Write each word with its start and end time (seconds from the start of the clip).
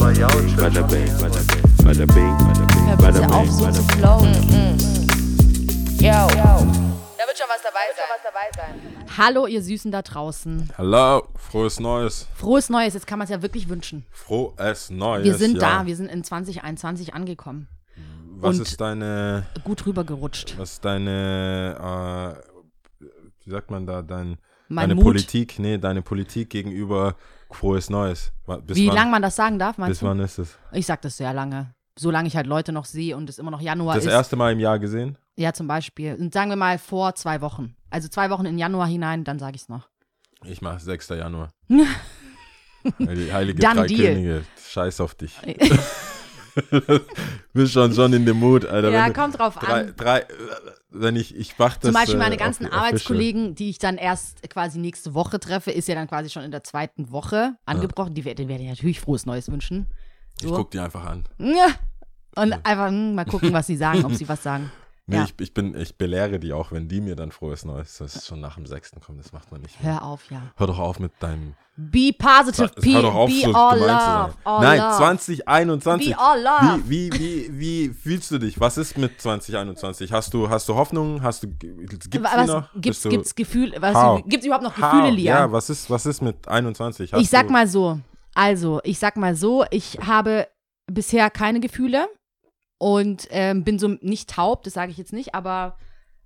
Bada 0.00 0.82
bing, 0.86 1.12
bada 1.20 2.06
bing, 2.06 2.36
bada 2.96 3.20
bing, 3.20 3.30
auf, 3.32 3.50
so 3.50 3.70
zu 3.70 3.82
flowen. 3.82 4.32
Yo. 5.98 6.08
Da 6.08 7.26
wird 7.26 7.36
schon 7.36 7.46
was 7.46 7.62
dabei 7.62 8.48
sein. 8.56 8.74
Hallo, 9.18 9.46
ihr 9.46 9.62
Süßen 9.62 9.92
da 9.92 10.00
draußen. 10.00 10.70
Hallo, 10.78 11.28
frohes 11.36 11.80
Neues. 11.80 12.26
Frohes 12.34 12.70
Neues, 12.70 12.94
jetzt 12.94 13.06
kann 13.06 13.18
man 13.18 13.24
es 13.26 13.30
ja 13.30 13.42
wirklich 13.42 13.68
wünschen. 13.68 14.06
Frohes 14.10 14.88
Neues. 14.88 15.24
Wir 15.24 15.34
sind 15.34 15.60
ja. 15.60 15.80
da, 15.80 15.86
wir 15.86 15.94
sind 15.94 16.10
in 16.10 16.24
2021 16.24 17.12
angekommen. 17.12 17.68
Was 18.38 18.56
und- 18.56 18.62
ist 18.62 18.80
deine, 18.80 19.46
Gut 19.64 19.84
rübergerutscht. 19.84 20.54
was 20.56 20.72
ist 20.72 20.84
deine, 20.86 22.40
äh, 22.98 23.04
wie 23.44 23.50
sagt 23.50 23.70
man 23.70 23.86
da, 23.86 24.00
dein, 24.00 24.38
Mein 24.68 24.84
deine 24.84 24.94
Mut. 24.94 25.04
Politik, 25.04 25.58
nee, 25.58 25.76
deine 25.76 26.00
Politik 26.00 26.48
gegenüber 26.48 27.16
frohes 27.54 27.90
Neues. 27.90 28.32
Bis 28.64 28.76
Wie 28.76 28.88
lange 28.88 29.10
man 29.10 29.22
das 29.22 29.36
sagen 29.36 29.58
darf, 29.58 29.76
Bis 29.76 29.78
meinst 29.78 30.02
du? 30.02 30.06
wann 30.06 30.20
ist 30.20 30.38
es? 30.38 30.58
Ich 30.72 30.86
sag 30.86 31.02
das 31.02 31.16
sehr 31.16 31.32
lange. 31.32 31.74
Solange 31.98 32.28
ich 32.28 32.36
halt 32.36 32.46
Leute 32.46 32.72
noch 32.72 32.84
sehe 32.84 33.16
und 33.16 33.28
es 33.28 33.38
immer 33.38 33.50
noch 33.50 33.60
Januar 33.60 33.94
Das 33.96 34.04
ist. 34.04 34.10
erste 34.12 34.36
Mal 34.36 34.52
im 34.52 34.60
Jahr 34.60 34.78
gesehen? 34.78 35.18
Ja, 35.36 35.52
zum 35.52 35.66
Beispiel. 35.68 36.14
Und 36.14 36.32
sagen 36.32 36.50
wir 36.50 36.56
mal 36.56 36.78
vor 36.78 37.14
zwei 37.14 37.40
Wochen. 37.40 37.74
Also 37.90 38.08
zwei 38.08 38.30
Wochen 38.30 38.46
in 38.46 38.58
Januar 38.58 38.86
hinein, 38.86 39.24
dann 39.24 39.38
sage 39.38 39.56
ich 39.56 39.62
es 39.62 39.68
noch. 39.68 39.88
Ich 40.44 40.62
mach 40.62 40.78
6. 40.80 41.08
Januar. 41.10 41.50
Die 41.68 43.32
Heilige 43.32 43.60
Done 43.60 43.74
Drei 43.74 43.86
deal. 43.86 44.14
Könige. 44.14 44.44
Scheiß 44.70 45.00
auf 45.00 45.14
dich. 45.14 45.36
Bist 47.52 47.72
schon 47.72 47.92
schon 47.94 48.12
in 48.12 48.24
dem 48.26 48.38
Mut, 48.38 48.64
Alter. 48.66 48.90
ja, 48.90 49.10
kommt 49.10 49.38
drauf 49.38 49.56
drei, 49.56 49.80
an. 49.88 49.94
drei, 49.96 50.20
äh, 50.20 50.26
wenn 50.90 51.16
ich, 51.16 51.34
ich 51.36 51.54
mach 51.58 51.76
das. 51.76 51.92
Zum 51.92 51.94
Beispiel 51.94 52.14
äh, 52.16 52.18
meine 52.18 52.34
auf- 52.36 52.40
ganzen 52.40 52.64
official. 52.66 52.86
Arbeitskollegen, 52.86 53.54
die 53.54 53.70
ich 53.70 53.78
dann 53.78 53.96
erst 53.96 54.48
quasi 54.50 54.78
nächste 54.78 55.14
Woche 55.14 55.40
treffe, 55.40 55.70
ist 55.70 55.88
ja 55.88 55.94
dann 55.94 56.08
quasi 56.08 56.30
schon 56.30 56.42
in 56.42 56.50
der 56.50 56.64
zweiten 56.64 57.10
Woche 57.10 57.54
angebrochen. 57.66 58.14
Die, 58.14 58.24
wer- 58.24 58.34
denen 58.34 58.48
werde 58.48 58.62
ich 58.64 58.70
natürlich 58.70 59.00
frohes 59.00 59.26
Neues 59.26 59.50
wünschen. 59.50 59.86
Ich 60.40 60.48
So. 60.48 60.54
guck 60.54 60.70
die 60.70 60.78
einfach 60.78 61.04
an. 61.04 61.24
Ja. 61.38 61.66
Und 62.36 62.52
einfach 62.64 62.88
hm, 62.88 63.14
mal 63.16 63.24
gucken, 63.24 63.52
was 63.52 63.66
sie 63.66 63.76
sagen, 63.76 64.04
ob 64.04 64.14
sie 64.14 64.28
was 64.28 64.42
sagen. 64.42 64.70
Nee, 65.06 65.16
Ja. 65.16 65.24
ich, 65.24 65.34
ich, 65.40 65.52
bin, 65.54 65.74
ich 65.74 65.96
belehre 65.98 66.38
die 66.38 66.52
auch, 66.52 66.70
wenn 66.70 66.86
die 66.86 67.00
mir 67.00 67.16
dann 67.16 67.32
frohes 67.32 67.64
Neues, 67.64 67.98
das 67.98 68.14
ist 68.14 68.26
schon 68.28 68.40
nach 68.40 68.54
dem 68.54 68.66
sechsten 68.66 69.00
kommt, 69.00 69.18
das 69.18 69.32
macht 69.32 69.50
man 69.50 69.60
nicht 69.62 69.82
mehr. 69.82 69.94
Hör 69.94 70.04
auf, 70.04 70.30
ja. 70.30 70.40
Hör 70.56 70.68
doch 70.68 70.78
auf 70.78 71.00
mit 71.00 71.10
deinem. 71.18 71.54
Be 71.82 72.12
positive, 72.12 72.70
Hör 72.76 72.82
be, 72.82 73.02
doch 73.02 73.14
auf, 73.14 73.30
be 73.30 73.40
so 73.40 73.54
all 73.54 73.78
love. 73.78 74.34
All 74.44 74.60
Nein, 74.60 74.78
love. 74.78 74.96
2021. 74.98 76.10
Be 76.10 76.18
all 76.18 76.42
love. 76.42 76.82
Wie, 76.86 77.10
wie, 77.12 77.18
wie, 77.18 77.58
wie 77.58 77.88
fühlst 77.88 78.30
du 78.30 78.38
dich? 78.38 78.60
Was 78.60 78.76
ist 78.76 78.98
mit 78.98 79.18
2021? 79.18 80.12
Hast 80.12 80.34
du, 80.34 80.50
hast 80.50 80.68
du 80.68 80.74
Hoffnung? 80.74 81.22
Hast 81.22 81.42
du, 81.42 81.48
gibt's 81.48 82.10
die 82.10 82.18
noch? 82.18 82.68
Gibt's, 82.74 83.02
gibt's 83.04 83.34
Gefühl, 83.34 83.74
was, 83.80 83.94
How? 83.94 84.22
gibt's 84.26 84.44
überhaupt 84.44 84.64
noch 84.64 84.76
How? 84.76 84.92
Gefühle, 84.92 85.10
Liam? 85.10 85.36
Ja, 85.36 85.52
was 85.52 85.70
ist, 85.70 85.88
was 85.88 86.04
ist 86.04 86.20
mit 86.20 86.46
21? 86.46 87.14
Hast 87.14 87.22
ich 87.22 87.30
sag 87.30 87.48
mal 87.48 87.66
so, 87.66 87.98
also, 88.34 88.80
ich 88.84 88.98
sag 88.98 89.16
mal 89.16 89.34
so, 89.34 89.64
ich 89.70 89.98
habe 90.06 90.48
bisher 90.86 91.30
keine 91.30 91.60
Gefühle 91.60 92.08
und 92.78 93.26
ähm, 93.30 93.64
bin 93.64 93.78
so 93.78 93.88
nicht 94.02 94.28
taub, 94.28 94.64
das 94.64 94.74
sage 94.74 94.90
ich 94.90 94.98
jetzt 94.98 95.14
nicht, 95.14 95.34
aber 95.34 95.78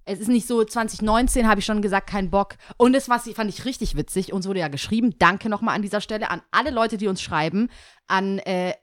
es 0.04 0.18
ist 0.18 0.28
nicht 0.28 0.46
so, 0.46 0.62
2019 0.62 1.48
habe 1.48 1.60
ich 1.60 1.66
schon 1.66 1.82
gesagt, 1.82 2.08
kein 2.08 2.30
Bock. 2.30 2.56
Und 2.76 2.92
das 2.92 3.08
was 3.08 3.28
fand 3.30 3.50
ich 3.50 3.64
richtig 3.64 3.96
witzig, 3.96 4.32
uns 4.32 4.46
wurde 4.46 4.60
ja 4.60 4.68
geschrieben, 4.68 5.14
danke 5.18 5.48
nochmal 5.48 5.74
an 5.74 5.82
dieser 5.82 6.00
Stelle 6.00 6.30
an 6.30 6.42
alle 6.50 6.70
Leute, 6.70 6.96
die 6.96 7.08
uns 7.08 7.22
schreiben, 7.22 7.68
an 8.06 8.38
äh, 8.40 8.74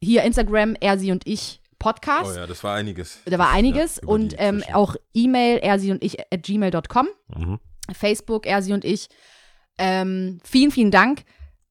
hier 0.00 0.22
Instagram, 0.22 0.76
er, 0.80 0.98
sie 0.98 1.12
und 1.12 1.26
ich 1.26 1.60
Podcast. 1.78 2.32
Oh 2.32 2.36
ja, 2.36 2.46
das 2.46 2.64
war 2.64 2.74
einiges. 2.74 3.20
Da 3.26 3.38
war 3.38 3.50
einiges 3.50 3.96
Ja, 3.96 4.08
und 4.08 4.34
ähm, 4.38 4.62
auch 4.72 4.96
E-Mail, 5.12 5.58
er, 5.58 5.78
sie 5.78 5.90
und 5.90 6.02
ich 6.02 6.18
at 6.20 6.42
gmail.com. 6.42 7.08
Mhm. 7.36 7.60
Facebook, 7.92 8.46
er, 8.46 8.62
sie 8.62 8.72
und 8.72 8.84
ich. 8.84 9.08
Ähm, 9.76 10.40
vielen, 10.44 10.70
vielen 10.70 10.90
Dank. 10.90 11.24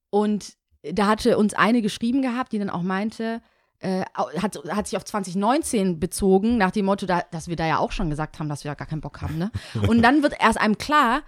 Und 0.10 0.54
da 0.84 1.08
hatte 1.08 1.38
uns 1.38 1.54
eine 1.54 1.82
geschrieben 1.82 2.22
gehabt, 2.22 2.52
die 2.52 2.60
dann 2.60 2.70
auch 2.70 2.84
meinte, 2.84 3.42
äh, 3.84 4.06
hat, 4.16 4.58
hat 4.70 4.88
sich 4.88 4.98
auf 4.98 5.04
2019 5.06 6.00
bezogen, 6.00 6.58
nach 6.58 6.72
dem 6.72 6.86
Motto, 6.86 7.06
da, 7.06 7.22
dass 7.32 7.48
wir 7.48 7.56
da 7.56 7.68
ja 7.68 7.78
auch 7.80 7.92
schon 7.92 8.10
gesagt 8.10 8.40
haben, 8.40 8.48
dass 8.50 8.64
wir 8.64 8.72
da 8.72 8.76
gar 8.76 8.88
keinen 8.88 9.02
Bock 9.02 9.22
haben. 9.22 9.38
Ne? 9.38 9.52
Und 9.88 10.02
dann 10.02 10.24
wird 10.24 10.36
erst 10.40 10.58
einem 10.58 10.78
klar, 10.78 11.22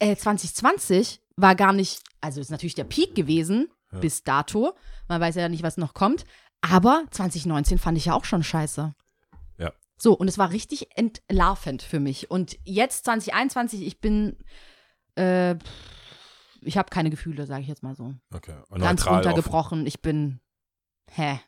äh, 0.00 0.16
2020 0.16 1.20
war 1.36 1.54
gar 1.54 1.72
nicht, 1.72 2.02
also 2.20 2.40
ist 2.40 2.50
natürlich 2.50 2.74
der 2.74 2.84
Peak 2.84 3.14
gewesen 3.14 3.68
Ja. 3.92 4.00
bis 4.00 4.24
dato. 4.24 4.74
Man 5.08 5.20
weiß 5.20 5.36
ja 5.36 5.48
nicht, 5.48 5.62
was 5.62 5.76
noch 5.76 5.94
kommt. 5.94 6.24
Aber 6.60 7.04
2019 7.10 7.78
fand 7.78 7.96
ich 7.98 8.06
ja 8.06 8.14
auch 8.14 8.24
schon 8.24 8.42
scheiße. 8.42 8.94
Ja. 9.58 9.72
So, 9.96 10.14
und 10.14 10.26
es 10.28 10.38
war 10.38 10.50
richtig 10.50 10.96
entlarvend 10.96 11.82
für 11.82 12.00
mich. 12.00 12.30
Und 12.30 12.58
jetzt 12.64 13.04
2021, 13.04 13.82
ich 13.86 14.00
bin, 14.00 14.36
äh, 15.16 15.54
ich 16.62 16.76
habe 16.78 16.90
keine 16.90 17.10
Gefühle, 17.10 17.46
sage 17.46 17.62
ich 17.62 17.68
jetzt 17.68 17.82
mal 17.82 17.94
so. 17.94 18.14
Okay. 18.34 18.56
Und 18.68 18.80
Ganz 18.80 19.06
runtergebrochen. 19.06 19.86
Ich 19.86 20.00
bin, 20.02 20.40
hä? 21.12 21.38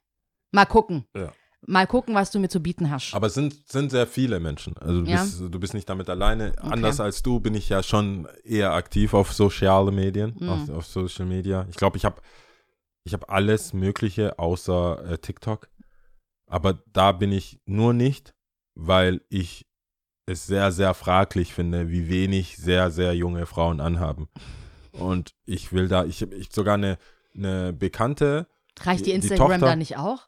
Mal 0.57 0.65
gucken. 0.67 1.05
Ja. 1.15 1.33
Mal 1.69 1.87
gucken, 1.87 2.15
was 2.15 2.31
du 2.31 2.39
mir 2.39 2.49
zu 2.49 2.61
bieten 2.61 2.91
hast. 2.91 3.13
Aber 3.15 3.27
es 3.27 3.35
sind, 3.35 3.69
sind 3.69 3.91
sehr 3.91 4.07
viele 4.07 4.41
Menschen. 4.41 4.77
Also 4.79 5.03
du, 5.03 5.11
Ja. 5.11 5.23
bist, 5.23 5.41
du 5.41 5.59
bist 5.61 5.75
nicht 5.75 5.89
damit 5.89 6.09
alleine. 6.09 6.55
Anders 6.63 6.99
als 7.01 7.23
du 7.23 7.41
bin 7.41 7.55
ich 7.55 7.69
ja 7.69 7.83
schon 7.83 8.27
eher 8.45 8.73
aktiv 8.73 9.15
auf 9.15 9.33
soziale 9.33 9.91
Medien, 9.93 10.35
Mhm. 10.39 10.49
auf, 10.49 10.69
auf 10.71 10.87
Social 10.87 11.27
Media. 11.27 11.67
Ich 11.71 11.77
glaube, 11.77 11.97
ich 11.99 12.05
habe 12.05 12.21
ich 13.05 13.13
hab 13.15 13.31
alles 13.31 13.73
Mögliche 13.73 14.39
außer 14.39 15.05
äh, 15.13 15.19
TikTok. 15.19 15.69
Aber 16.47 16.75
da 16.93 17.13
bin 17.13 17.33
ich 17.33 17.61
nur 17.67 17.93
nicht, 17.93 18.35
weil 18.75 19.21
ich 19.29 19.67
es 20.27 20.47
sehr, 20.47 20.73
sehr 20.73 20.95
fraglich 20.95 21.53
finde, 21.53 21.89
wie 21.91 22.09
wenig 22.09 22.57
sehr, 22.57 22.91
sehr 22.91 23.15
junge 23.15 23.45
Frauen 23.47 23.81
anhaben. 23.81 24.29
Und 24.93 25.35
ich 25.45 25.73
will 25.73 25.89
da, 25.89 26.05
ich, 26.05 26.23
ich 26.23 26.49
sogar 26.53 26.75
eine, 26.75 26.97
eine 27.35 27.73
Bekannte, 27.73 28.47
Reicht 28.81 29.01
die- 29.07 29.11
die 29.11 29.17
Instagram 29.17 29.53
Tochter- 29.53 29.67
da 29.67 29.77
nicht 29.77 29.97
auch? 29.99 30.27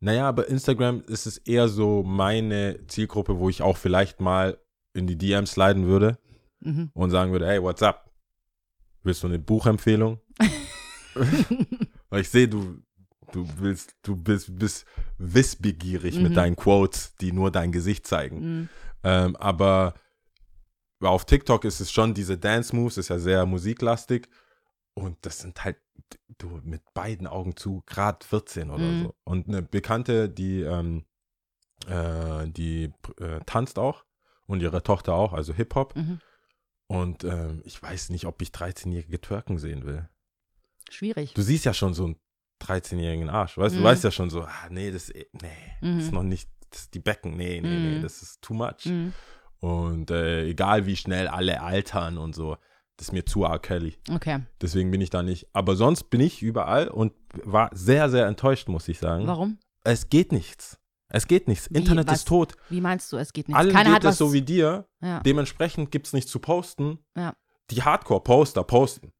Naja, 0.00 0.28
aber 0.28 0.48
Instagram 0.48 1.02
ist 1.06 1.26
es 1.26 1.38
eher 1.38 1.68
so 1.68 2.02
meine 2.02 2.86
Zielgruppe, 2.86 3.38
wo 3.38 3.48
ich 3.48 3.62
auch 3.62 3.76
vielleicht 3.76 4.20
mal 4.20 4.58
in 4.94 5.06
die 5.06 5.16
DMs 5.16 5.52
sliden 5.52 5.86
würde 5.86 6.18
Mhm. 6.60 6.90
und 6.94 7.10
sagen 7.10 7.30
würde, 7.32 7.46
hey, 7.46 7.62
what's 7.62 7.82
up? 7.82 8.10
Willst 9.04 9.22
du 9.22 9.28
eine 9.28 9.38
Buchempfehlung? 9.38 10.20
Weil 12.10 12.20
ich 12.22 12.28
sehe, 12.30 12.48
du, 12.48 12.82
du 13.32 13.46
willst, 13.58 13.94
du 14.02 14.16
bist, 14.16 14.58
bist 14.58 14.86
wissbegierig 15.18 16.16
Mhm. 16.16 16.22
mit 16.22 16.36
deinen 16.36 16.56
Quotes, 16.56 17.14
die 17.16 17.32
nur 17.32 17.50
dein 17.50 17.72
Gesicht 17.72 18.06
zeigen. 18.06 18.40
Mhm. 18.60 18.68
Ähm, 19.04 19.36
aber 19.36 19.94
auf 21.00 21.24
TikTok 21.24 21.64
ist 21.64 21.80
es 21.80 21.92
schon 21.92 22.14
diese 22.14 22.36
Dance 22.38 22.74
Moves, 22.74 22.98
ist 22.98 23.08
ja 23.08 23.18
sehr 23.18 23.46
musiklastig. 23.46 24.28
Und 25.02 25.18
das 25.22 25.38
sind 25.40 25.64
halt, 25.64 25.76
du 26.38 26.60
mit 26.64 26.82
beiden 26.94 27.26
Augen 27.26 27.56
zu, 27.56 27.82
Grad 27.86 28.24
14 28.24 28.70
oder 28.70 28.84
Mhm. 28.84 29.02
so. 29.04 29.14
Und 29.24 29.48
eine 29.48 29.62
Bekannte, 29.62 30.28
die, 30.28 30.60
ähm, 30.62 31.04
äh, 31.86 32.48
die 32.48 32.92
äh, 33.20 33.40
tanzt 33.46 33.78
auch 33.78 34.04
und 34.46 34.60
ihre 34.62 34.82
Tochter 34.82 35.14
auch, 35.14 35.32
also 35.32 35.52
Hip-Hop. 35.54 35.94
Mhm. 35.96 36.20
Und 36.86 37.24
ähm, 37.24 37.62
ich 37.64 37.82
weiß 37.82 38.10
nicht, 38.10 38.24
ob 38.26 38.40
ich 38.40 38.48
13-jährige 38.48 39.20
twerken 39.20 39.58
sehen 39.58 39.84
will. 39.84 40.08
Schwierig. 40.90 41.34
Du 41.34 41.42
siehst 41.42 41.64
ja 41.66 41.74
schon 41.74 41.92
so 41.92 42.04
einen 42.06 42.16
13-jährigen 42.62 43.28
Arsch. 43.28 43.58
Weißt, 43.58 43.74
Mhm. 43.76 43.80
Du 43.80 43.84
weißt 43.84 44.04
ja 44.04 44.10
schon 44.10 44.30
so, 44.30 44.42
ah, 44.42 44.68
nee, 44.70 44.90
das, 44.90 45.08
nee, 45.10 45.26
das 45.80 45.90
Mhm. 45.90 45.98
ist 46.00 46.12
noch 46.12 46.22
nicht, 46.22 46.48
das 46.70 46.80
ist 46.82 46.94
die 46.94 46.98
Becken, 47.00 47.36
nee, 47.36 47.60
nee, 47.60 47.78
nee, 47.78 47.96
Mhm. 47.96 48.00
das 48.00 48.22
ist 48.22 48.40
too 48.42 48.54
much. 48.54 48.86
Mhm. 48.86 49.12
Und 49.60 50.10
äh, 50.10 50.44
egal 50.46 50.86
wie 50.86 50.96
schnell 50.96 51.28
alle 51.28 51.60
altern 51.60 52.16
und 52.16 52.34
so, 52.34 52.56
das 52.98 53.08
ist 53.08 53.12
mir 53.12 53.24
zu 53.24 53.44
R. 53.44 53.58
Kelly. 53.58 53.96
Okay. 54.12 54.40
Deswegen 54.60 54.90
bin 54.90 55.00
ich 55.00 55.08
da 55.08 55.22
nicht. 55.22 55.46
Aber 55.54 55.74
sonst 55.76 56.10
bin 56.10 56.20
ich 56.20 56.42
überall 56.42 56.88
und 56.88 57.12
war 57.44 57.70
sehr, 57.72 58.10
sehr 58.10 58.26
enttäuscht, 58.26 58.68
muss 58.68 58.86
ich 58.88 58.98
sagen. 58.98 59.26
Warum? 59.26 59.58
Es 59.84 60.10
geht 60.10 60.32
nichts. 60.32 60.78
Es 61.08 61.26
geht 61.26 61.48
nichts. 61.48 61.70
Wie, 61.70 61.78
Internet 61.78 62.08
was? 62.08 62.18
ist 62.18 62.28
tot. 62.28 62.54
Wie 62.68 62.82
meinst 62.82 63.10
du, 63.12 63.16
es 63.16 63.32
geht 63.32 63.48
nicht? 63.48 63.56
Allen 63.56 63.72
Keiner 63.72 63.94
geht 63.94 64.04
hat 64.04 64.12
es 64.12 64.18
so 64.18 64.32
wie 64.34 64.42
dir. 64.42 64.86
ja. 65.00 65.20
Dementsprechend 65.20 65.90
gibt 65.90 66.06
es 66.08 66.12
nichts 66.12 66.30
zu 66.30 66.38
posten. 66.38 66.98
Ja. 67.16 67.32
Die 67.70 67.82
Hardcore-Poster 67.82 68.62
posten. 68.64 69.12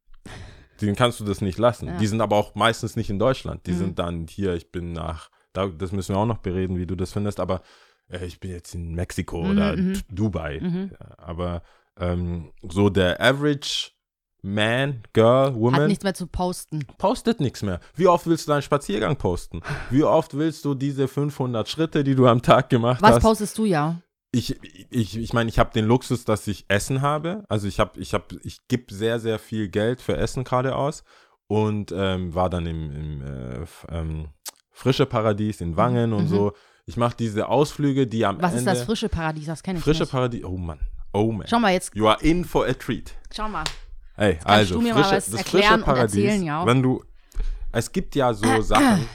Denen 0.81 0.97
kannst 0.97 1.19
du 1.21 1.25
das 1.25 1.41
nicht 1.41 1.59
lassen. 1.59 1.87
Ja. 1.89 1.97
Die 1.99 2.07
sind 2.07 2.21
aber 2.21 2.37
auch 2.37 2.55
meistens 2.55 2.95
nicht 2.97 3.11
in 3.11 3.19
Deutschland. 3.19 3.67
Die 3.67 3.73
Mhm. 3.73 3.79
sind 3.79 3.99
dann 3.99 4.27
hier, 4.29 4.55
ich 4.55 4.71
bin 4.71 4.93
nach, 4.93 5.31
da, 5.53 5.67
das 5.69 5.93
müssen 5.93 6.15
wir 6.15 6.19
auch 6.21 6.27
noch 6.27 6.39
bereden, 6.39 6.77
wie 6.79 6.87
du 6.87 6.95
das 6.95 7.13
findest, 7.13 7.41
aber 7.41 7.63
äh, 8.09 8.25
ich 8.27 8.39
bin 8.41 8.51
jetzt 8.51 8.75
in 8.75 8.95
Mexiko 8.95 9.43
Mhm, 9.43 9.51
oder 9.51 9.77
mhm. 9.77 10.01
Dubai. 10.11 10.61
Mhm. 10.61 10.91
Aber 11.17 11.63
ähm, 12.01 12.53
so 12.69 12.89
der 12.91 13.21
Average 13.21 13.91
Man, 14.43 15.03
Girl, 15.13 15.47
Hat 15.49 15.55
Woman 15.57 15.87
nichts 15.89 16.05
mehr 16.05 16.15
zu 16.15 16.27
posten. 16.29 16.87
postet 16.97 17.41
nichts 17.41 17.63
mehr. 17.63 17.81
Wie 17.97 18.07
oft 18.07 18.27
willst 18.27 18.47
du 18.47 18.53
deinen 18.53 18.63
Spaziergang 18.63 19.17
posten? 19.17 19.61
Wie 19.91 20.05
oft 20.05 20.35
willst 20.37 20.65
du 20.65 20.75
diese 20.75 21.09
500 21.09 21.69
Schritte, 21.69 22.05
die 22.05 22.15
du 22.15 22.27
am 22.29 22.41
Tag 22.41 22.69
gemacht 22.71 23.03
Was 23.03 23.17
hast? 23.17 23.23
postest 23.23 23.59
du 23.59 23.65
ja? 23.65 24.01
ich 24.31 24.57
ich 24.91 25.17
ich 25.17 25.33
meine, 25.33 25.49
ich 25.49 25.59
habe 25.59 25.73
den 25.73 25.87
Luxus, 25.87 26.25
dass 26.25 26.47
ich 26.47 26.67
Essen 26.69 27.01
habe. 27.03 27.45
Also 27.49 27.67
ich 27.67 27.81
habe 27.81 27.99
ich 27.99 28.15
habe 28.15 28.27
ich 28.45 28.59
gebe 28.69 28.95
sehr 28.95 29.19
sehr 29.19 29.39
viel 29.39 29.69
Geld 29.69 30.01
für 30.01 30.17
Essen 30.17 30.45
gerade 30.45 30.77
aus 30.77 31.03
und 31.49 31.93
ähm, 31.97 32.35
war 32.35 32.49
dann 32.51 32.67
im, 32.67 32.91
im 32.93 33.23
äh, 33.23 33.67
ähm, 33.91 34.29
frische 34.71 35.07
Paradies 35.07 35.61
in 35.61 35.77
Wangen 35.77 36.13
und 36.13 36.25
Mhm. 36.25 36.29
so. 36.29 36.53
Ich 36.87 36.97
mache 36.97 37.17
diese 37.19 37.49
Ausflüge, 37.49 38.07
die 38.07 38.25
am 38.25 38.37
Was 38.41 38.53
Ende 38.55 38.71
ist 38.71 38.79
das 38.79 38.85
frische 38.87 39.09
Paradies? 39.09 39.47
Das 39.47 39.63
kenne 39.63 39.79
ich 39.79 39.85
frische 39.85 40.05
nicht. 40.05 40.13
Paradies. 40.13 40.45
Oh 40.45 40.57
Mann, 40.57 40.79
oh 41.13 41.33
man. 41.33 41.47
Schau 41.49 41.59
mal 41.59 41.73
jetzt, 41.73 41.95
You 41.95 42.07
are 42.09 42.19
in 42.23 42.45
for 42.45 42.67
a 42.67 42.73
treat. 42.75 43.15
schau 43.35 43.49
mal. 43.49 43.65
Hey, 44.17 44.35
kannst 44.35 44.47
also 44.49 44.75
du 44.75 44.81
mir 44.81 44.95
mal 44.95 45.03
frische, 45.05 45.17
was 45.17 45.27
das 45.27 45.35
erklären 45.41 45.63
frische 45.65 45.75
und 45.75 45.85
Paradies. 45.85 46.15
erzählen, 46.17 46.43
ja. 46.43 46.67
Wenn 46.67 46.83
du, 46.83 47.05
es 47.73 47.93
gibt 47.93 48.15
ja 48.17 48.35
so 48.35 48.63
Sachen, 48.63 49.07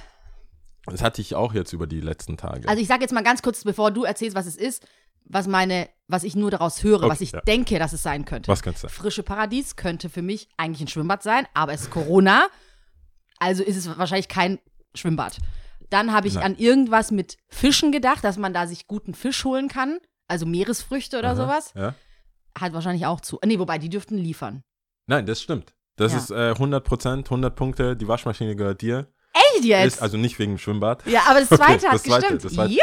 Das 0.86 1.02
hatte 1.02 1.22
ich 1.22 1.36
auch 1.36 1.54
jetzt 1.54 1.72
über 1.74 1.88
die 1.88 2.02
letzten 2.02 2.36
Tage. 2.38 2.68
Also 2.68 2.82
ich 2.82 2.88
sage 2.88 3.02
jetzt 3.02 3.14
mal 3.14 3.24
ganz 3.24 3.42
kurz, 3.42 3.64
bevor 3.64 3.92
du 3.92 4.04
erzählst, 4.04 4.36
was 4.36 4.46
es 4.46 4.56
ist, 4.58 4.86
was 5.26 5.48
meine, 5.48 5.90
was 6.08 6.24
ich 6.26 6.36
nur 6.36 6.52
daraus 6.52 6.84
höre, 6.84 7.00
Okay, 7.04 7.10
was 7.10 7.22
ich 7.22 7.32
ja. 7.32 7.40
denke, 7.42 7.80
dass 7.80 7.94
es 7.94 8.04
sein 8.04 8.26
könnte. 8.26 8.50
Was 8.52 8.62
kannst 8.62 8.84
du 8.84 8.88
sagen? 8.88 8.94
Frische 8.94 9.24
Paradies 9.24 9.76
könnte 9.78 10.10
für 10.10 10.22
mich 10.22 10.50
eigentlich 10.58 10.82
ein 10.82 10.90
Schwimmbad 10.90 11.24
sein, 11.24 11.48
aber 11.54 11.72
es 11.74 11.82
ist 11.84 11.92
Corona, 11.92 12.48
also 13.40 13.64
ist 13.64 13.78
es 13.78 13.98
wahrscheinlich 13.98 14.28
kein 14.28 14.60
Schwimmbad. 14.94 15.38
Dann 15.90 16.12
habe 16.12 16.28
ich 16.28 16.36
Nein. 16.36 16.44
an 16.44 16.56
irgendwas 16.58 17.12
mit 17.12 17.38
Fischen 17.50 17.92
gedacht, 17.94 18.24
dass 18.24 18.38
man 18.38 18.54
da 18.54 18.68
sich 18.68 18.88
guten 18.88 19.14
Fisch 19.14 19.46
holen 19.46 19.68
kann, 19.70 20.00
also 20.34 20.46
Meeresfrüchte 20.46 21.18
oder 21.20 21.30
Aha, 21.30 21.36
sowas. 21.36 21.74
Ja? 21.76 21.94
Hat 22.60 22.74
wahrscheinlich 22.74 23.06
auch 23.06 23.22
zu. 23.22 23.40
Nee, 23.46 23.58
wobei, 23.60 23.78
die 23.78 23.90
dürften 23.90 24.18
liefern. 24.18 24.64
Nein, 25.08 25.26
das 25.26 25.42
stimmt. 25.42 25.74
Das 25.96 26.12
Ja. 26.12 26.18
ist 26.18 26.32
äh, 26.32 26.50
100 26.52 26.84
Prozent, 26.84 27.28
100 27.28 27.56
Punkte. 27.56 27.96
Die 27.96 28.08
Waschmaschine 28.08 28.56
gehört 28.56 28.82
dir. 28.82 29.08
Echt 29.56 29.64
jetzt? 29.66 29.96
Ist 29.96 30.02
also 30.02 30.18
nicht 30.18 30.38
wegen 30.40 30.54
dem 30.54 30.58
Schwimmbad. 30.58 31.06
ja, 31.08 31.22
aber 31.28 31.40
das 31.40 31.52
Okay, 31.52 31.64
zweite 31.64 31.88
hat 31.88 31.94
das 31.96 32.04
zweite, 32.04 32.22
gestimmt. 32.22 32.46
das 32.46 32.54
zweite. 32.54 32.74
Juhu. 32.74 32.82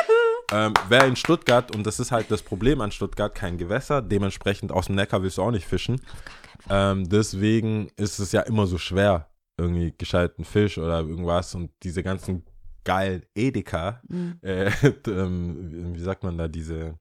Ähm, 0.52 0.75
wer 0.88 1.05
in 1.06 1.14
Stuttgart, 1.17 1.75
und 1.76 1.87
das 1.87 2.00
ist 2.00 2.11
halt 2.11 2.31
das 2.31 2.43
Problem 2.43 2.81
an 2.81 2.91
Stuttgart, 2.91 3.32
kein 3.35 3.56
Gewässer, 3.58 4.03
dementsprechend 4.03 4.73
aus 4.73 4.87
dem 4.87 4.96
Neckar 4.96 5.23
willst 5.23 5.38
du 5.38 5.43
auch 5.43 5.50
nicht 5.53 5.67
fischen. 5.67 6.00
Ähm, 6.69 7.08
deswegen 7.08 7.88
ist 7.96 8.19
es 8.19 8.32
ja 8.32 8.41
immer 8.43 8.67
so 8.67 8.76
schwer, 8.79 9.29
irgendwie 9.56 9.94
gescheiten 9.96 10.44
Fisch 10.44 10.76
oder 10.79 11.00
irgendwas 11.00 11.55
und 11.55 11.70
diese 11.85 12.03
ganzen 12.03 12.44
geilen 12.85 13.25
Edeka, 13.35 14.00
Mhm. 14.08 14.38
äh, 14.43 14.70
ähm, 15.06 15.94
wie 15.94 16.00
sagt 16.00 16.25
man 16.25 16.37
da, 16.37 16.49
diese 16.49 16.99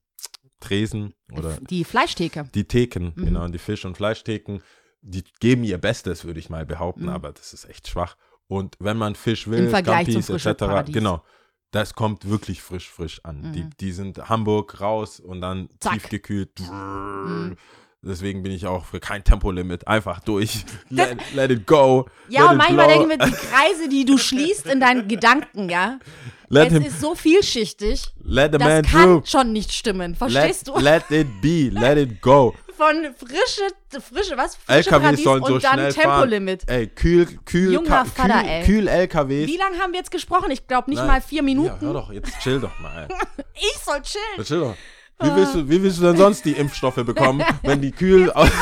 Tresen 0.60 1.14
oder 1.32 1.58
Die 1.62 1.84
Fleischtheke. 1.84 2.50
die 2.54 2.66
Theken, 2.66 3.14
Mhm. 3.16 3.26
genau, 3.26 3.48
die 3.48 3.60
Fisch- 3.60 3.86
und 3.86 3.96
Fleischtheken, 3.96 4.60
die 5.02 5.24
geben 5.40 5.64
ihr 5.64 5.78
Bestes, 5.78 6.26
würde 6.26 6.40
ich 6.40 6.50
mal 6.50 6.66
behaupten, 6.66 7.04
Mhm. 7.04 7.10
aber 7.10 7.32
das 7.32 7.54
ist 7.54 7.66
echt 7.70 7.88
schwach. 7.88 8.16
Und 8.48 8.76
wenn 8.80 8.98
man 8.98 9.16
Fisch 9.16 9.48
will, 9.48 9.70
frischen 9.70 10.18
etc., 10.36 10.58
Paradies. 10.58 10.94
genau, 10.94 11.24
das 11.72 11.94
kommt 11.94 12.28
wirklich 12.28 12.62
frisch, 12.62 12.90
frisch 12.90 13.24
an. 13.24 13.54
Die, 13.54 13.64
Mhm. 13.64 13.70
die 13.80 13.92
sind 13.92 14.28
Hamburg 14.30 14.82
raus 14.82 15.20
und 15.20 15.42
dann 15.42 15.70
Zack. 15.80 15.94
tiefgekühlt. 15.94 16.60
Mhm. 16.60 17.56
Deswegen 18.02 18.44
bin 18.44 18.54
ich 18.54 18.66
auch 18.66 18.86
für 18.86 19.00
kein 19.02 19.24
Tempolimit. 19.26 19.86
Einfach 19.88 20.22
durch. 20.22 20.64
Let, 20.90 21.18
let 21.36 21.52
it 21.52 21.68
go. 21.68 22.06
Ja, 22.30 22.50
und 22.52 22.58
manchmal 22.58 22.88
denken 22.88 23.10
wir, 23.10 23.18
die 23.18 23.32
Kreise, 23.32 23.90
die 23.90 24.06
du 24.06 24.18
schließt 24.18 24.68
in 24.68 24.80
deinen 24.80 25.08
Gedanken, 25.10 25.70
ja, 25.70 26.00
Let, 26.48 26.68
es 26.68 26.74
him, 26.74 26.84
ist 26.84 27.02
so 27.02 27.14
vielschichtig, 27.14 28.08
let 28.24 28.54
the 28.54 28.58
das 28.58 28.68
man 28.68 28.84
kann 28.84 29.04
through. 29.04 29.26
schon 29.26 29.52
nicht 29.52 29.72
stimmen. 29.74 30.16
Verstehst 30.16 30.68
Let, 30.68 30.76
du? 30.78 30.80
let 30.82 31.12
it 31.12 31.42
be. 31.42 31.70
Let 31.78 31.98
it 31.98 32.22
go. 32.22 32.56
Von 32.78 33.14
frische, 33.18 34.02
frische, 34.02 34.38
was? 34.38 34.56
Frische 34.56 34.90
LKWs 34.92 35.22
sollen 35.24 35.44
so 35.44 35.54
und 35.56 35.64
dann 35.66 35.74
schnell 35.74 35.94
Tempolimit. 35.94 36.64
Ey, 36.68 36.88
kühl, 36.88 37.26
kühl, 37.44 37.74
Junger 37.74 37.90
ka- 37.90 38.06
Vater, 38.06 38.40
kühl, 38.40 38.48
ey. 38.50 38.64
kühl 38.64 38.88
LKWs. 38.88 39.48
Wie 39.48 39.58
lange 39.58 39.78
haben 39.80 39.92
wir 39.92 40.00
jetzt 40.00 40.12
gesprochen? 40.12 40.50
Ich 40.52 40.66
glaube 40.66 40.90
nicht 40.90 41.00
Nein. 41.00 41.08
mal 41.08 41.22
vier 41.22 41.38
Ja, 41.40 41.44
Minuten. 41.44 41.82
hör 41.82 41.94
doch, 41.94 42.14
jetzt 42.14 42.40
chill 42.40 42.62
doch 42.62 42.80
mal. 42.80 43.10
Ey. 43.10 43.44
ich 43.56 43.78
soll 43.84 44.02
chillen. 44.02 44.24
Ja, 44.38 44.44
chill 44.46 44.60
doch. 44.62 44.76
Wie 45.22 45.36
willst, 45.36 45.54
du, 45.56 45.68
wie 45.70 45.84
willst 45.84 46.00
du 46.00 46.04
denn 46.04 46.16
sonst 46.18 46.46
die 46.46 46.54
Impfstoffe 46.54 46.96
bekommen, 47.04 47.44
wenn 47.64 47.82
die 47.82 47.92
kühl 47.92 48.32
aus 48.32 48.50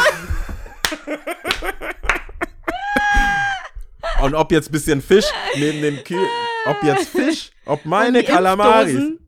Und 4.23 4.33
ob 4.33 4.51
jetzt 4.51 4.71
bisschen 4.71 5.01
Fisch 5.01 5.25
neben 5.55 5.81
den 5.81 6.03
Kühl, 6.03 6.25
ob 6.65 6.81
jetzt 6.83 7.09
Fisch, 7.09 7.51
ob 7.65 7.85
meine 7.85 8.23
Kalamaris 8.23 8.95
Impfdosen. 8.95 9.19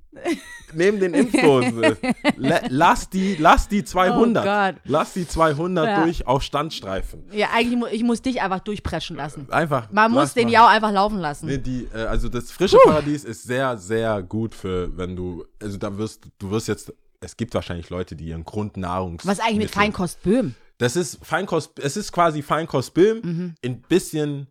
neben 0.74 1.00
den 1.00 1.14
Impfdosen 1.14 1.84
ist. 1.84 2.02
La- 2.38 2.62
Lass 2.70 3.08
die, 3.10 3.36
lass 3.36 3.68
die 3.68 3.84
200. 3.84 4.76
Oh 4.76 4.80
lass 4.86 5.14
die 5.14 5.28
200 5.28 5.86
Ja. 5.86 6.04
durch 6.04 6.26
auf 6.26 6.42
Standstreifen. 6.42 7.26
Ja, 7.32 7.50
eigentlich 7.54 7.78
mu 7.78 7.86
ich 7.86 8.02
muss 8.04 8.24
dich 8.24 8.42
einfach 8.42 8.62
durchpreschen 8.62 9.16
lassen. 9.16 9.46
Einfach. 9.52 9.92
Man 9.92 10.12
muss 10.12 10.34
den 10.34 10.46
mal. 10.46 10.54
ja 10.54 10.66
auch 10.66 10.70
einfach 10.72 10.92
laufen 10.92 11.20
lassen. 11.20 11.46
Nee, 11.46 11.60
die, 11.60 11.88
äh, 11.94 12.06
also 12.06 12.28
das 12.28 12.50
frische 12.52 12.78
Paradies 12.84 13.24
ist 13.24 13.44
sehr, 13.44 13.78
sehr 13.78 14.24
gut 14.24 14.56
für, 14.56 14.98
wenn 14.98 15.16
du, 15.16 15.46
also 15.62 15.78
da 15.78 15.96
wirst, 16.00 16.24
du 16.40 16.50
wirst 16.50 16.68
jetzt, 16.68 16.92
es 17.22 17.38
gibt 17.38 17.54
wahrscheinlich 17.54 17.90
Leute, 17.90 18.16
die 18.16 18.26
ihren 18.26 18.46
Grundnahrungs... 18.46 19.26
Was 19.26 19.40
eigentlich 19.40 19.58
mit 19.58 19.72
Feinkost 19.72 20.22
Böhm? 20.24 20.56
Das 20.78 20.96
ist 20.96 21.20
Feinkost, 21.26 21.78
es 21.80 21.98
ist 21.98 22.12
quasi 22.12 22.42
Feinkost 22.42 22.94
Böhm, 22.94 23.22
Mhm. 23.24 23.56
ein 23.64 23.82
bisschen 23.82 24.48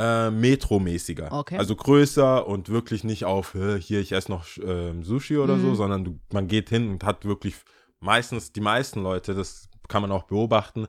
äh, 0.00 0.30
metromäßiger. 0.30 1.32
Okay. 1.32 1.56
Also 1.58 1.74
größer 1.74 2.46
und 2.46 2.68
wirklich 2.68 3.02
nicht 3.04 3.24
auf, 3.24 3.54
äh, 3.56 3.80
hier, 3.80 4.00
ich 4.00 4.12
esse 4.12 4.30
noch 4.30 4.46
ähm, 4.64 5.02
Sushi 5.04 5.38
oder 5.38 5.56
Mhm. 5.56 5.62
so, 5.62 5.74
sondern 5.74 6.04
du, 6.04 6.20
man 6.32 6.46
geht 6.48 6.68
hin 6.68 6.88
und 6.90 7.02
hat 7.04 7.24
wirklich 7.24 7.54
meistens, 8.00 8.52
die 8.52 8.60
meisten 8.60 9.02
Leute, 9.02 9.34
das 9.34 9.68
kann 9.88 10.02
man 10.02 10.12
auch 10.12 10.24
beobachten, 10.24 10.86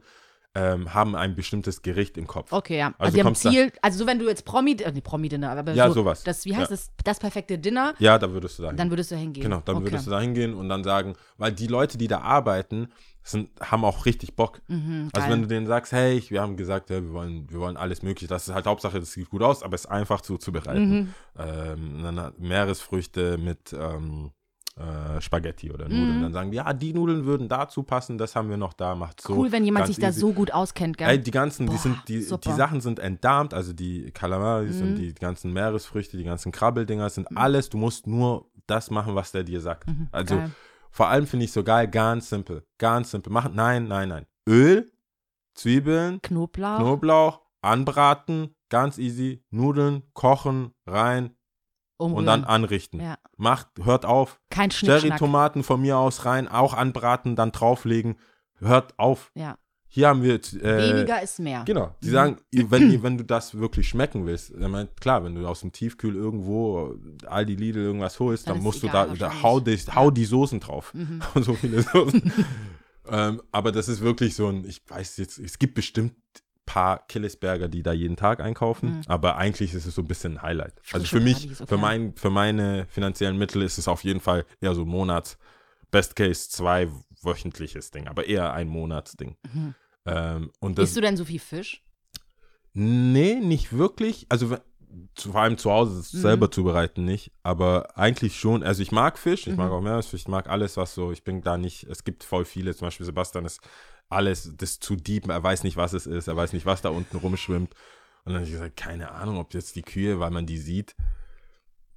ähm, 0.59 0.93
haben 0.93 1.15
ein 1.15 1.35
bestimmtes 1.35 1.81
Gericht 1.81 2.17
im 2.17 2.27
Kopf. 2.27 2.51
Okay, 2.51 2.77
ja. 2.77 2.87
Also, 2.97 3.15
Also 3.17 3.21
kommst 3.21 3.45
da- 3.45 3.49
Ziel, 3.51 3.71
also 3.81 3.99
so 3.99 4.07
wenn 4.07 4.19
du 4.19 4.27
jetzt 4.27 4.43
Promi, 4.45 4.71
äh, 4.73 4.91
nee, 4.91 5.01
Promi-Dinner, 5.01 5.51
aber 5.51 5.73
Ja, 5.73 5.87
so, 5.87 5.93
sowas. 5.95 6.23
Das, 6.23 6.45
wie 6.45 6.55
heißt 6.55 6.69
Ja. 6.71 6.75
das, 6.75 6.91
das 7.03 7.19
perfekte 7.19 7.57
Dinner, 7.57 7.93
Ja, 7.99 8.17
da 8.17 8.31
würdest 8.31 8.57
du 8.59 8.63
sagen. 8.63 8.77
dann 8.77 8.89
würdest 8.89 9.11
du 9.11 9.15
hingehen. 9.15 9.43
Genau, 9.43 9.61
dann 9.63 9.77
okay. 9.77 9.85
würdest 9.85 10.07
du 10.07 10.11
da 10.11 10.19
hingehen 10.19 10.53
und 10.53 10.67
dann 10.69 10.83
sagen, 10.83 11.15
weil 11.37 11.51
die 11.51 11.67
Leute, 11.67 11.97
die 11.97 12.07
da 12.07 12.19
arbeiten, 12.21 12.89
sind, 13.21 13.49
haben 13.61 13.83
auch 13.85 14.05
richtig 14.05 14.35
Bock. 14.35 14.61
Mhm, 14.69 15.09
Also 15.13 15.29
wenn 15.29 15.41
du 15.41 15.47
denen 15.47 15.67
sagst, 15.67 15.91
hey, 15.91 16.17
ich- 16.17 16.31
wir 16.31 16.41
haben 16.41 16.57
gesagt, 16.57 16.89
ja, 16.89 17.01
wir 17.03 17.13
wollen, 17.13 17.49
wir 17.51 17.59
wollen 17.59 17.77
alles 17.77 18.01
mögliche, 18.01 18.27
das 18.27 18.47
ist 18.47 18.53
halt 18.55 18.65
Hauptsache, 18.65 18.99
das 18.99 19.11
sieht 19.11 19.29
gut 19.29 19.43
aus, 19.43 19.61
aber 19.61 19.75
es 19.75 19.81
ist 19.85 19.91
einfach 19.91 20.21
zuzubereiten. 20.21 20.89
Mhm. 20.89 21.13
Ähm, 21.37 22.01
dann 22.03 22.33
Meeresfrüchte 22.37 23.37
mit 23.37 23.73
ähm, 23.73 24.31
äh, 24.79 25.19
Spaghetti 25.21 25.71
oder 25.71 25.85
Nudeln. 25.89 26.17
Mhm. 26.17 26.21
Dann 26.23 26.33
sagen 26.33 26.51
die, 26.51 26.57
ja, 26.57 26.71
die 26.73 26.93
Nudeln 26.93 27.25
würden 27.25 27.49
dazu 27.49 27.83
passen, 27.83 28.17
das 28.17 28.35
haben 28.35 28.49
wir 28.49 28.57
noch 28.57 28.73
da, 28.73 28.95
macht 28.95 29.19
so. 29.21 29.33
cool, 29.35 29.51
wenn 29.51 29.65
jemand 29.65 29.87
sich 29.87 29.97
da 29.99 30.07
easy. 30.07 30.19
so 30.21 30.31
gut 30.31 30.51
auskennt, 30.53 30.97
gell? 30.97 31.09
Ey, 31.09 31.19
die 31.19 31.31
ganzen, 31.31 31.67
die 31.67 31.73
Boah, 31.73 31.79
sind, 31.79 31.97
die, 32.07 32.21
super. 32.21 32.49
die 32.49 32.55
Sachen 32.55 32.79
sind 32.81 32.99
entdarmt, 32.99 33.53
also 33.53 33.73
die 33.73 34.11
Kalamaris 34.11 34.77
Mhm. 34.81 34.87
und 34.87 34.95
die 34.95 35.13
ganzen 35.13 35.51
Meeresfrüchte, 35.53 36.15
die 36.17 36.23
ganzen 36.23 36.51
Krabbeldinger 36.51 37.09
sind 37.09 37.35
alles, 37.37 37.69
du 37.69 37.77
musst 37.77 38.07
nur 38.07 38.49
das 38.67 38.89
machen, 38.89 39.15
was 39.15 39.31
der 39.31 39.43
dir 39.43 39.59
sagt. 39.61 39.87
Mhm, 39.87 40.07
Also 40.11 40.37
geil. 40.37 40.51
vor 40.91 41.07
allem 41.09 41.27
finde 41.27 41.45
ich 41.45 41.51
so 41.51 41.63
geil, 41.63 41.87
ganz 41.87 42.29
simpel, 42.29 42.63
ganz 42.77 43.11
simpel. 43.11 43.33
Machen, 43.33 43.51
nein, 43.55 43.87
nein, 43.87 44.09
nein. 44.09 44.25
Öl, 44.47 44.89
Zwiebeln, 45.55 46.21
Knoblauch. 46.21 46.77
Knoblauch, 46.77 47.41
anbraten, 47.61 48.55
ganz 48.69 48.97
easy, 48.97 49.43
Nudeln, 49.49 50.03
kochen, 50.13 50.71
rein 50.85 51.31
und 51.99 52.11
umrühren. 52.11 52.25
dann 52.25 52.43
anrichten. 52.45 52.99
Ja. 53.01 53.17
Macht, 53.37 53.67
hört 53.83 54.05
auf. 54.05 54.39
Kein. 54.49 54.69
Cherry-Tomaten 54.69 55.63
von 55.63 55.81
mir 55.81 55.97
aus 55.97 56.25
rein, 56.25 56.47
auch 56.47 56.73
anbraten, 56.73 57.35
dann 57.35 57.51
drauflegen. 57.51 58.17
Hört 58.59 58.97
auf. 58.97 59.31
Ja. 59.35 59.57
Hier 59.91 60.07
haben 60.09 60.21
wir 60.21 60.35
äh, 60.35 60.93
Weniger 60.93 61.21
ist 61.21 61.39
mehr. 61.39 61.63
Genau. 61.65 61.95
Die 62.03 62.09
Mhm. 62.09 62.11
sagen, 62.11 62.37
wenn, 62.51 63.01
wenn 63.03 63.17
du 63.17 63.23
das 63.25 63.55
wirklich 63.57 63.89
schmecken 63.89 64.25
willst, 64.25 64.51
ich 64.51 64.57
meine, 64.67 64.87
klar, 65.01 65.23
wenn 65.23 65.33
du 65.35 65.45
aus 65.47 65.61
dem 65.61 65.71
Tiefkühl 65.71 66.15
irgendwo 66.15 66.95
Aldi 67.25 67.55
Lidl 67.55 67.79
irgendwas 67.79 68.19
holst, 68.19 68.47
Dann 68.47 68.55
dann, 68.55 68.63
musst 68.63 68.83
du 68.83 68.87
egal 68.87 69.07
da, 69.09 69.13
da 69.15 69.19
wahrscheinlich. 69.21 69.43
hau, 69.43 69.59
die, 69.59 69.77
hau 69.95 70.11
die 70.11 70.25
Soßen 70.25 70.59
drauf. 70.59 70.93
Mhm. 70.93 71.21
so 71.41 71.53
viele 71.55 71.81
Soßen. 71.81 72.31
ähm, 73.09 73.41
aber 73.51 73.71
das 73.71 73.87
ist 73.89 74.01
wirklich 74.01 74.35
so 74.35 74.47
ein, 74.47 74.63
ich 74.65 74.81
weiß 74.87 75.17
jetzt, 75.17 75.39
es 75.39 75.57
gibt 75.57 75.73
bestimmt 75.73 76.13
paar 76.71 77.05
Killesberger, 77.07 77.67
die 77.67 77.81
da 77.81 77.91
jeden 77.93 78.15
Tag 78.15 78.39
einkaufen, 78.41 78.89
Mhm. 78.97 79.01
aber 79.07 79.37
eigentlich 79.37 79.73
ist 79.73 79.85
es 79.85 79.95
so 79.95 80.01
ein 80.03 80.07
bisschen 80.07 80.37
ein 80.37 80.41
Highlight. 80.43 80.73
also 80.93 80.99
Frische 81.05 81.17
für 81.17 81.19
mich, 81.23 81.45
okay. 81.59 81.65
für, 81.67 81.77
mein, 81.77 82.15
für 82.15 82.29
meine 82.29 82.85
finanziellen 82.85 83.37
Mittel 83.39 83.63
ist 83.63 83.79
es 83.79 83.87
auf 83.87 84.03
jeden 84.03 84.19
Fall 84.19 84.45
eher 84.61 84.75
so 84.75 84.83
ein 84.83 84.87
Monats, 84.87 85.37
Best 85.89 86.15
Case 86.15 86.49
zwei 86.49 86.87
wöchentliches 87.23 87.89
Ding, 87.89 88.07
aber 88.07 88.25
eher 88.27 88.53
ein 88.53 88.67
Monatsding. 88.67 89.35
Mhm. 89.51 89.73
Ähm, 90.05 90.51
und 90.59 90.77
das, 90.77 90.89
Isst 90.89 90.97
du 90.97 91.01
denn 91.01 91.17
so 91.17 91.25
viel 91.25 91.39
Fisch? 91.39 91.83
Nee, 92.73 93.35
nicht 93.35 93.73
wirklich. 93.75 94.27
Also 94.29 94.55
vor 95.17 95.35
allem 95.41 95.57
zu 95.57 95.71
Hause 95.71 95.95
Mhm. 96.15 96.21
selber 96.21 96.51
zubereiten 96.51 97.03
nicht, 97.05 97.31
aber 97.43 97.97
eigentlich 97.97 98.39
schon. 98.39 98.63
Also 98.63 98.81
ich 98.83 98.91
mag 98.91 99.17
Fisch, 99.17 99.47
ich 99.47 99.55
mag 99.57 99.67
Mhm. 99.69 99.73
auch 99.73 99.81
Meeresfisch, 99.81 100.21
ich 100.21 100.27
mag 100.27 100.47
alles, 100.49 100.77
was 100.77 100.93
so, 100.93 101.11
ich 101.11 101.23
bin 101.23 101.41
da 101.41 101.57
nicht, 101.57 101.83
es 101.85 102.03
gibt 102.03 102.23
voll 102.23 102.45
viele, 102.45 102.75
zum 102.75 102.87
Beispiel 102.87 103.05
Sebastian 103.05 103.45
ist 103.45 103.59
alles, 104.09 104.51
das 104.57 104.71
ist 104.71 104.83
zu 104.83 104.95
deep, 104.95 105.27
er 105.29 105.43
weiß 105.43 105.63
nicht, 105.63 105.77
was 105.77 105.93
es 105.93 106.05
ist, 106.07 106.27
er 106.27 106.35
weiß 106.35 106.53
nicht, 106.53 106.65
was 106.65 106.81
da 106.81 106.89
unten 106.89 107.17
rumschwimmt. 107.17 107.73
Und 108.25 108.33
dann 108.33 108.35
habe 108.35 108.45
ich 108.45 108.51
gesagt, 108.51 108.75
keine 108.75 109.11
Ahnung, 109.11 109.37
ob 109.37 109.53
jetzt 109.53 109.75
die 109.75 109.81
Kühe, 109.81 110.19
weil 110.19 110.31
man 110.31 110.45
die 110.45 110.57
sieht, 110.57 110.95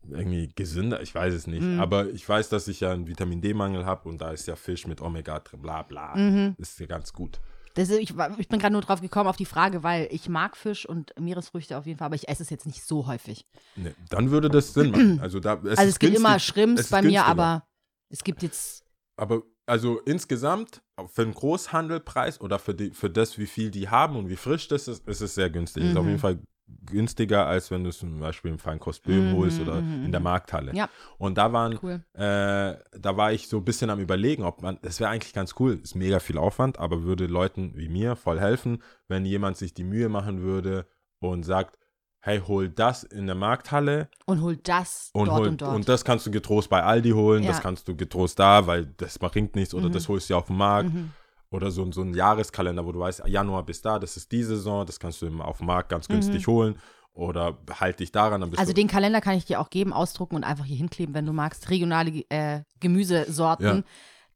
irgendwie 0.08 0.48
gesünder, 0.54 1.00
ich 1.00 1.14
weiß 1.14 1.32
es 1.32 1.46
nicht. 1.46 1.62
Mhm. 1.62 1.80
Aber 1.80 2.08
ich 2.10 2.28
weiß, 2.28 2.48
dass 2.48 2.68
ich 2.68 2.80
ja 2.80 2.92
einen 2.92 3.06
Vitamin 3.06 3.40
D-Mangel 3.40 3.86
habe 3.86 4.08
und 4.08 4.18
da 4.18 4.30
ist 4.32 4.46
ja 4.46 4.56
Fisch 4.56 4.86
mit 4.86 5.00
Omega 5.00 5.38
drin, 5.40 5.62
bla 5.62 5.82
bla. 5.82 6.16
Mhm. 6.16 6.54
Ist 6.58 6.78
ja 6.80 6.86
ganz 6.86 7.12
gut. 7.12 7.40
Das, 7.74 7.88
ist- 7.88 8.00
ich, 8.00 8.12
ich 8.38 8.48
bin 8.48 8.58
gerade 8.58 8.72
nur 8.72 8.82
drauf 8.82 9.00
gekommen 9.00 9.28
auf 9.28 9.36
die 9.36 9.46
Frage, 9.46 9.82
weil 9.82 10.08
ich 10.10 10.28
mag 10.28 10.56
Fisch 10.56 10.86
und 10.86 11.12
Meeresfrüchte 11.18 11.78
auf 11.78 11.86
jeden 11.86 11.98
Fall, 11.98 12.06
aber 12.06 12.16
ich 12.16 12.28
esse 12.28 12.42
es 12.42 12.50
jetzt 12.50 12.66
nicht 12.66 12.82
so 12.84 13.06
häufig. 13.06 13.46
Nee, 13.76 13.94
dann 14.10 14.30
würde 14.30 14.50
das 14.50 14.74
Sinn 14.74 14.90
machen. 14.90 15.20
Also, 15.20 15.40
da, 15.40 15.54
es 15.64 15.78
also 15.78 15.88
es 15.90 15.98
gibt 15.98 16.16
immer 16.16 16.36
günstig. 16.36 16.78
Ist 16.84 16.90
bei 16.90 17.02
mir, 17.02 17.24
aber 17.24 17.66
es 18.10 18.22
gibt 18.24 18.42
jetzt 18.42 18.84
Aber 19.16 19.42
also 19.66 20.00
insgesamt 20.00 20.82
für 21.06 21.24
den 21.24 21.34
Großhandelpreis 21.34 22.40
oder 22.40 22.58
für, 22.58 22.74
die, 22.74 22.90
für 22.90 23.10
das, 23.10 23.38
wie 23.38 23.46
viel 23.46 23.70
die 23.70 23.88
haben 23.88 24.16
und 24.16 24.28
wie 24.28 24.36
frisch 24.36 24.68
das 24.68 24.88
ist, 24.88 25.06
ist 25.08 25.20
es 25.20 25.34
sehr 25.34 25.50
günstig. 25.50 25.84
Ist 25.84 25.96
auf 25.96 26.02
Mhm. 26.04 26.08
jeden 26.10 26.20
Fall 26.20 26.38
günstiger, 26.86 27.46
als 27.46 27.70
wenn 27.70 27.84
du 27.84 27.90
es 27.90 27.98
zum 27.98 28.18
Beispiel 28.18 28.50
im 28.50 28.56
Böhm 29.04 29.26
Mhm, 29.28 29.32
holst 29.32 29.60
oder 29.60 29.82
mhm, 29.82 30.04
in 30.06 30.10
der 30.12 30.20
mhm. 30.20 30.24
Markthalle. 30.24 30.74
Ja. 30.74 30.88
Und 31.18 31.38
da 31.38 31.52
waren, 31.52 31.78
cool. 31.82 32.02
äh, 32.14 32.76
da 32.98 33.16
war 33.16 33.32
ich 33.32 33.48
so 33.48 33.58
ein 33.58 33.64
bisschen 33.64 33.90
am 33.90 34.00
überlegen, 34.00 34.42
ob 34.44 34.62
man, 34.62 34.78
es 34.82 35.00
wäre 35.00 35.10
eigentlich 35.10 35.32
ganz 35.34 35.54
cool, 35.58 35.80
ist 35.82 35.94
mega 35.94 36.18
viel 36.18 36.38
Aufwand, 36.38 36.78
aber 36.78 37.02
würde 37.02 37.26
Leuten 37.26 37.76
wie 37.76 37.88
mir 37.88 38.16
voll 38.16 38.40
helfen, 38.40 38.82
wenn 39.08 39.24
jemand 39.24 39.56
sich 39.56 39.74
die 39.74 39.84
Mühe 39.84 40.08
machen 40.08 40.40
würde 40.42 40.86
und 41.20 41.42
sagt, 41.44 41.78
hey, 42.22 42.40
hol 42.46 42.68
das 42.68 43.02
in 43.04 43.26
der 43.26 43.34
Markthalle 43.34 44.08
Und 44.26 44.40
holt 44.42 44.66
das 44.68 45.10
und, 45.12 45.26
dort 45.26 45.40
hol, 45.40 45.48
und 45.48 45.60
dort. 45.60 45.74
und 45.76 45.88
das 45.88 46.04
kannst 46.04 46.24
du 46.26 46.30
getrost 46.30 46.70
bei 46.70 46.82
Aldi 46.82 47.10
holen, 47.10 47.44
das 47.44 47.56
Ja. 47.56 47.62
kannst 47.62 47.86
du 47.88 47.96
getrost 47.96 48.38
da, 48.38 48.66
weil 48.66 48.86
das 48.96 49.18
bringt 49.18 49.54
nichts 49.56 49.74
oder 49.74 49.88
Mhm. 49.88 49.92
das 49.92 50.08
holst 50.08 50.30
du 50.30 50.34
ja 50.34 50.38
auf 50.38 50.46
dem 50.46 50.56
Markt. 50.56 50.92
Mhm. 50.94 51.10
Oder 51.50 51.70
so, 51.70 51.90
so 51.92 52.00
ein 52.00 52.14
Jahreskalender, 52.14 52.86
wo 52.86 52.92
du 52.92 53.00
weißt, 53.00 53.24
Januar 53.26 53.62
bis 53.64 53.82
da, 53.82 53.98
das 53.98 54.16
ist 54.16 54.32
die 54.32 54.42
Saison, 54.42 54.86
das 54.86 54.98
kannst 54.98 55.20
du 55.20 55.26
immer 55.26 55.46
auf 55.46 55.58
dem 55.58 55.66
Markt 55.66 55.90
ganz 55.90 56.08
günstig 56.08 56.46
holen. 56.46 56.78
Oder 57.14 57.58
halt 57.78 58.00
dich 58.00 58.10
daran, 58.10 58.40
Mhm. 58.40 58.54
Also 58.56 58.72
den 58.72 58.88
Kalender 58.88 59.20
kann 59.20 59.36
ich 59.36 59.44
dir 59.44 59.60
auch 59.60 59.68
geben, 59.68 59.92
ausdrucken 59.92 60.36
und 60.36 60.44
einfach 60.44 60.64
hier 60.64 60.78
hinkleben, 60.78 61.14
wenn 61.14 61.26
du 61.26 61.32
magst. 61.34 61.68
Regionale 61.68 62.24
äh, 62.30 62.62
Gemüsesorten, 62.80 63.66
Ja. 63.78 63.82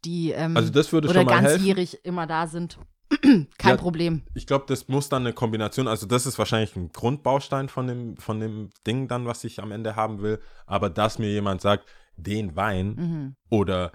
die 0.05 0.33
ähm, 0.33 0.57
Also 0.57 0.71
das 0.71 0.93
würde 0.93 1.09
oder 1.09 1.21
schon 1.21 1.25
mal 1.27 1.41
helfen. 1.41 1.53
ganzjährig 1.67 2.05
immer 2.05 2.27
da 2.27 2.47
sind. 2.47 2.79
Kein 3.23 3.47
Ja. 3.71 3.77
Problem. 3.77 4.23
Ich 4.35 4.47
glaube, 4.47 4.65
das 4.69 4.89
muss 4.89 5.09
dann 5.09 5.23
eine 5.23 5.33
Kombination, 5.33 5.87
also 5.89 6.07
das 6.07 6.27
ist 6.27 6.39
wahrscheinlich 6.39 6.75
ein 6.77 6.91
Grundbaustein 6.93 7.69
von 7.69 7.87
dem, 7.87 8.17
von 8.17 8.41
dem 8.41 8.71
Ding 8.87 9.07
dann, 9.09 9.27
was 9.27 9.45
ich 9.45 9.61
am 9.63 9.71
Ende 9.73 9.95
haben 9.97 10.23
will. 10.23 10.41
Aber 10.67 10.91
dass 10.91 11.19
mir 11.19 11.31
jemand 11.31 11.61
sagt, 11.61 11.87
den 12.17 12.57
Wein 12.57 12.87
Mhm. 12.97 13.37
oder 13.51 13.93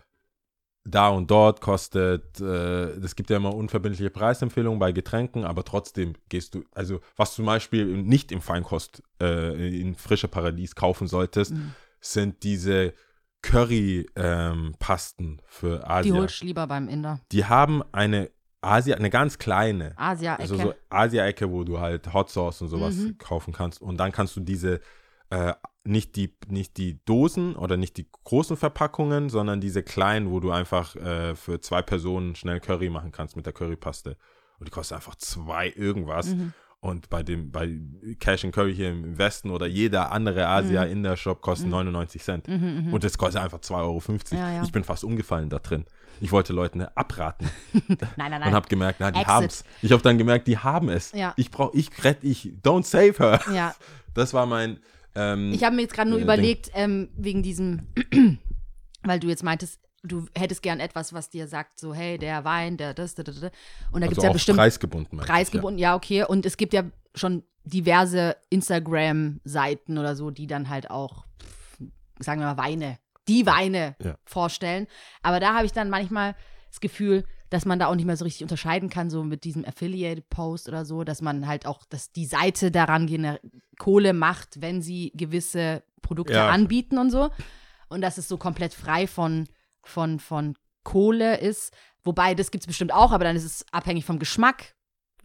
da 0.84 1.10
und 1.10 1.30
dort 1.30 1.62
kostet, 1.62 2.40
äh, 2.40 2.92
es 3.04 3.16
gibt 3.16 3.30
ja 3.30 3.38
immer 3.38 3.54
unverbindliche 3.54 4.10
Preisempfehlungen 4.10 4.80
bei 4.80 4.92
Getränken, 4.92 5.44
aber 5.46 5.64
trotzdem 5.64 6.14
gehst 6.30 6.56
du, 6.56 6.64
also 6.74 7.02
was 7.18 7.36
zum 7.36 7.46
Beispiel 7.46 7.86
nicht 7.86 8.32
im 8.32 8.42
Feinkost 8.42 9.04
äh, 9.22 9.80
in 9.80 9.94
frische 9.96 10.28
Paradies 10.28 10.74
kaufen 10.74 11.08
solltest, 11.08 11.52
Mhm. 11.54 11.76
sind 12.00 12.44
diese 12.44 12.94
Curry-Pasten 13.44 15.42
für 15.46 15.80
Die 15.80 15.86
Asien. 15.86 16.16
holst 16.16 16.42
du 16.42 16.46
lieber 16.46 16.68
beim 16.68 16.88
Inder. 16.88 17.20
Die 17.32 17.46
haben 17.46 17.84
eine 17.92 18.30
Asia, 18.62 18.96
eine 18.96 19.10
ganz 19.10 19.38
kleine, 19.40 19.94
Asia-Ecke. 19.98 20.42
also 20.42 20.56
so 20.56 20.74
Asia-Ecke, 20.90 21.50
wo 21.52 21.64
du 21.64 21.80
halt 21.80 22.14
Hot 22.14 22.30
Sauce 22.30 22.62
und 22.62 22.68
sowas 22.68 22.96
Mhm. 22.96 23.18
kaufen 23.18 23.54
kannst. 23.54 23.82
Und 23.82 23.98
dann 23.98 24.12
kannst 24.12 24.36
du 24.36 24.40
diese, 24.40 24.80
äh, 25.32 25.54
nicht, 25.84 26.16
die, 26.16 26.36
nicht 26.48 26.78
die 26.78 27.04
Dosen 27.06 27.56
oder 27.56 27.76
nicht 27.76 27.98
die 27.98 28.08
großen 28.24 28.56
Verpackungen, 28.58 29.30
sondern 29.30 29.60
diese 29.62 29.82
kleinen, 29.82 30.30
wo 30.30 30.40
du 30.40 30.52
einfach 30.52 30.96
äh, 30.96 31.36
für 31.36 31.60
zwei 31.60 31.82
Personen 31.82 32.36
schnell 32.36 32.60
Curry 32.60 32.90
machen 32.90 33.12
kannst 33.12 33.36
mit 33.36 33.46
der 33.48 33.54
Currypaste. 33.54 34.16
Und 34.60 34.68
die 34.68 34.72
kostet 34.72 34.98
einfach 34.98 35.16
zwei 35.16 35.70
irgendwas. 35.70 36.28
Mhm. 36.36 36.54
Und 36.84 37.12
bei 37.12 37.22
dem, 37.22 37.52
bei 37.52 37.78
Cash 38.20 38.44
and 38.44 38.56
Curry 38.56 38.74
hier 38.76 38.90
im 38.90 39.16
Westen 39.20 39.52
oder 39.52 39.68
jeder 39.68 40.12
andere 40.12 40.48
Asia-Inder-Shop 40.48 41.40
kostet 41.40 41.70
99 41.70 42.24
Cent. 42.24 42.48
Mhm, 42.48 42.86
mhm. 42.88 42.94
Und 42.94 43.04
das 43.04 43.20
kostet 43.20 43.40
einfach 43.40 43.60
2,50 43.60 43.74
Euro. 43.78 44.04
Ja, 44.32 44.52
ja. 44.52 44.64
Ich 44.64 44.72
bin 44.72 44.84
fast 44.84 45.04
umgefallen 45.04 45.50
da 45.50 45.60
drin. 45.60 45.86
Ich 46.22 46.32
wollte 46.32 46.54
Leuten 46.54 46.82
abraten 46.82 47.50
nein, 47.74 47.98
nein, 48.18 48.32
nein. 48.32 48.44
und 48.48 48.54
habe 48.54 48.68
gemerkt, 48.68 49.00
na, 49.00 49.12
die 49.12 49.26
haben 49.26 49.46
es. 49.46 49.64
Ich 49.84 49.92
habe 49.92 50.02
dann 50.02 50.18
gemerkt, 50.18 50.48
die 50.48 50.58
haben 50.58 50.90
es. 50.90 51.12
Ja. 51.12 51.34
Ich 51.38 51.52
brauche, 51.52 51.78
ich 51.78 51.92
rette, 52.04 52.26
ich, 52.26 52.52
don't 52.64 52.84
save 52.84 53.14
her. 53.20 53.42
ja, 53.54 53.76
Das 54.16 54.34
war 54.34 54.48
mein, 54.48 54.80
ähm, 55.16 55.54
ich 55.54 55.64
habe 55.64 55.76
mir 55.76 55.84
jetzt 55.84 55.94
gerade 55.94 56.10
nur 56.10 56.20
äh, 56.20 56.24
überlegt, 56.24 56.72
ähm, 56.74 57.10
wegen 57.16 57.44
diesem, 57.44 57.88
weil 59.04 59.20
du 59.20 59.28
jetzt 59.28 59.44
meintest, 59.44 59.80
du 60.04 60.26
hättest 60.36 60.64
gern 60.64 60.80
etwas, 60.80 61.14
was 61.14 61.30
dir 61.30 61.48
sagt, 61.48 61.80
so, 61.80 61.94
hey, 61.94 62.18
der 62.18 62.44
Wein, 62.44 62.78
der 62.78 62.94
das, 62.94 63.16
da, 63.16 63.24
da, 63.24 63.32
da. 63.32 63.52
Und 63.92 64.02
da 64.02 64.08
gibt 64.08 64.18
also 64.18 64.22
es 64.22 64.24
ja 64.24 64.32
bestimmt 64.32 64.58
preisgebunden. 64.58 65.18
meinte 65.18 65.32
ich, 65.32 65.36
preisgebunden, 65.36 65.78
ja, 65.78 65.96
okay. 65.96 66.24
Und 66.24 66.46
es 66.46 66.58
gibt 66.58 66.74
ja 66.74 66.84
schon 67.14 67.44
diverse 67.64 68.36
Instagram-Seiten 68.50 69.98
oder 69.98 70.16
so, 70.16 70.32
die 70.32 70.48
dann 70.48 70.70
halt 70.70 70.90
auch, 70.90 71.26
sagen 72.20 72.42
wir 72.42 72.48
mal, 72.48 72.58
Weine, 72.58 72.98
die 73.28 73.46
Weine 73.46 73.96
Ja. 74.02 74.16
vorstellen. 74.26 74.88
Aber 75.22 75.40
da 75.40 75.54
habe 75.54 75.66
ich 75.66 75.72
dann 75.72 75.90
manchmal 75.90 76.36
das 76.70 76.80
Gefühl, 76.80 77.26
dass 77.50 77.66
man 77.66 77.80
da 77.80 77.88
auch 77.88 77.96
nicht 77.96 78.06
mehr 78.06 78.18
so 78.18 78.24
richtig 78.24 78.44
unterscheiden 78.44 78.90
kann, 78.90 79.10
so 79.10 79.24
mit 79.24 79.44
diesem 79.44 79.66
Affiliate-Post 79.66 80.70
oder 80.70 80.86
so, 80.86 81.04
dass 81.04 81.22
man 81.22 81.48
halt 81.48 81.66
auch, 81.66 81.84
dass 81.90 82.12
die 82.12 82.26
Seite 82.26 82.72
daran 82.72 83.38
Kohle 83.78 84.14
macht, 84.14 84.62
wenn 84.62 84.82
sie 84.82 85.12
gewisse 85.16 85.84
Produkte 86.02 86.34
Ja. 86.34 86.48
anbieten 86.48 86.98
und 86.98 87.12
so. 87.12 87.30
Und 87.90 88.02
dass 88.02 88.18
es 88.18 88.30
so 88.30 88.38
komplett 88.38 88.74
frei 88.74 89.06
von, 89.06 89.50
von, 89.84 90.20
von 90.20 90.58
Kohle 90.84 91.40
ist. 91.40 91.74
Wobei, 92.04 92.34
das 92.34 92.52
gibt 92.52 92.64
es 92.64 92.68
bestimmt 92.68 92.94
auch, 92.94 93.12
aber 93.12 93.24
dann 93.24 93.36
ist 93.36 93.44
es 93.44 93.66
abhängig 93.72 94.06
vom 94.06 94.18
Geschmack 94.20 94.76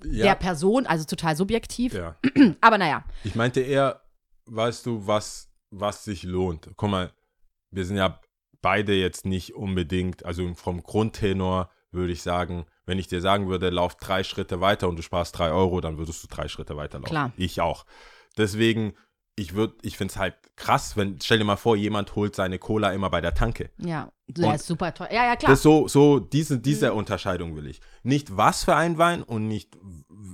Ja, 0.04 0.26
der 0.26 0.34
Person, 0.34 0.86
also 0.86 1.04
total 1.04 1.36
subjektiv. 1.36 1.94
ja. 1.94 2.16
Aber 2.60 2.76
naja, 2.78 3.04
Ich 3.24 3.34
meinte 3.34 3.60
eher, 3.60 4.02
weißt 4.46 4.84
du, 4.84 5.06
was, 5.06 5.48
was 5.70 6.04
sich 6.04 6.22
lohnt. 6.22 6.68
Guck 6.76 6.90
mal, 6.90 7.12
wir 7.70 7.84
sind 7.86 7.96
ja 7.96 8.20
beide 8.60 8.94
jetzt 8.94 9.24
nicht 9.24 9.54
unbedingt, 9.54 10.24
also 10.24 10.52
vom 10.54 10.82
Grundtenor 10.82 11.70
würde 11.92 12.12
ich 12.12 12.22
sagen, 12.22 12.66
wenn 12.84 12.98
ich 12.98 13.06
dir 13.08 13.20
sagen 13.22 13.48
würde, 13.48 13.70
lauf 13.70 13.94
drei 13.96 14.22
Schritte 14.22 14.60
weiter 14.60 14.88
und 14.88 14.96
du 14.96 15.02
sparst 15.02 15.38
drei 15.38 15.50
Euro, 15.50 15.80
dann 15.80 15.96
würdest 15.96 16.22
du 16.22 16.28
drei 16.28 16.48
Schritte 16.48 16.76
weiterlaufen. 16.76 17.08
Klar. 17.10 17.32
Ich 17.36 17.60
auch. 17.62 17.86
Deswegen, 18.36 18.94
ich 19.36 19.54
würde, 19.54 19.74
ich 19.82 19.96
finde 19.98 20.12
es 20.12 20.18
halt 20.18 20.34
krass, 20.56 20.96
wenn, 20.96 21.20
stell 21.22 21.38
dir 21.38 21.44
mal 21.44 21.56
vor, 21.56 21.76
jemand 21.76 22.14
holt 22.16 22.34
seine 22.34 22.58
Cola 22.58 22.92
immer 22.92 23.10
bei 23.10 23.20
der 23.20 23.34
Tanke. 23.34 23.70
ja, 23.76 24.10
der 24.28 24.54
ist 24.54 24.66
super 24.66 24.92
teuer. 24.92 25.12
Ja, 25.12 25.24
ja, 25.24 25.36
klar. 25.36 25.52
Das 25.52 25.62
so, 25.62 25.86
so 25.86 26.18
diese, 26.18 26.58
diese 26.58 26.94
Unterscheidung 26.94 27.54
will 27.54 27.66
ich. 27.66 27.80
Nicht 28.02 28.36
was 28.36 28.64
für 28.64 28.74
ein 28.74 28.98
Wein 28.98 29.22
und 29.22 29.46
nicht 29.46 29.76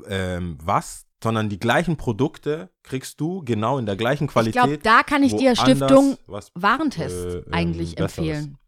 ähm, 0.09 0.57
was, 0.63 1.07
sondern 1.23 1.49
die 1.49 1.59
gleichen 1.59 1.97
Produkte 1.97 2.71
kriegst 2.83 3.21
du 3.21 3.45
genau 3.45 3.79
in 3.79 3.87
der 3.87 3.97
gleichen 3.97 4.25
ich 4.25 4.31
Qualität. 4.31 4.63
glaube, 4.63 4.79
da 4.79 5.03
kann 5.03 5.23
ich 5.23 5.35
dir 5.35 5.57
Stiftung 5.57 6.17
Warentest 6.55 7.27
äh, 7.27 7.39
ähm, 7.39 7.45
eigentlich 7.53 7.97
Besseres. 7.97 8.29
empfehlen. 8.29 8.59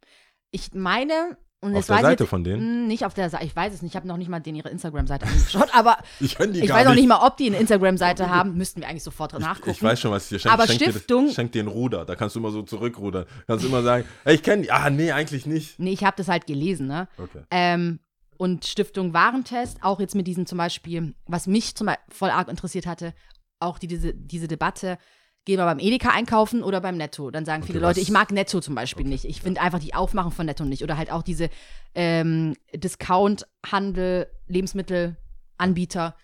Ich 0.51 0.73
meine, 0.75 1.39
und 1.65 1.75
Auf 1.77 1.87
der 1.87 1.97
Seite 1.97 2.13
ich 2.15 2.21
jetzt, 2.21 2.29
von 2.29 2.45
denen? 2.45 2.83
Mh, 2.83 2.87
Nicht 2.89 3.05
auf 3.05 3.15
der 3.15 3.31
Seite, 3.31 3.45
ich 3.45 3.57
weiß 3.57 3.73
es 3.75 3.83
nicht, 3.83 3.93
ich 3.93 3.97
habe 3.97 4.07
noch 4.07 4.17
nicht 4.17 4.29
mal 4.29 4.41
den 4.41 4.55
ihre 4.55 4.69
Instagram-Seite 4.69 5.27
angeschaut, 5.27 5.69
aber 5.73 5.97
Ich 6.21 6.39
ich 6.39 6.39
weiß 6.71 6.87
auch 6.87 6.95
nicht. 6.95 7.09
mal, 7.09 7.27
ob 7.27 7.37
die 7.37 7.47
eine 7.49 7.57
Instagram-Seite 7.59 8.29
haben, 8.31 8.57
müssten 8.57 8.81
wir 8.81 8.89
eigentlich 8.89 9.03
sofort 9.03 9.33
nachgucken. 9.39 9.71
Ich 9.71 9.83
weiß 9.83 9.99
schon, 10.01 10.11
was 10.13 10.25
ich 10.25 10.29
dir 10.31 10.39
schenke. 10.39 10.53
Aber 10.55 10.67
schenk 10.67 10.81
Stiftung- 10.83 11.27
Dir, 11.27 11.33
schenk 11.35 11.53
dir 11.53 11.63
ein 11.65 11.69
Ruder, 11.69 12.05
da 12.05 12.15
kannst 12.15 12.37
du 12.37 12.41
immer 12.41 12.51
so 12.51 12.63
zurückrudern. 12.63 13.25
Kannst 13.47 13.65
du 13.65 13.69
immer 13.69 13.83
sagen, 13.83 14.05
ey, 14.25 14.35
ich 14.35 14.43
kenne 14.43 14.63
die. 14.63 14.71
Ah, 14.71 14.91
nee, 14.91 15.11
eigentlich 15.13 15.47
nicht. 15.47 15.79
Nee, 15.79 15.93
ich 15.93 16.05
habe 16.05 16.17
das 16.17 16.29
halt 16.29 16.47
gelesen, 16.47 16.87
ne? 16.87 17.09
Okay. 17.19 17.41
Ähm, 17.51 17.99
und 18.37 18.65
Stiftung 18.67 19.15
Warentest, 19.15 19.79
auch 19.83 20.01
jetzt 20.01 20.15
mit 20.15 20.27
diesen 20.27 20.45
zum 20.47 20.59
Beispiel, 20.59 21.15
was 21.27 21.47
mich 21.47 21.75
zum 21.77 21.87
Beispiel 21.87 22.05
voll 22.15 22.31
arg 22.31 22.49
interessiert 22.49 22.87
hatte, 22.87 23.15
auch 23.61 23.79
die, 23.79 23.87
diese, 23.87 24.13
diese 24.13 24.49
Debatte, 24.49 24.99
gehen 25.45 25.59
wir 25.59 25.65
beim 25.65 25.79
Edeka 25.79 26.11
einkaufen 26.11 26.63
oder 26.63 26.81
beim 26.81 26.97
Netto? 26.97 27.31
Dann 27.31 27.45
sagen 27.45 27.63
viele 27.63 27.79
Okay, 27.79 27.87
Leute, 27.87 28.01
was- 28.01 28.03
ich 28.09 28.11
mag 28.11 28.31
Netto 28.33 28.61
zum 28.61 28.75
Beispiel 28.75 29.07
nicht. 29.07 29.25
Ich 29.25 29.41
finde 29.43 29.61
einfach 29.61 29.79
die 29.79 29.95
Aufmachung 29.95 30.33
von 30.33 30.47
Netto 30.47 30.65
nicht. 30.65 30.83
Oder 30.83 30.97
halt 30.97 31.11
auch 31.13 31.23
diese 31.23 31.51
ähm, 31.95 32.57
Discount-Handel, 32.75 34.29
Lebensmittelanbieter, 34.47 36.17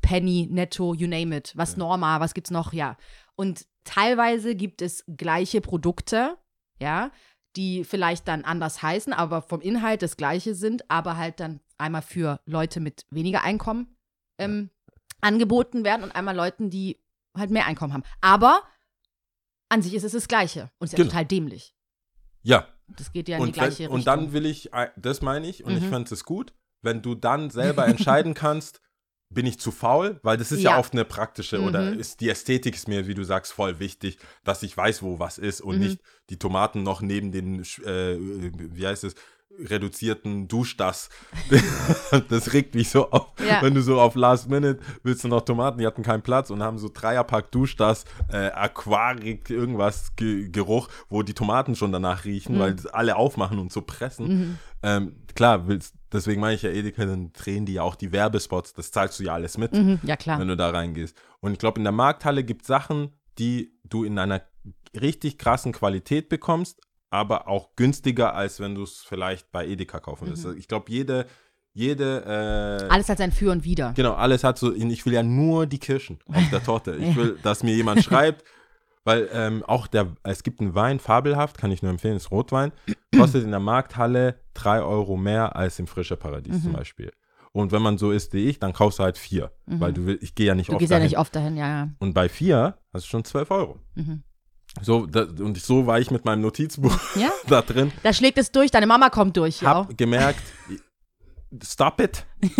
Penny, 0.00 0.48
Netto, 0.50 0.94
you 0.94 1.08
name 1.08 1.36
it. 1.36 1.52
Was 1.56 1.76
Norma, 1.76 2.20
was 2.20 2.34
gibt's 2.34 2.50
noch? 2.50 2.72
Ja. 2.72 2.96
Und 3.34 3.66
teilweise 3.84 4.54
gibt 4.54 4.82
es 4.82 5.04
gleiche 5.16 5.60
Produkte, 5.60 6.36
ja, 6.80 7.10
die 7.56 7.84
vielleicht 7.84 8.28
dann 8.28 8.44
anders 8.44 8.82
heißen, 8.82 9.12
aber 9.12 9.42
vom 9.42 9.60
Inhalt 9.60 10.02
das 10.02 10.16
gleiche 10.16 10.54
sind, 10.54 10.90
aber 10.90 11.16
halt 11.16 11.40
dann 11.40 11.60
einmal 11.78 12.02
für 12.02 12.40
Leute 12.46 12.80
mit 12.80 13.06
weniger 13.10 13.42
Einkommen 13.42 13.96
ähm, 14.38 14.70
angeboten 15.20 15.82
werden 15.84 16.02
und 16.04 16.14
einmal 16.14 16.36
Leuten, 16.36 16.68
die 16.70 16.98
halt 17.36 17.50
mehr 17.50 17.66
Einkommen 17.66 17.92
haben. 17.92 18.04
Aber 18.20 18.62
an 19.68 19.82
sich 19.82 19.94
ist 19.94 20.04
es 20.04 20.12
das 20.12 20.28
Gleiche. 20.28 20.70
Und 20.78 20.86
ist 20.86 20.92
ja 20.92 20.96
Genau. 20.98 21.10
total 21.10 21.26
dämlich. 21.26 21.74
Ja, 22.42 22.68
Das 22.88 23.10
geht 23.12 23.28
ja 23.28 23.36
in 23.38 23.42
die 23.42 23.48
und, 23.48 23.54
gleiche 23.54 23.64
wenn, 23.66 23.72
Richtung. 23.72 23.94
und 23.94 24.06
dann 24.06 24.32
will 24.32 24.46
ich, 24.46 24.72
äh, 24.72 24.90
das 24.96 25.20
meine 25.22 25.48
ich, 25.48 25.64
und 25.64 25.76
ich 25.76 25.84
Mhm. 25.84 25.88
fände 25.88 26.14
es 26.14 26.24
gut, 26.24 26.54
wenn 26.82 27.02
du 27.02 27.14
dann 27.16 27.50
selber 27.50 27.86
entscheiden 27.86 28.34
kannst, 28.34 28.80
bin 29.28 29.44
ich 29.44 29.58
zu 29.58 29.72
faul, 29.72 30.20
weil 30.22 30.36
das 30.36 30.52
ist 30.52 30.62
ja, 30.62 30.70
Ja. 30.70 30.78
oft 30.78 30.92
eine 30.92 31.04
praktische 31.04 31.60
oder 31.60 31.92
Mhm. 31.92 31.98
ist 31.98 32.20
die 32.20 32.28
Ästhetik 32.28 32.76
ist 32.76 32.86
mir, 32.86 33.08
wie 33.08 33.14
du 33.14 33.24
sagst, 33.24 33.52
voll 33.52 33.80
wichtig, 33.80 34.18
dass 34.44 34.62
ich 34.62 34.76
weiß, 34.76 35.02
wo 35.02 35.18
was 35.18 35.38
ist 35.38 35.60
und 35.60 35.76
Mhm. 35.76 35.82
nicht 35.82 36.00
die 36.30 36.38
Tomaten 36.38 36.84
noch 36.84 37.00
neben 37.00 37.32
den, 37.32 37.60
äh, 37.84 38.16
wie 38.18 38.86
heißt 38.86 39.02
es, 39.02 39.16
reduzierten 39.58 40.48
Duschdas. 40.48 41.08
das 42.28 42.52
regt 42.52 42.74
mich 42.74 42.90
so 42.90 43.10
auf. 43.10 43.28
Ja. 43.46 43.62
Wenn 43.62 43.74
du 43.74 43.80
so 43.82 44.00
auf 44.00 44.14
Last 44.14 44.48
Minute 44.50 44.80
willst 45.02 45.24
du 45.24 45.28
noch 45.28 45.42
Tomaten, 45.42 45.78
die 45.78 45.86
hatten 45.86 46.02
keinen 46.02 46.22
Platz 46.22 46.50
und 46.50 46.62
haben 46.62 46.78
so 46.78 46.90
Dreierpack 46.92 47.50
Duschdas, 47.52 48.04
äh, 48.30 48.50
Aquarik, 48.50 49.48
irgendwas 49.50 50.14
Ge 50.16 50.48
Geruch, 50.50 50.88
wo 51.08 51.22
die 51.22 51.34
Tomaten 51.34 51.74
schon 51.74 51.92
danach 51.92 52.24
riechen, 52.24 52.56
Mhm. 52.56 52.60
weil 52.60 52.74
das 52.74 52.86
alle 52.86 53.16
aufmachen 53.16 53.58
und 53.58 53.72
so 53.72 53.82
pressen. 53.82 54.28
Mhm. 54.28 54.58
Ähm, 54.82 55.16
klar, 55.34 55.66
willst, 55.68 55.94
deswegen 56.12 56.40
meine 56.40 56.54
ich 56.54 56.62
ja 56.62 56.70
Edeka, 56.70 57.04
dann 57.06 57.32
drehen 57.32 57.64
die 57.66 57.74
ja 57.74 57.82
auch 57.82 57.94
die 57.94 58.12
Werbespots, 58.12 58.74
das 58.74 58.90
zahlst 58.90 59.18
du 59.20 59.24
ja 59.24 59.34
alles 59.34 59.56
mit 59.58 59.72
Mhm. 59.72 60.00
Ja, 60.02 60.16
klar. 60.16 60.38
wenn 60.38 60.48
du 60.48 60.56
da 60.56 60.70
reingehst. 60.70 61.16
Und 61.40 61.52
ich 61.52 61.58
glaube, 61.58 61.78
in 61.78 61.84
der 61.84 61.92
Markthalle 61.92 62.44
gibt 62.44 62.62
es 62.62 62.68
Sachen, 62.68 63.10
die 63.38 63.72
du 63.84 64.04
in 64.04 64.18
einer 64.18 64.42
richtig 65.00 65.38
krassen 65.38 65.72
Qualität 65.72 66.28
bekommst, 66.28 66.80
aber 67.16 67.48
auch 67.48 67.74
günstiger, 67.76 68.34
als 68.34 68.60
wenn 68.60 68.74
du 68.74 68.82
es 68.82 69.02
vielleicht 69.06 69.50
bei 69.50 69.66
Edeka 69.66 69.98
kaufen 70.00 70.28
willst. 70.28 70.46
Ich 70.58 70.68
glaube, 70.68 70.90
jede, 70.90 71.26
jede, 71.72 72.22
äh, 72.88 72.88
Alles 72.92 73.08
hat 73.08 73.18
sein 73.18 73.32
Für 73.32 73.50
und 73.52 73.64
Wider. 73.64 73.92
genau, 73.96 74.14
alles 74.14 74.44
hat 74.44 74.58
so, 74.58 74.72
ich 74.74 75.04
will 75.06 75.12
ja 75.14 75.22
nur 75.22 75.66
die 75.66 75.78
Kirschen 75.78 76.18
auf 76.32 76.48
der 76.50 76.62
Torte. 76.62 76.96
Ich 76.96 77.16
will, 77.16 77.38
dass 77.42 77.62
mir 77.62 77.74
jemand 77.74 78.02
schreibt, 78.04 78.44
weil 79.04 79.28
ähm, 79.32 79.62
auch 79.64 79.86
der, 79.86 80.08
es 80.22 80.42
gibt 80.42 80.60
einen 80.60 80.74
Wein, 80.74 80.98
fabelhaft, 81.00 81.58
kann 81.58 81.70
ich 81.70 81.82
nur 81.82 81.90
empfehlen, 81.90 82.16
ist 82.16 82.30
Rotwein, 82.30 82.72
kostet 83.16 83.44
in 83.44 83.50
der 83.50 83.60
Markthalle 83.60 84.40
drei 84.54 84.80
Euro 84.82 85.16
mehr 85.16 85.54
als 85.56 85.78
im 85.78 85.86
Frische 85.86 86.16
Paradies 86.16 86.62
zum 86.62 86.72
Beispiel. 86.72 87.12
Und 87.52 87.72
wenn 87.72 87.80
man 87.80 87.96
so 87.96 88.10
ist 88.12 88.34
wie 88.34 88.48
ich, 88.48 88.58
dann 88.58 88.74
kaufst 88.74 88.98
du 88.98 89.02
halt 89.04 89.16
vier. 89.16 89.50
Weil 89.66 89.92
du 89.94 90.04
willst, 90.06 90.22
ich 90.22 90.34
gehe 90.34 90.46
ja 90.46 90.54
nicht 90.54 90.68
Mhm. 90.68 90.72
Du 90.72 90.76
oft 90.76 90.80
gehst 90.80 90.90
ja 90.90 90.96
dahin. 90.98 91.08
nicht 91.10 91.18
oft 91.18 91.34
dahin, 91.34 91.56
ja, 91.56 91.66
ja. 91.68 91.88
Und 92.00 92.12
bei 92.12 92.28
vier 92.28 92.76
hast 92.92 93.04
du 93.06 93.08
schon 93.08 93.24
12 93.24 93.50
Euro. 93.50 93.78
Mhm. 93.94 94.22
So, 94.82 95.06
da, 95.06 95.22
und 95.22 95.58
so 95.60 95.86
war 95.86 95.98
ich 96.00 96.10
mit 96.10 96.24
meinem 96.24 96.42
Notizbuch 96.42 96.96
Ja? 97.16 97.30
da 97.48 97.62
drin. 97.62 97.92
Da 98.02 98.12
schlägt 98.12 98.38
es 98.38 98.52
durch, 98.52 98.70
deine 98.70 98.86
Mama 98.86 99.10
kommt 99.10 99.36
durch, 99.36 99.62
ja. 99.62 99.68
Hab 99.74 99.96
gemerkt, 99.96 100.42
stop 101.62 102.00
it. 102.00 102.26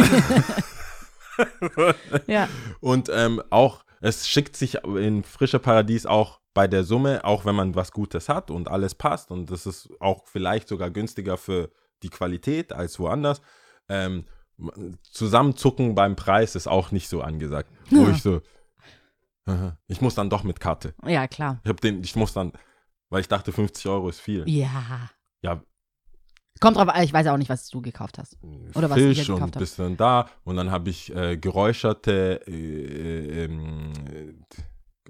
ja. 2.27 2.49
Und 2.81 3.11
ähm, 3.13 3.43
auch, 3.51 3.85
es 4.01 4.29
schickt 4.29 4.57
sich 4.57 4.77
in 4.85 5.23
frische 5.25 5.59
Paradies 5.59 6.07
auch 6.07 6.41
bei 6.55 6.67
der 6.67 6.85
Summe, 6.85 7.25
auch 7.25 7.45
wenn 7.45 7.55
man 7.55 7.75
was 7.75 7.93
Gutes 7.93 8.29
hat 8.29 8.51
und 8.51 8.69
alles 8.69 8.95
passt 8.95 9.31
und 9.31 9.51
das 9.51 9.67
ist 9.67 9.89
auch 10.01 10.25
vielleicht 10.27 10.69
sogar 10.69 10.91
günstiger 10.91 11.37
für 11.37 11.71
die 12.03 12.09
Qualität 12.09 12.73
als 12.73 12.99
woanders. 12.99 13.43
Ähm, 13.89 14.25
zusammenzucken 15.11 15.95
beim 15.95 16.17
Preis 16.17 16.55
ist 16.55 16.67
auch 16.67 16.91
nicht 16.91 17.09
so 17.11 17.21
angesagt. 17.21 17.71
Wo 17.91 18.05
Ja. 18.05 18.11
ich 18.11 18.23
so, 18.23 18.41
ich 19.87 20.01
muss 20.01 20.15
dann 20.15 20.29
doch 20.31 20.43
mit 20.43 20.59
Karte. 20.61 20.95
Ja, 21.05 21.29
klar. 21.29 21.61
Ich 21.65 21.69
hab 21.69 21.81
den, 21.81 22.03
ich 22.03 22.17
muss 22.17 22.33
dann, 22.33 22.53
weil 23.11 23.21
ich 23.21 23.29
dachte 23.29 23.53
50 23.53 23.87
Euro 23.87 24.09
ist 24.09 24.21
viel. 24.21 24.43
Ja. 24.49 25.11
Ja, 25.43 25.63
Kommt 26.59 26.79
drauf 26.79 26.89
an, 26.89 27.03
ich 27.03 27.13
weiß 27.13 27.27
auch 27.27 27.37
nicht, 27.37 27.51
was 27.51 27.69
du 27.69 27.83
gekauft 27.83 28.17
hast. 28.19 28.39
Oder 28.75 28.89
was 28.89 28.97
ihr 28.99 29.09
Fisch 29.15 29.29
und 29.29 29.37
gekauft 29.37 29.57
habt. 29.57 29.59
bisschen 29.61 29.97
da 29.99 30.27
und 30.45 30.57
dann 30.57 30.71
habe 30.71 30.89
ich 30.89 31.15
äh, 31.15 31.37
geräucherte 31.37 32.41
äh, 32.47 33.45
ähm, 33.45 33.93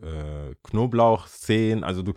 äh, 0.02 0.54
Knoblauchzehen. 0.64 1.84
Also 1.84 2.02
du 2.02 2.14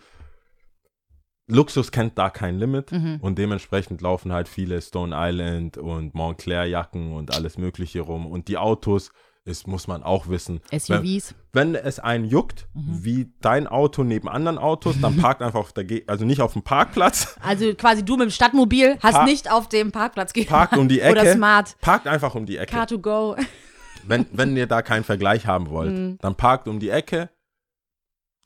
Luxus 1.46 1.90
kennt 1.90 2.18
da 2.18 2.28
kein 2.30 2.58
Limit 2.58 2.92
Mhm. 2.92 3.18
und 3.20 3.38
dementsprechend 3.38 4.00
laufen 4.02 4.32
halt 4.32 4.48
viele 4.48 4.80
Stone 4.82 5.14
Island 5.16 5.78
und 5.78 6.14
Montclair 6.14 6.64
Jacken 6.66 7.12
und 7.12 7.34
alles 7.34 7.56
Mögliche 7.58 8.00
rum 8.00 8.26
und 8.26 8.48
die 8.48 8.58
Autos. 8.58 9.12
Ist, 9.44 9.66
muss 9.66 9.86
man 9.88 10.02
auch 10.02 10.28
wissen. 10.28 10.60
Wenn, 10.70 10.80
SUVs. 10.80 11.34
wenn 11.52 11.74
es 11.74 11.98
einen 11.98 12.24
juckt, 12.26 12.68
Mhm. 12.74 13.04
wie 13.04 13.32
dein 13.40 13.66
Auto 13.66 14.04
neben 14.04 14.28
anderen 14.28 14.58
Autos, 14.58 14.96
dann 15.00 15.16
parkt 15.16 15.42
einfach 15.42 15.58
auf 15.60 15.72
der, 15.72 15.84
Ge 15.84 16.04
also 16.06 16.24
nicht 16.24 16.40
auf 16.40 16.52
dem 16.52 16.62
Parkplatz, 16.62 17.36
Also 17.42 17.74
quasi 17.74 18.04
du 18.04 18.16
mit 18.16 18.28
dem 18.28 18.30
Stadtmobil 18.30 18.98
hast 19.02 19.14
Park- 19.14 19.26
nicht 19.26 19.50
auf 19.50 19.68
dem 19.68 19.92
Parkplatz 19.92 20.32
geparkt. 20.32 20.70
parkt 20.72 20.76
um 20.80 20.88
die 20.88 21.00
Ecke, 21.00 21.12
Oder 21.20 21.32
Smart. 21.32 21.76
parkt 21.80 22.06
einfach 22.06 22.34
um 22.34 22.44
die 22.46 22.58
Ecke. 22.58 22.72
Car 22.76 22.86
to 22.86 22.98
go. 22.98 23.36
Wenn, 24.06 24.26
wenn 24.32 24.56
ihr 24.56 24.66
da 24.66 24.80
keinen 24.82 25.04
Vergleich 25.04 25.46
haben 25.46 25.68
wollt, 25.68 25.92
Mhm. 25.92 26.18
dann 26.20 26.34
parkt 26.34 26.68
um 26.68 26.78
die 26.80 26.88
Ecke, 26.90 27.28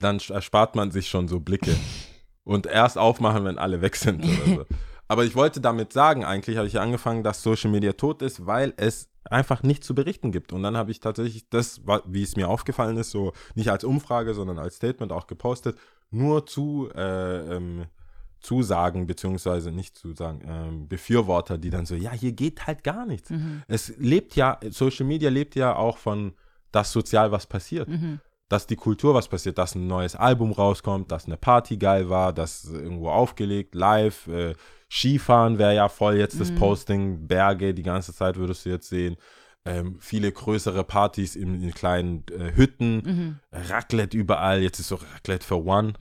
dann 0.00 0.18
erspart 0.28 0.74
man 0.74 0.90
sich 0.90 1.08
schon 1.08 1.28
so 1.28 1.38
Blicke. 1.40 1.74
Und 2.44 2.66
erst 2.66 2.98
aufmachen, 2.98 3.44
wenn 3.44 3.58
alle 3.58 3.80
weg 3.80 3.96
sind 3.96 4.22
oder 4.24 4.54
so. 4.56 4.64
Aber 5.08 5.24
ich 5.24 5.34
wollte 5.34 5.60
damit 5.60 5.92
sagen, 5.92 6.24
eigentlich 6.24 6.56
habe 6.56 6.66
ich 6.66 6.74
ja 6.74 6.82
angefangen, 6.82 7.22
dass 7.22 7.42
Social 7.42 7.70
Media 7.70 7.92
tot 7.92 8.22
ist, 8.22 8.46
weil 8.46 8.72
es 8.76 9.08
einfach 9.24 9.62
nichts 9.62 9.86
zu 9.86 9.94
berichten 9.94 10.32
gibt. 10.32 10.52
Und 10.52 10.62
dann 10.62 10.76
habe 10.76 10.90
ich 10.90 11.00
tatsächlich 11.00 11.48
das, 11.48 11.82
wie 12.06 12.22
es 12.22 12.36
mir 12.36 12.48
aufgefallen 12.48 12.96
ist, 12.96 13.10
so 13.10 13.32
nicht 13.54 13.70
als 13.70 13.84
Umfrage, 13.84 14.34
sondern 14.34 14.58
als 14.58 14.76
Statement 14.76 15.12
auch 15.12 15.26
gepostet, 15.26 15.78
nur 16.10 16.46
zu 16.46 16.88
äh, 16.94 17.56
ähm, 17.56 17.86
Zusagen, 18.40 19.06
beziehungsweise 19.06 19.72
nicht 19.72 19.96
Zusagen, 19.96 20.42
ähm, 20.46 20.88
Befürworter, 20.88 21.56
die 21.56 21.70
dann 21.70 21.86
so, 21.86 21.94
ja, 21.94 22.12
hier 22.12 22.32
geht 22.32 22.66
halt 22.66 22.84
gar 22.84 23.06
nichts. 23.06 23.30
Mhm. 23.30 23.62
Es 23.66 23.94
lebt 23.96 24.36
ja, 24.36 24.58
Social 24.68 25.06
Media 25.06 25.30
lebt 25.30 25.54
ja 25.54 25.74
auch 25.74 25.96
von 25.96 26.34
das 26.70 26.92
sozial 26.92 27.32
was 27.32 27.46
passiert. 27.46 27.88
Mhm. 27.88 28.20
Dass 28.50 28.66
die 28.66 28.76
Kultur 28.76 29.14
was 29.14 29.28
passiert, 29.28 29.56
dass 29.56 29.74
ein 29.74 29.86
neues 29.86 30.14
Album 30.14 30.52
rauskommt, 30.52 31.10
dass 31.10 31.24
eine 31.24 31.38
Party 31.38 31.78
geil 31.78 32.10
war, 32.10 32.34
dass 32.34 32.66
irgendwo 32.66 33.08
aufgelegt, 33.08 33.74
live, 33.74 34.26
äh, 34.28 34.54
Skifahren 34.94 35.58
wäre 35.58 35.74
ja 35.74 35.88
voll 35.88 36.16
jetzt 36.16 36.40
das 36.40 36.50
Mhm. 36.52 36.54
Posting, 36.56 37.26
Berge, 37.26 37.74
die 37.74 37.82
ganze 37.82 38.14
Zeit 38.14 38.36
würdest 38.36 38.64
du 38.64 38.70
jetzt 38.70 38.88
sehen. 38.88 39.16
Ähm, 39.66 39.96
viele 39.98 40.30
größere 40.30 40.84
Partys 40.84 41.34
in, 41.36 41.62
in 41.62 41.72
kleinen 41.72 42.22
äh, 42.30 42.54
Hütten, 42.54 42.96
Mhm. 43.04 43.36
Raclette 43.70 44.16
überall, 44.16 44.62
jetzt 44.62 44.78
ist 44.78 44.88
so 44.88 44.96
Raclette 44.96 45.44
for 45.44 45.64
one, 45.66 45.94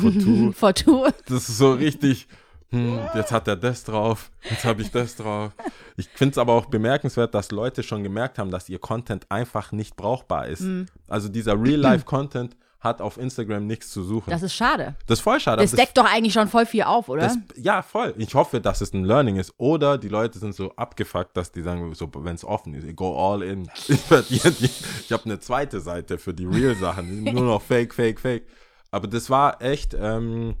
for 0.00 0.12
two. 0.12 0.52
For 0.56 0.74
two. 0.74 1.04
Das 1.26 1.48
ist 1.48 1.58
so 1.58 1.74
richtig, 1.74 2.26
hm, 2.70 2.98
jetzt 3.14 3.30
hat 3.30 3.46
er 3.46 3.56
das 3.56 3.84
drauf, 3.84 4.30
jetzt 4.48 4.64
habe 4.64 4.80
ich 4.82 4.90
das 4.90 5.16
drauf. 5.16 5.52
Ich 5.98 6.08
finde 6.08 6.32
es 6.32 6.38
aber 6.38 6.54
auch 6.54 6.66
bemerkenswert, 6.66 7.34
dass 7.34 7.50
Leute 7.50 7.82
schon 7.82 8.02
gemerkt 8.02 8.38
haben, 8.38 8.50
dass 8.50 8.68
ihr 8.70 8.78
Content 8.78 9.26
einfach 9.30 9.70
nicht 9.70 9.96
brauchbar 9.96 10.48
ist. 10.48 10.62
Mhm. 10.62 10.86
Also 11.06 11.28
dieser 11.28 11.60
Real-Life-Content 11.62 12.56
hat 12.80 13.00
auf 13.02 13.18
Instagram 13.18 13.66
nichts 13.66 13.90
zu 13.90 14.02
suchen. 14.02 14.30
Das 14.30 14.42
ist 14.42 14.54
schade. 14.54 14.94
das 15.06 15.18
ist 15.18 15.22
voll 15.22 15.38
schade. 15.38 15.60
Das 15.62 15.72
deckt 15.72 15.98
doch 15.98 16.04
eigentlich 16.10 16.32
schon 16.32 16.48
voll 16.48 16.64
viel 16.66 16.82
auf, 16.84 17.08
oder? 17.10 17.22
das, 17.22 17.36
ja, 17.56 17.82
voll. 17.82 18.14
Ich 18.16 18.34
hoffe, 18.34 18.60
dass 18.60 18.80
es 18.80 18.94
ein 18.94 19.04
Learning 19.04 19.36
ist. 19.36 19.52
Oder 19.58 19.98
die 19.98 20.08
Leute 20.08 20.38
sind 20.38 20.54
so 20.54 20.74
abgefuckt, 20.76 21.36
dass 21.36 21.52
die 21.52 21.60
sagen, 21.62 21.94
so, 21.94 22.10
wenn 22.14 22.34
es 22.34 22.44
offen 22.44 22.72
ist, 22.74 22.96
go 22.96 23.14
all 23.16 23.42
in. 23.42 23.68
Ich, 24.30 25.12
habe 25.12 25.24
eine 25.26 25.38
zweite 25.40 25.80
Seite 25.80 26.16
für 26.18 26.32
die 26.32 26.46
Real-Sachen. 26.46 27.24
Nur 27.24 27.42
noch 27.44 27.62
Fake, 27.62 27.92
Fake, 27.94 28.18
Fake. 28.18 28.46
Aber 28.90 29.06
das 29.08 29.28
war 29.30 29.60
echt 29.62 29.94
ähm, 29.98 30.54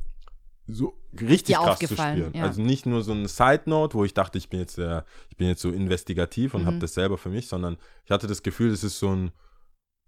so 0.68 0.94
richtig 1.20 1.56
krass 1.56 1.78
zu 1.78 1.88
spüren. 1.94 2.32
ja. 2.34 2.44
Also 2.44 2.60
nicht 2.62 2.86
nur 2.86 3.02
so 3.02 3.12
eine 3.12 3.28
Side-Note, 3.28 3.94
wo 3.96 4.04
ich 4.04 4.14
dachte, 4.14 4.38
ich 4.38 4.48
bin 4.48 4.60
jetzt, 4.60 4.78
äh, 4.78 5.02
ich 5.30 5.36
bin 5.36 5.48
jetzt 5.48 5.62
so 5.62 5.70
investigativ 5.70 6.54
und 6.54 6.62
Mhm. 6.62 6.66
habe 6.66 6.78
das 6.78 6.94
selber 6.94 7.18
für 7.18 7.30
mich, 7.30 7.48
sondern 7.48 7.76
ich 8.04 8.10
hatte 8.10 8.26
das 8.26 8.42
Gefühl, 8.42 8.70
das 8.70 8.84
ist 8.84 8.98
so 8.98 9.08
ein 9.10 9.32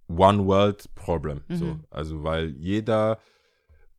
One-World-Problem. 0.09 1.43
So. 1.49 1.65
Mhm. 1.67 1.85
Also, 1.91 2.23
weil 2.25 2.51
jeder 2.57 3.19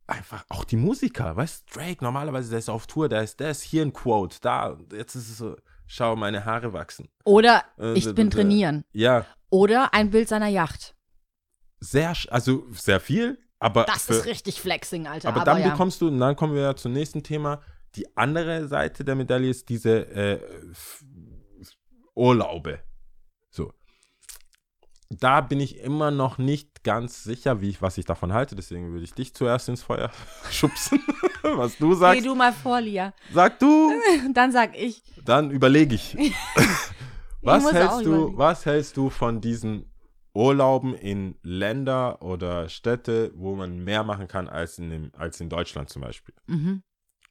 einfach, 0.06 0.44
auch 0.48 0.64
die 0.64 0.76
Musiker, 0.76 1.34
weißt 1.36 1.64
du, 1.70 1.78
Drake, 1.78 2.04
normalerweise, 2.04 2.50
der 2.50 2.58
ist 2.58 2.68
auf 2.68 2.86
Tour, 2.86 3.08
da 3.08 3.20
ist 3.20 3.40
das, 3.40 3.62
hier 3.62 3.82
ein 3.82 3.92
Quote, 3.92 4.38
da, 4.40 4.78
jetzt 4.92 5.14
ist 5.14 5.30
es 5.30 5.38
so, 5.38 5.56
schau, 5.86 6.14
meine 6.16 6.44
Haare 6.44 6.72
wachsen. 6.72 7.08
Oder 7.24 7.64
Äh, 7.78 7.94
ich 7.94 8.04
d- 8.04 8.12
bin 8.12 8.28
d- 8.30 8.36
trainieren. 8.36 8.84
Ja, 8.92 9.24
Oder 9.50 9.94
ein 9.94 10.10
Bild 10.10 10.28
seiner 10.28 10.48
Yacht. 10.48 10.94
sehr, 11.80 12.14
also 12.28 12.66
sehr 12.72 13.00
viel, 13.00 13.38
aber, 13.58 13.84
Das 13.84 14.04
für, 14.06 14.14
ist 14.14 14.26
richtig 14.26 14.60
Flexing, 14.60 15.06
Alter. 15.06 15.28
aber 15.28 15.40
Aber, 15.42 15.52
dann 15.52 15.62
ja. 15.62 15.70
bekommst 15.70 16.00
du, 16.02 16.08
und 16.08 16.18
dann 16.20 16.36
kommen 16.36 16.54
wir 16.54 16.62
ja 16.62 16.76
zum 16.76 16.92
nächsten 16.92 17.22
Thema, 17.22 17.62
die 17.94 18.14
andere 18.16 18.68
Seite 18.68 19.04
der 19.04 19.14
Medaille 19.14 19.48
ist 19.48 19.68
diese 19.70 20.06
äh, 20.08 20.40
Urlaube. 22.14 22.80
Da 25.20 25.40
bin 25.40 25.60
ich 25.60 25.78
immer 25.80 26.10
noch 26.10 26.38
nicht 26.38 26.82
ganz 26.84 27.22
sicher, 27.24 27.60
wie 27.60 27.68
ich, 27.70 27.82
was 27.82 27.98
ich 27.98 28.04
davon 28.04 28.32
halte. 28.32 28.54
Deswegen 28.56 28.92
würde 28.92 29.04
ich 29.04 29.14
dich 29.14 29.34
zuerst 29.34 29.68
ins 29.68 29.82
Feuer 29.82 30.10
schubsen, 30.50 31.00
was 31.42 31.76
du 31.78 31.90
Geh 31.90 31.96
sagst. 31.96 32.26
du 32.26 32.34
mal 32.34 32.52
vor, 32.52 32.80
Lia. 32.80 33.12
Sag 33.32 33.58
du, 33.58 33.92
Dann 34.32 34.52
sag 34.52 34.76
ich. 34.76 35.02
dann 35.24 35.50
überlege 35.50 35.94
ich. 35.94 36.16
Was 37.42 37.72
hältst 37.72 38.04
du, 38.06 38.36
was 38.36 38.64
hältst 38.66 38.96
du 38.96 39.10
von 39.10 39.40
diesen 39.40 39.90
Urlauben 40.32 40.94
in 40.94 41.36
Länder 41.42 42.22
oder 42.22 42.68
Städte, 42.68 43.30
wo 43.34 43.54
man 43.54 43.84
mehr 43.84 44.02
machen 44.02 44.26
kann 44.28 44.48
als 44.48 44.78
in, 44.78 44.90
dem, 44.90 45.10
als 45.14 45.40
in 45.40 45.48
Deutschland 45.48 45.90
zum 45.90 46.02
Beispiel? 46.02 46.34
Mhm. 46.46 46.82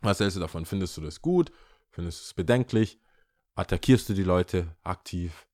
Was 0.01 0.19
hältst 0.19 0.37
du 0.37 0.41
davon? 0.41 0.65
Findest 0.65 0.95
du 0.97 1.01
das 1.01 1.21
gut? 1.21 1.51
Findest 1.89 2.19
du 2.19 2.23
es 2.25 2.33
bedenklich? 2.33 2.99
Attackierst 3.55 4.07
du 4.09 4.13
die 4.13 4.23
Leute 4.23 4.75
aktiv? 4.83 5.47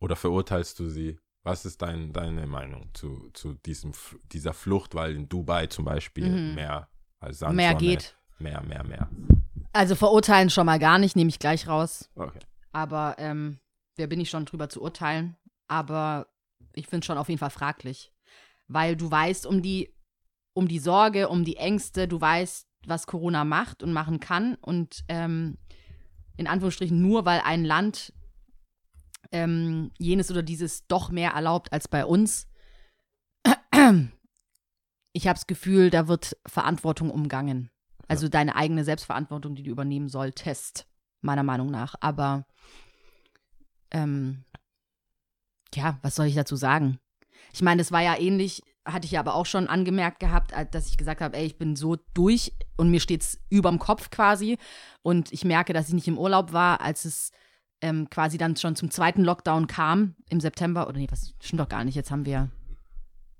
Oder 0.00 0.16
verurteilst 0.16 0.78
du 0.78 0.88
sie? 0.88 1.18
Was 1.46 1.64
ist 1.64 1.80
dein, 1.80 2.12
deine 2.12 2.44
Meinung 2.48 2.90
zu, 2.92 3.30
zu 3.32 3.54
diesem, 3.54 3.92
dieser 4.32 4.52
Flucht, 4.52 4.96
weil 4.96 5.14
in 5.14 5.28
Dubai 5.28 5.68
zum 5.68 5.84
Beispiel 5.84 6.28
Mhm. 6.28 6.54
mehr 6.56 6.88
als 7.20 7.38
Sand, 7.38 7.54
Mehr 7.54 7.74
geht. 7.76 8.16
Mehr, 8.40 8.60
mehr, 8.64 8.82
mehr. 8.82 9.08
Also 9.72 9.94
verurteilen 9.94 10.50
schon 10.50 10.66
mal 10.66 10.80
gar 10.80 10.98
nicht, 10.98 11.14
nehme 11.14 11.28
ich 11.28 11.38
gleich 11.38 11.68
raus. 11.68 12.10
Okay. 12.16 12.40
Aber 12.72 13.14
ähm, 13.18 13.60
wer 13.94 14.08
bin 14.08 14.18
ich 14.18 14.28
schon 14.28 14.44
drüber 14.44 14.68
zu 14.68 14.82
urteilen? 14.82 15.36
Aber 15.68 16.26
ich 16.74 16.88
finde 16.88 17.04
es 17.04 17.06
schon 17.06 17.16
auf 17.16 17.28
jeden 17.28 17.38
Fall 17.38 17.50
fraglich. 17.50 18.12
Weil 18.66 18.96
du 18.96 19.08
weißt 19.08 19.46
um 19.46 19.62
die, 19.62 19.94
um 20.52 20.66
die 20.66 20.80
Sorge, 20.80 21.28
um 21.28 21.44
die 21.44 21.58
Ängste, 21.58 22.08
du 22.08 22.20
weißt, 22.20 22.66
was 22.88 23.06
Corona 23.06 23.44
macht 23.44 23.84
und 23.84 23.92
machen 23.92 24.18
kann. 24.18 24.56
Und 24.56 25.04
ähm, 25.06 25.58
in 26.36 26.48
Anführungsstrichen 26.48 27.00
nur, 27.00 27.24
weil 27.24 27.40
ein 27.44 27.64
Land 27.64 28.12
ähm, 29.32 29.90
jenes 29.98 30.30
oder 30.30 30.42
dieses 30.42 30.86
doch 30.86 31.10
mehr 31.10 31.32
erlaubt 31.32 31.72
als 31.72 31.88
bei 31.88 32.04
uns. 32.04 32.48
Ich 35.12 35.26
habe 35.26 35.36
das 35.38 35.46
Gefühl, 35.46 35.90
da 35.90 36.08
wird 36.08 36.36
Verantwortung 36.46 37.10
umgangen. 37.10 37.70
Also 38.08 38.28
deine 38.28 38.54
eigene 38.56 38.84
Selbstverantwortung, 38.84 39.54
die 39.54 39.62
du 39.62 39.70
übernehmen 39.70 40.08
solltest, 40.08 40.86
meiner 41.20 41.42
Meinung 41.42 41.70
nach. 41.70 41.94
Aber 42.00 42.46
ähm, 43.90 44.44
ja, 45.74 45.98
was 46.02 46.14
soll 46.14 46.26
ich 46.26 46.34
dazu 46.34 46.56
sagen? 46.56 46.98
Ich 47.52 47.62
meine, 47.62 47.80
das 47.80 47.92
war 47.92 48.02
ja 48.02 48.18
ähnlich, 48.18 48.62
hatte 48.84 49.06
ich 49.06 49.12
ja 49.12 49.20
aber 49.20 49.34
auch 49.34 49.46
schon 49.46 49.66
angemerkt 49.68 50.20
gehabt, 50.20 50.54
als- 50.54 50.70
dass 50.70 50.88
ich 50.88 50.96
gesagt 50.96 51.20
habe, 51.20 51.36
ey, 51.36 51.46
ich 51.46 51.58
bin 51.58 51.76
so 51.76 51.96
durch 52.14 52.52
und 52.76 52.90
mir 52.90 53.00
steht's 53.00 53.40
überm 53.48 53.78
Kopf 53.78 54.10
quasi. 54.10 54.58
Und 55.02 55.32
ich 55.32 55.44
merke, 55.44 55.72
dass 55.72 55.88
ich 55.88 55.94
nicht 55.94 56.08
im 56.08 56.18
Urlaub 56.18 56.52
war, 56.52 56.80
als 56.80 57.04
es 57.04 57.32
ähm, 57.80 58.08
quasi 58.10 58.38
dann 58.38 58.56
schon 58.56 58.76
zum 58.76 58.90
zweiten 58.90 59.22
Lockdown 59.22 59.66
kam 59.66 60.14
im 60.28 60.40
September. 60.40 60.88
Oder 60.88 60.98
nee, 60.98 61.08
was 61.10 61.34
stimmt 61.40 61.60
doch 61.60 61.68
gar 61.68 61.84
nicht. 61.84 61.94
Jetzt 61.94 62.10
haben 62.10 62.24
wir. 62.26 62.50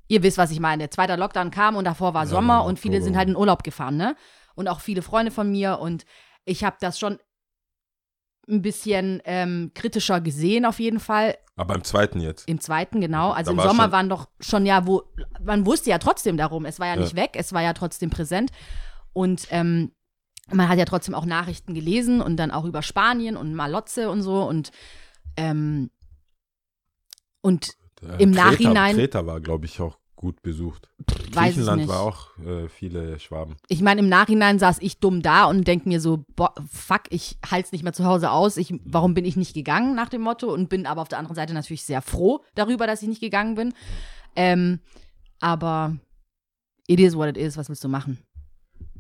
Ihr 0.09 0.23
wisst, 0.23 0.39
was 0.39 0.51
ich 0.51 0.61
meine. 0.61 0.83
Der 0.85 0.91
zweite 0.91 1.17
Lockdown 1.17 1.51
kam 1.51 1.75
und 1.77 1.85
davor 1.85 2.15
war 2.15 2.25
Ja, 2.25 2.29
Sommer 2.31 2.65
und 2.65 2.79
viele 2.79 3.03
sind 3.03 3.17
halt 3.17 3.29
in 3.29 3.37
Urlaub 3.37 3.65
gefahren, 3.65 3.97
ne? 3.97 4.17
Und 4.55 4.69
auch 4.69 4.81
viele 4.81 5.03
Freunde 5.03 5.31
von 5.33 5.51
mir 5.51 5.79
und 5.81 6.05
ich 6.45 6.63
habe 6.65 6.77
das 6.81 6.99
schon 6.99 7.19
ein 8.49 8.63
bisschen 8.63 9.21
ähm, 9.25 9.73
kritischer 9.75 10.21
gesehen, 10.21 10.65
auf 10.65 10.79
jeden 10.79 11.01
Fall. 11.01 11.37
Aber 11.57 11.75
im 11.75 11.83
zweiten 11.83 12.21
jetzt. 12.21 12.49
Im 12.49 12.61
zweiten, 12.61 13.01
genau. 13.01 13.33
Also 13.33 13.49
Da 13.49 13.53
im 13.53 13.59
war 13.59 13.67
Sommer 13.69 13.91
waren 13.93 14.09
doch 14.09 14.29
schon 14.41 14.65
ja, 14.67 14.87
wo, 14.87 15.03
man 15.43 15.67
wusste 15.67 15.91
ja 15.91 15.99
trotzdem 15.99 16.37
darum. 16.37 16.65
Es 16.65 16.79
war 16.79 16.87
ja, 16.87 16.95
Ja. 16.95 17.01
nicht 17.01 17.17
weg, 17.17 17.31
es 17.35 17.53
war 17.53 17.63
ja 17.63 17.73
trotzdem 17.73 18.11
präsent. 18.11 18.53
Und 19.13 19.49
ähm, 19.51 19.91
man 20.51 20.69
hat 20.69 20.79
ja 20.79 20.85
trotzdem 20.85 21.15
auch 21.15 21.25
Nachrichten 21.27 21.75
gelesen 21.75 22.21
und 22.21 22.37
dann 22.37 22.51
auch 22.51 22.65
über 22.65 22.83
Spanien 22.83 23.37
und 23.37 23.55
Malotze 23.55 24.11
und 24.11 24.23
so. 24.23 24.43
Und, 24.45 24.71
ähm, 25.37 25.91
und 27.41 27.77
Äh, 28.03 28.23
Im 28.23 28.33
Kreta, 28.33 28.51
Nachhinein- 28.51 28.95
Kreta 28.97 29.25
war, 29.27 29.41
glaube 29.41 29.65
ich, 29.65 29.81
auch 29.81 29.99
gut 30.17 30.43
besucht. 30.43 30.89
weiß 30.99 31.09
ich 31.13 31.33
Griechenland 31.57 31.81
nicht. 31.83 31.89
war 31.89 32.01
auch 32.01 32.39
äh, 32.39 32.69
viele 32.69 33.19
Schwaben. 33.19 33.57
ich 33.69 33.81
meine, 33.83 34.01
im 34.01 34.09
Nachhinein 34.09 34.59
saß 34.59 34.79
ich 34.81 34.99
dumm 34.99 35.23
da 35.23 35.45
und 35.47 35.67
denke 35.67 35.89
mir 35.89 36.01
so, 36.01 36.25
boah, 36.37 36.55
fuck, 36.71 37.03
ich 37.11 37.39
halte 37.51 37.67
es 37.67 37.73
nicht 37.73 37.85
mehr 37.85 37.93
zu 37.95 38.05
Hause 38.05 38.31
aus. 38.31 38.57
Ich, 38.59 38.75
warum 38.85 39.15
bin 39.15 39.25
ich 39.25 39.37
nicht 39.37 39.55
gegangen 39.55 39.95
nach 39.95 40.09
dem 40.11 40.21
Motto? 40.23 40.53
Und 40.53 40.69
bin 40.69 40.87
aber 40.87 41.01
auf 41.03 41.09
der 41.09 41.19
anderen 41.19 41.35
Seite 41.37 41.55
natürlich 41.55 41.85
sehr 41.85 42.03
froh 42.03 42.43
darüber, 42.55 42.87
dass 42.87 43.03
ich 43.03 43.09
nicht 43.09 43.21
gegangen 43.21 43.55
bin. 43.57 43.73
Ähm, 44.37 44.81
aber 45.41 45.97
it 46.87 47.01
is 47.01 47.17
what 47.17 47.29
it 47.29 47.37
is. 47.39 47.57
Was 47.57 47.69
willst 47.69 47.85
du 47.85 47.89
machen? 47.89 48.19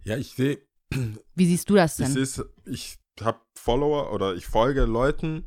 Ja, 0.04 0.16
ich 0.16 0.32
sehe, 0.34 0.58
Wie 1.34 1.46
siehst 1.46 1.68
du 1.70 1.74
das 1.74 1.98
es 1.98 2.12
denn? 2.14 2.22
ist, 2.22 2.44
ich 2.64 2.96
habe 3.20 3.40
Follower 3.54 4.12
oder 4.12 4.34
ich 4.34 4.46
folge 4.46 4.84
Leuten, 4.84 5.46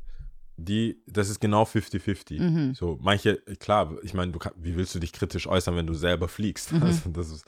die, 0.58 1.02
das 1.08 1.30
ist 1.30 1.40
genau 1.40 1.64
50-50. 1.64 2.42
Mhm. 2.42 2.74
So, 2.76 2.98
manche, 3.02 3.38
klar, 3.60 3.96
ich 4.04 4.14
meine, 4.14 4.34
wie 4.58 4.76
willst 4.76 4.94
du 4.96 5.00
dich 5.00 5.14
kritisch 5.14 5.48
äußern, 5.48 5.76
wenn 5.76 5.88
du 5.88 5.94
selber 5.94 6.28
fliegst? 6.28 6.74
Mhm. 6.74 6.84
Also, 6.84 7.10
das 7.12 7.30
ist, 7.32 7.46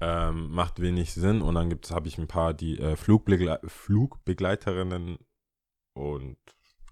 ähm, 0.00 0.50
macht 0.50 0.80
wenig 0.80 1.12
Sinn. 1.14 1.40
Und 1.42 1.54
dann 1.54 1.70
habe 1.90 2.08
ich 2.08 2.18
ein 2.18 2.26
paar, 2.26 2.54
die 2.54 2.78
äh, 2.80 2.96
Flugbegle 2.96 3.60
Flugbegleiterinnen 3.66 5.18
und 5.94 6.36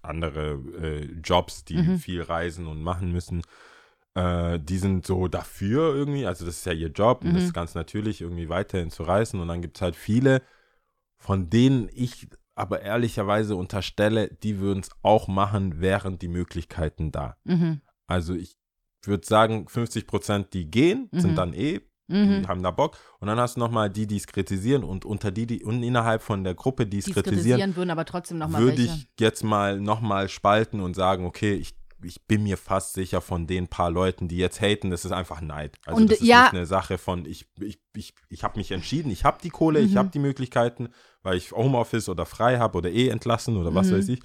andere 0.01 0.53
äh, 0.81 1.05
Jobs, 1.23 1.65
die 1.65 1.77
Mhm. 1.77 1.97
viel 1.97 2.21
reisen 2.21 2.67
und 2.67 2.81
machen 2.81 3.11
müssen. 3.11 3.41
Äh, 4.17 4.59
die 4.59 4.77
sind 4.79 5.05
so 5.05 5.27
dafür 5.27 5.93
irgendwie, 5.95 6.25
also 6.25 6.45
das 6.45 6.57
ist 6.57 6.65
ja 6.65 6.73
ihr 6.73 6.89
Job 6.89 7.23
und 7.23 7.33
das 7.33 7.43
Mhm. 7.43 7.47
ist 7.49 7.53
ganz 7.53 7.75
natürlich, 7.75 8.21
irgendwie 8.21 8.49
weiterhin 8.49 8.89
zu 8.89 9.03
reisen. 9.03 9.39
Und 9.39 9.47
dann 9.47 9.61
gibt 9.61 9.77
es 9.77 9.81
halt 9.81 9.95
viele, 9.95 10.41
von 11.19 11.49
denen 11.49 11.89
ich 11.93 12.27
aber 12.55 12.81
ehrlicherweise 12.81 13.55
unterstelle, 13.55 14.29
die 14.41 14.59
würden 14.59 14.79
es 14.79 14.89
auch 15.03 15.27
machen, 15.27 15.79
wären 15.79 16.17
die 16.17 16.27
Möglichkeiten 16.29 17.11
da. 17.11 17.37
Mhm. 17.43 17.81
Also 18.07 18.33
ich 18.33 18.55
würde 19.05 19.25
sagen, 19.27 19.67
50 19.69 20.07
Prozent, 20.07 20.53
die 20.53 20.69
gehen, 20.69 21.09
Mhm. 21.11 21.19
sind 21.19 21.37
dann 21.37 21.53
eh, 21.53 21.81
Mhm. 22.07 22.41
die 22.41 22.47
haben 22.47 22.63
da 22.63 22.71
Bock. 22.71 22.97
Und 23.19 23.27
dann 23.27 23.37
hast 23.39 23.57
du 23.57 23.59
nochmal 23.59 23.89
die, 23.91 24.07
die 24.07 24.17
es 24.17 24.25
kritisieren 24.27 24.83
und 24.83 25.05
unter 25.05 25.29
die, 25.29 25.45
die, 25.45 25.63
und 25.63 25.83
innerhalb 25.83 26.21
von 26.23 26.43
der 26.43 26.55
Gruppe, 26.55 26.87
die 26.87 26.99
es 26.99 27.05
kritisieren, 27.05 27.35
kritisieren 27.35 27.75
würden, 27.75 27.89
aber 27.91 28.05
trotzdem 28.05 28.37
nochmal 28.39 28.61
würde 28.63 28.81
ich 28.81 29.09
jetzt 29.19 29.43
mal 29.43 29.79
nochmal 29.79 30.27
spalten 30.29 30.79
und 30.79 30.95
sagen, 30.95 31.25
okay, 31.25 31.53
ich, 31.53 31.75
ich 32.03 32.25
bin 32.25 32.43
mir 32.43 32.57
fast 32.57 32.93
sicher 32.93 33.21
von 33.21 33.47
den 33.47 33.67
paar 33.67 33.89
Leuten, 33.89 34.27
die 34.27 34.37
jetzt 34.37 34.61
haten, 34.61 34.89
das 34.91 35.05
ist 35.05 35.11
einfach 35.11 35.41
Neid. 35.41 35.77
Also 35.85 36.01
Und, 36.01 36.11
das 36.11 36.19
ist 36.19 36.27
ja- 36.27 36.43
nicht 36.43 36.53
eine 36.53 36.65
Sache 36.65 36.97
von, 36.97 37.25
ich, 37.25 37.47
ich, 37.59 37.79
ich, 37.95 38.13
ich 38.29 38.43
habe 38.43 38.57
mich 38.59 38.71
entschieden, 38.71 39.09
ich 39.11 39.23
habe 39.25 39.39
die 39.41 39.49
Kohle, 39.49 39.79
ich 39.79 39.93
Mhm. 39.93 39.97
habe 39.97 40.09
die 40.09 40.19
Möglichkeiten, 40.19 40.89
weil 41.23 41.37
ich 41.37 41.51
Homeoffice 41.51 42.09
oder 42.09 42.25
frei 42.25 42.57
habe 42.59 42.77
oder 42.77 42.89
eh 42.91 43.09
entlassen 43.09 43.57
oder 43.57 43.73
was 43.73 43.87
Mhm. 43.91 43.95
weiß 43.95 44.09
ich. 44.09 44.19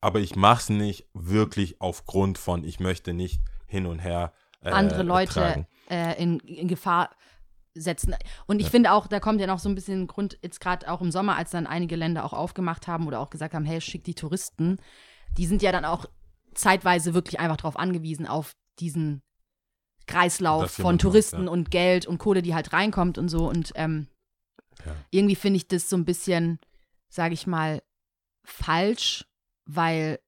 Aber 0.00 0.20
ich 0.20 0.36
mache 0.36 0.60
es 0.60 0.68
nicht 0.68 1.06
wirklich 1.14 1.80
aufgrund 1.80 2.36
von, 2.38 2.64
ich 2.64 2.80
möchte 2.80 3.14
nicht 3.14 3.40
hin 3.66 3.86
und 3.86 4.00
her 4.00 4.32
äh, 4.62 4.70
andere 4.70 5.02
Leute 5.02 5.66
äh, 5.88 6.20
in, 6.22 6.40
in 6.40 6.68
Gefahr 6.68 7.10
setzen. 7.74 8.14
Und 8.46 8.60
ich 8.60 8.66
Ja. 8.66 8.70
finde 8.70 8.92
auch, 8.92 9.06
da 9.06 9.18
kommt 9.20 9.40
ja 9.40 9.46
noch 9.46 9.58
so 9.58 9.68
ein 9.68 9.74
bisschen 9.74 10.06
Grund, 10.06 10.38
jetzt 10.42 10.60
gerade 10.60 10.90
auch 10.90 11.00
im 11.00 11.10
Sommer, 11.10 11.36
als 11.36 11.50
dann 11.50 11.66
einige 11.66 11.96
Länder 11.96 12.24
auch 12.24 12.32
aufgemacht 12.32 12.86
haben 12.86 13.06
oder 13.06 13.18
auch 13.20 13.30
gesagt 13.30 13.54
haben, 13.54 13.64
hey, 13.64 13.80
schick 13.80 14.04
die 14.04 14.14
Touristen, 14.14 14.78
die 15.38 15.46
sind 15.46 15.60
ja 15.62 15.72
dann 15.72 15.84
auch 15.84 16.06
zeitweise 16.54 17.14
wirklich 17.14 17.40
einfach 17.40 17.56
darauf 17.56 17.78
angewiesen, 17.78 18.26
auf 18.26 18.54
diesen 18.78 19.22
Kreislauf 20.06 20.70
von 20.70 20.82
jemand 20.84 20.94
macht, 20.94 21.02
Touristen 21.02 21.44
ja. 21.44 21.50
und 21.50 21.70
Geld 21.70 22.06
und 22.06 22.18
Kohle, 22.18 22.42
die 22.42 22.54
halt 22.54 22.72
reinkommt 22.72 23.18
und 23.18 23.28
so. 23.28 23.48
Und 23.48 23.72
ähm, 23.74 24.08
Ja. 24.84 24.94
irgendwie 25.10 25.36
finde 25.36 25.56
ich 25.56 25.68
das 25.68 25.88
so 25.88 25.96
ein 25.96 26.04
bisschen, 26.04 26.58
sage 27.08 27.34
ich 27.34 27.46
mal, 27.46 27.82
falsch, 28.44 29.24
weil 29.66 30.18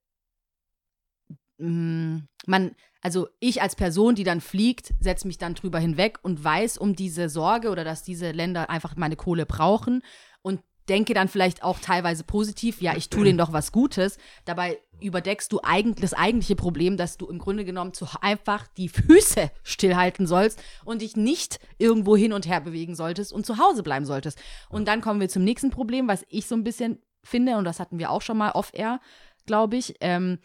mh, 1.59 2.23
man, 2.47 2.75
also 3.03 3.29
ich 3.41 3.63
als 3.63 3.77
Person, 3.77 4.15
die 4.15 4.25
dann 4.25 4.41
fliegt, 4.41 4.95
setze 5.01 5.27
mich 5.27 5.39
dann 5.39 5.55
drüber 5.55 5.79
hinweg 5.79 6.19
und 6.23 6.43
weiß 6.43 6.79
um 6.79 6.97
diese 6.97 7.29
Sorge 7.29 7.71
oder 7.71 7.85
dass 7.85 8.03
diese 8.03 8.31
Länder 8.33 8.71
einfach 8.71 8.97
meine 8.97 9.17
Kohle 9.17 9.47
brauchen 9.47 10.03
und 10.43 10.63
denke 10.89 11.15
dann 11.15 11.29
vielleicht 11.29 11.63
auch 11.63 11.79
teilweise 11.79 12.25
positiv, 12.25 12.81
ja, 12.81 12.97
ich 12.97 13.11
tue 13.11 13.25
denen 13.25 13.39
doch 13.39 13.53
was 13.53 13.73
Gutes. 13.73 14.19
Dabei 14.45 14.79
überdeckst 15.01 15.53
du 15.53 15.61
eigentlich 15.63 16.01
das 16.01 16.15
eigentliche 16.15 16.57
Problem, 16.57 16.97
dass 16.97 17.17
du 17.17 17.27
im 17.27 17.39
Grunde 17.39 17.65
genommen 17.65 17.93
zu 17.93 18.07
einfach 18.21 18.67
die 18.77 18.89
Füße 18.89 19.51
stillhalten 19.63 20.27
sollst 20.27 20.63
und 20.85 21.03
dich 21.03 21.17
nicht 21.17 21.59
irgendwo 21.79 22.17
hin 22.17 22.33
und 22.33 22.47
her 22.47 22.61
bewegen 22.61 22.95
solltest 22.95 23.33
und 23.33 23.45
zu 23.45 23.59
Hause 23.59 23.83
bleiben 23.83 24.07
solltest. 24.07 24.39
Und 24.69 24.89
dann 24.89 25.01
kommen 25.01 25.21
wir 25.21 25.29
zum 25.29 25.45
nächsten 25.45 25.71
Problem, 25.71 26.09
was 26.09 26.25
ich 26.29 26.47
so 26.47 26.55
ein 26.55 26.65
bisschen 26.65 27.03
finde, 27.23 27.57
und 27.57 27.65
das 27.65 27.81
hatten 27.81 27.99
wir 27.99 28.11
auch 28.11 28.23
schon 28.23 28.39
mal 28.39 28.53
off-air, 28.53 29.01
glaube 29.47 29.77
ich. 29.77 29.97
Ähm, 30.01 30.39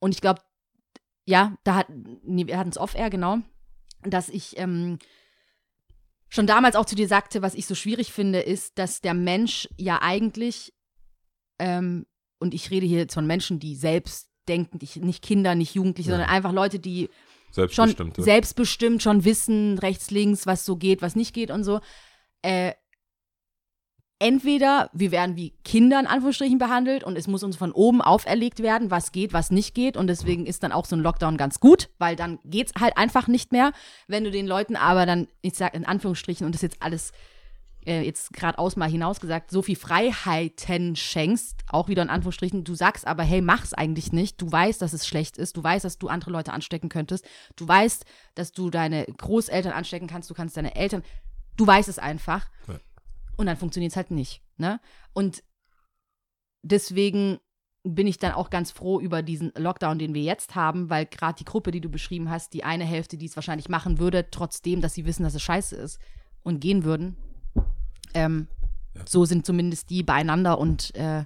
und 0.00 0.14
ich 0.14 0.20
glaube, 0.20 0.42
ja, 1.24 1.56
da 1.64 1.76
hat, 1.76 1.86
nee, 2.24 2.46
wir 2.46 2.58
hatten 2.58 2.70
es 2.70 2.78
off-air, 2.78 3.08
genau, 3.08 3.38
dass 4.02 4.28
ich 4.28 4.58
ähm, 4.58 4.98
schon 6.32 6.46
damals 6.46 6.76
auch 6.76 6.86
zu 6.86 6.94
dir 6.94 7.06
sagte, 7.08 7.42
was 7.42 7.54
ich 7.54 7.66
so 7.66 7.74
schwierig 7.74 8.10
finde, 8.12 8.40
ist, 8.40 8.78
dass 8.78 9.02
der 9.02 9.12
Mensch 9.12 9.68
ja 9.76 10.00
eigentlich, 10.00 10.72
ähm, 11.58 12.06
und 12.38 12.54
ich 12.54 12.70
rede 12.70 12.86
hier 12.86 13.00
jetzt 13.00 13.12
von 13.14 13.26
Menschen, 13.26 13.60
die 13.60 13.76
selbst 13.76 14.28
denken, 14.48 14.78
ich, 14.80 14.96
nicht 14.96 15.22
Kinder, 15.22 15.54
nicht 15.54 15.74
Jugendliche, 15.74 16.08
Ja. 16.10 16.16
sondern 16.16 16.30
einfach 16.30 16.52
Leute, 16.52 16.78
die 16.78 17.10
schon 17.70 17.94
selbstbestimmt 18.16 19.02
schon 19.02 19.24
wissen, 19.26 19.78
rechts, 19.78 20.10
links, 20.10 20.46
was 20.46 20.64
so 20.64 20.76
geht, 20.76 21.02
was 21.02 21.16
nicht 21.16 21.34
geht 21.34 21.50
und 21.50 21.64
so. 21.64 21.80
Äh, 22.40 22.72
entweder 24.22 24.88
wir 24.92 25.10
werden 25.10 25.34
wie 25.34 25.50
Kinder 25.64 25.98
in 25.98 26.06
Anführungsstrichen 26.06 26.58
behandelt 26.58 27.02
und 27.02 27.18
es 27.18 27.26
muss 27.26 27.42
uns 27.42 27.56
von 27.56 27.72
oben 27.72 28.00
auferlegt 28.00 28.62
werden, 28.62 28.92
was 28.92 29.10
geht, 29.10 29.32
was 29.32 29.50
nicht 29.50 29.74
geht. 29.74 29.96
Und 29.96 30.06
deswegen 30.06 30.46
ist 30.46 30.62
dann 30.62 30.70
auch 30.70 30.84
so 30.86 30.94
ein 30.94 31.00
Lockdown 31.00 31.36
ganz 31.36 31.58
gut, 31.58 31.90
weil 31.98 32.14
dann 32.14 32.38
geht's 32.44 32.72
halt 32.78 32.96
einfach 32.96 33.26
nicht 33.26 33.50
mehr. 33.50 33.72
Wenn 34.06 34.22
du 34.22 34.30
den 34.30 34.46
Leuten 34.46 34.76
aber 34.76 35.06
dann, 35.06 35.26
ich 35.40 35.54
sag 35.54 35.74
in 35.74 35.84
Anführungsstrichen 35.84 36.46
und 36.46 36.54
das 36.54 36.62
ist 36.62 36.74
jetzt 36.74 36.82
alles 36.82 37.10
äh, 37.84 38.02
jetzt 38.02 38.32
geradeaus 38.32 38.76
mal 38.76 38.88
hinausgesagt, 38.88 39.50
so 39.50 39.60
viel 39.60 39.74
Freiheiten 39.74 40.94
schenkst, 40.94 41.64
auch 41.68 41.88
wieder 41.88 42.02
in 42.02 42.10
Anführungsstrichen, 42.10 42.62
du 42.62 42.76
sagst 42.76 43.08
aber, 43.08 43.24
hey, 43.24 43.40
mach's 43.40 43.74
eigentlich 43.74 44.12
nicht, 44.12 44.40
du 44.40 44.52
weißt, 44.52 44.80
dass 44.80 44.92
es 44.92 45.04
schlecht 45.04 45.36
ist, 45.36 45.56
du 45.56 45.64
weißt, 45.64 45.84
dass 45.84 45.98
du 45.98 46.06
andere 46.06 46.30
Leute 46.30 46.52
anstecken 46.52 46.88
könntest, 46.88 47.26
du 47.56 47.66
weißt, 47.66 48.04
dass 48.36 48.52
du 48.52 48.70
deine 48.70 49.04
Großeltern 49.06 49.72
anstecken 49.72 50.06
kannst, 50.06 50.30
du 50.30 50.34
kannst 50.34 50.56
deine 50.56 50.76
Eltern, 50.76 51.02
du 51.56 51.66
weißt 51.66 51.88
es 51.88 51.98
einfach. 51.98 52.46
Ja. 52.68 52.78
Und 53.42 53.46
dann 53.46 53.56
funktioniert 53.56 53.92
es 53.92 53.96
halt 53.96 54.10
nicht, 54.10 54.42
ne? 54.56 54.80
Und 55.12 55.42
deswegen 56.62 57.38
bin 57.84 58.06
ich 58.06 58.18
dann 58.18 58.32
auch 58.32 58.50
ganz 58.50 58.70
froh 58.70 59.00
über 59.00 59.22
diesen 59.22 59.52
Lockdown, 59.56 59.98
den 59.98 60.14
wir 60.14 60.22
jetzt 60.22 60.54
haben, 60.54 60.88
weil 60.88 61.04
gerade 61.06 61.34
die 61.36 61.44
Gruppe, 61.44 61.72
die 61.72 61.80
du 61.80 61.88
beschrieben 61.88 62.30
hast, 62.30 62.52
die 62.54 62.62
eine 62.62 62.84
Hälfte, 62.84 63.16
die 63.16 63.26
es 63.26 63.34
wahrscheinlich 63.36 63.68
machen 63.68 63.98
würde, 63.98 64.30
trotzdem, 64.30 64.80
dass 64.80 64.94
sie 64.94 65.04
wissen, 65.04 65.24
dass 65.24 65.34
es 65.34 65.42
scheiße 65.42 65.74
ist 65.74 65.98
und 66.44 66.60
gehen 66.60 66.84
würden, 66.84 67.16
ähm, 68.14 68.46
Ja. 68.94 69.02
so 69.08 69.24
sind 69.24 69.44
zumindest 69.44 69.90
die 69.90 70.02
beieinander 70.04 70.58
und 70.58 70.94
äh, 70.94 71.24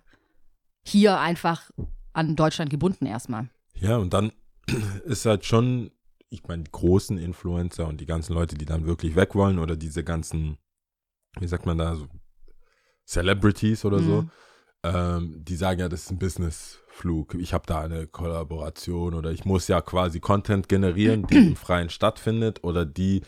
hier 0.86 1.20
einfach 1.20 1.70
an 2.14 2.36
Deutschland 2.36 2.70
gebunden 2.70 3.04
erstmal. 3.04 3.50
Ja, 3.74 3.98
und 3.98 4.14
dann 4.14 4.32
ist 5.04 5.26
halt 5.26 5.44
schon, 5.44 5.90
ich 6.30 6.46
meine, 6.46 6.62
die 6.62 6.70
großen 6.72 7.18
Influencer 7.18 7.86
und 7.86 8.00
die 8.00 8.06
ganzen 8.06 8.32
Leute, 8.32 8.56
die 8.56 8.64
dann 8.64 8.86
wirklich 8.86 9.14
weg 9.14 9.34
wollen 9.34 9.58
oder 9.58 9.76
diese 9.76 10.02
ganzen, 10.04 10.56
wie 11.40 11.46
sagt 11.46 11.66
man 11.66 11.78
da, 11.78 11.94
so 11.96 12.06
Celebrities 13.06 13.84
oder 13.84 14.00
so, 14.00 14.22
Mhm. 14.22 14.30
ähm, 14.82 15.44
die 15.44 15.56
sagen 15.56 15.80
ja, 15.80 15.88
das 15.88 16.02
ist 16.04 16.10
ein 16.10 16.18
Businessflug. 16.18 17.34
Ich 17.34 17.52
habe 17.54 17.64
da 17.66 17.80
eine 17.80 18.06
Kollaboration 18.06 19.14
oder 19.14 19.30
ich 19.30 19.44
muss 19.44 19.68
ja 19.68 19.80
quasi 19.80 20.20
Content 20.20 20.68
generieren, 20.68 21.26
die 21.26 21.36
im 21.36 21.56
Freien 21.56 21.90
stattfindet 21.90 22.64
oder 22.64 22.84
die 22.84 23.22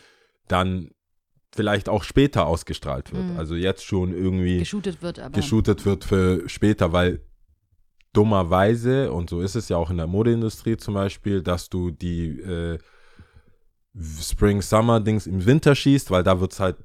dann 0.47 0.91
vielleicht 1.53 1.89
auch 1.89 2.03
später 2.03 2.45
ausgestrahlt 2.45 3.11
wird. 3.13 3.25
Mhm. 3.25 3.37
Also 3.37 3.55
jetzt 3.55 3.83
schon 3.85 4.13
irgendwie 4.13 4.59
Geshootet 4.59 5.01
wird, 5.01 5.19
aber. 5.19 5.31
geshootet 5.31 5.85
wird 5.85 6.03
für 6.03 6.47
später, 6.49 6.91
weil 6.91 7.21
dummerweise, 8.13 9.11
und 9.11 9.29
so 9.29 9.41
ist 9.41 9.55
es 9.55 9.69
ja 9.69 9.77
auch 9.77 9.89
in 9.91 9.97
der 9.97 10.07
Modeindustrie 10.07 10.77
zum 10.77 10.95
Beispiel, 10.95 11.41
dass 11.41 11.69
du 11.69 11.91
die 11.91 12.39
äh, 12.39 12.79
Spring-Summer-Dings 13.99 15.27
im 15.27 15.45
Winter 15.45 15.75
schießt, 15.75 16.11
weil 16.11 16.23
da 16.23 16.39
wird's 16.39 16.59
halt, 16.59 16.77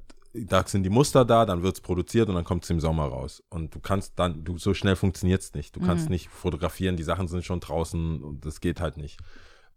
da 0.45 0.65
sind 0.67 0.83
die 0.83 0.89
Muster 0.89 1.23
da, 1.25 1.45
dann 1.45 1.63
wird 1.63 1.75
es 1.75 1.81
produziert 1.81 2.27
und 2.29 2.35
dann 2.35 2.43
kommt 2.43 2.63
es 2.63 2.69
im 2.69 2.79
Sommer 2.79 3.05
raus. 3.05 3.43
Und 3.49 3.73
du 3.73 3.79
kannst 3.79 4.19
dann, 4.19 4.43
du 4.43 4.57
so 4.57 4.73
schnell 4.73 4.95
funktioniert 4.95 5.41
es 5.41 5.53
nicht. 5.53 5.75
Du 5.75 5.79
kannst 5.79 6.05
Mhm. 6.05 6.11
nicht 6.11 6.29
fotografieren, 6.29 6.97
die 6.97 7.03
Sachen 7.03 7.27
sind 7.27 7.45
schon 7.45 7.59
draußen 7.59 8.23
und 8.23 8.45
das 8.45 8.59
geht 8.59 8.79
halt 8.81 8.97
nicht. 8.97 9.19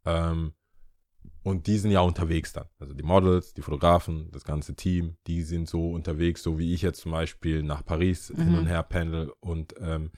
Ähm, 0.05 0.53
und 1.43 1.67
die 1.67 1.79
sind 1.79 1.91
ja 1.91 2.01
unterwegs 2.01 2.53
dann. 2.53 2.67
Also 2.79 2.95
die 2.95 3.03
Models, 3.03 3.55
die 3.55 3.63
Fotografen, 3.63 4.31
das 4.33 4.45
ganze 4.45 4.75
Team, 4.75 5.17
die 5.27 5.43
sind 5.43 5.69
so 5.69 5.91
unterwegs, 5.93 6.43
so 6.43 6.59
wie 6.59 6.75
ich 6.75 6.83
jetzt 6.83 7.01
zum 7.01 7.13
Beispiel 7.13 7.63
nach 7.63 7.85
Paris 7.85 8.29
hin 8.35 8.53
Mhm. 8.53 8.59
und 8.59 8.67
her 8.67 8.83
pendel 8.83 9.33
und 9.41 9.75
ähm, 9.81 10.11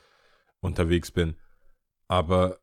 unterwegs 0.61 1.11
bin. 1.11 1.37
Aber 2.09 2.59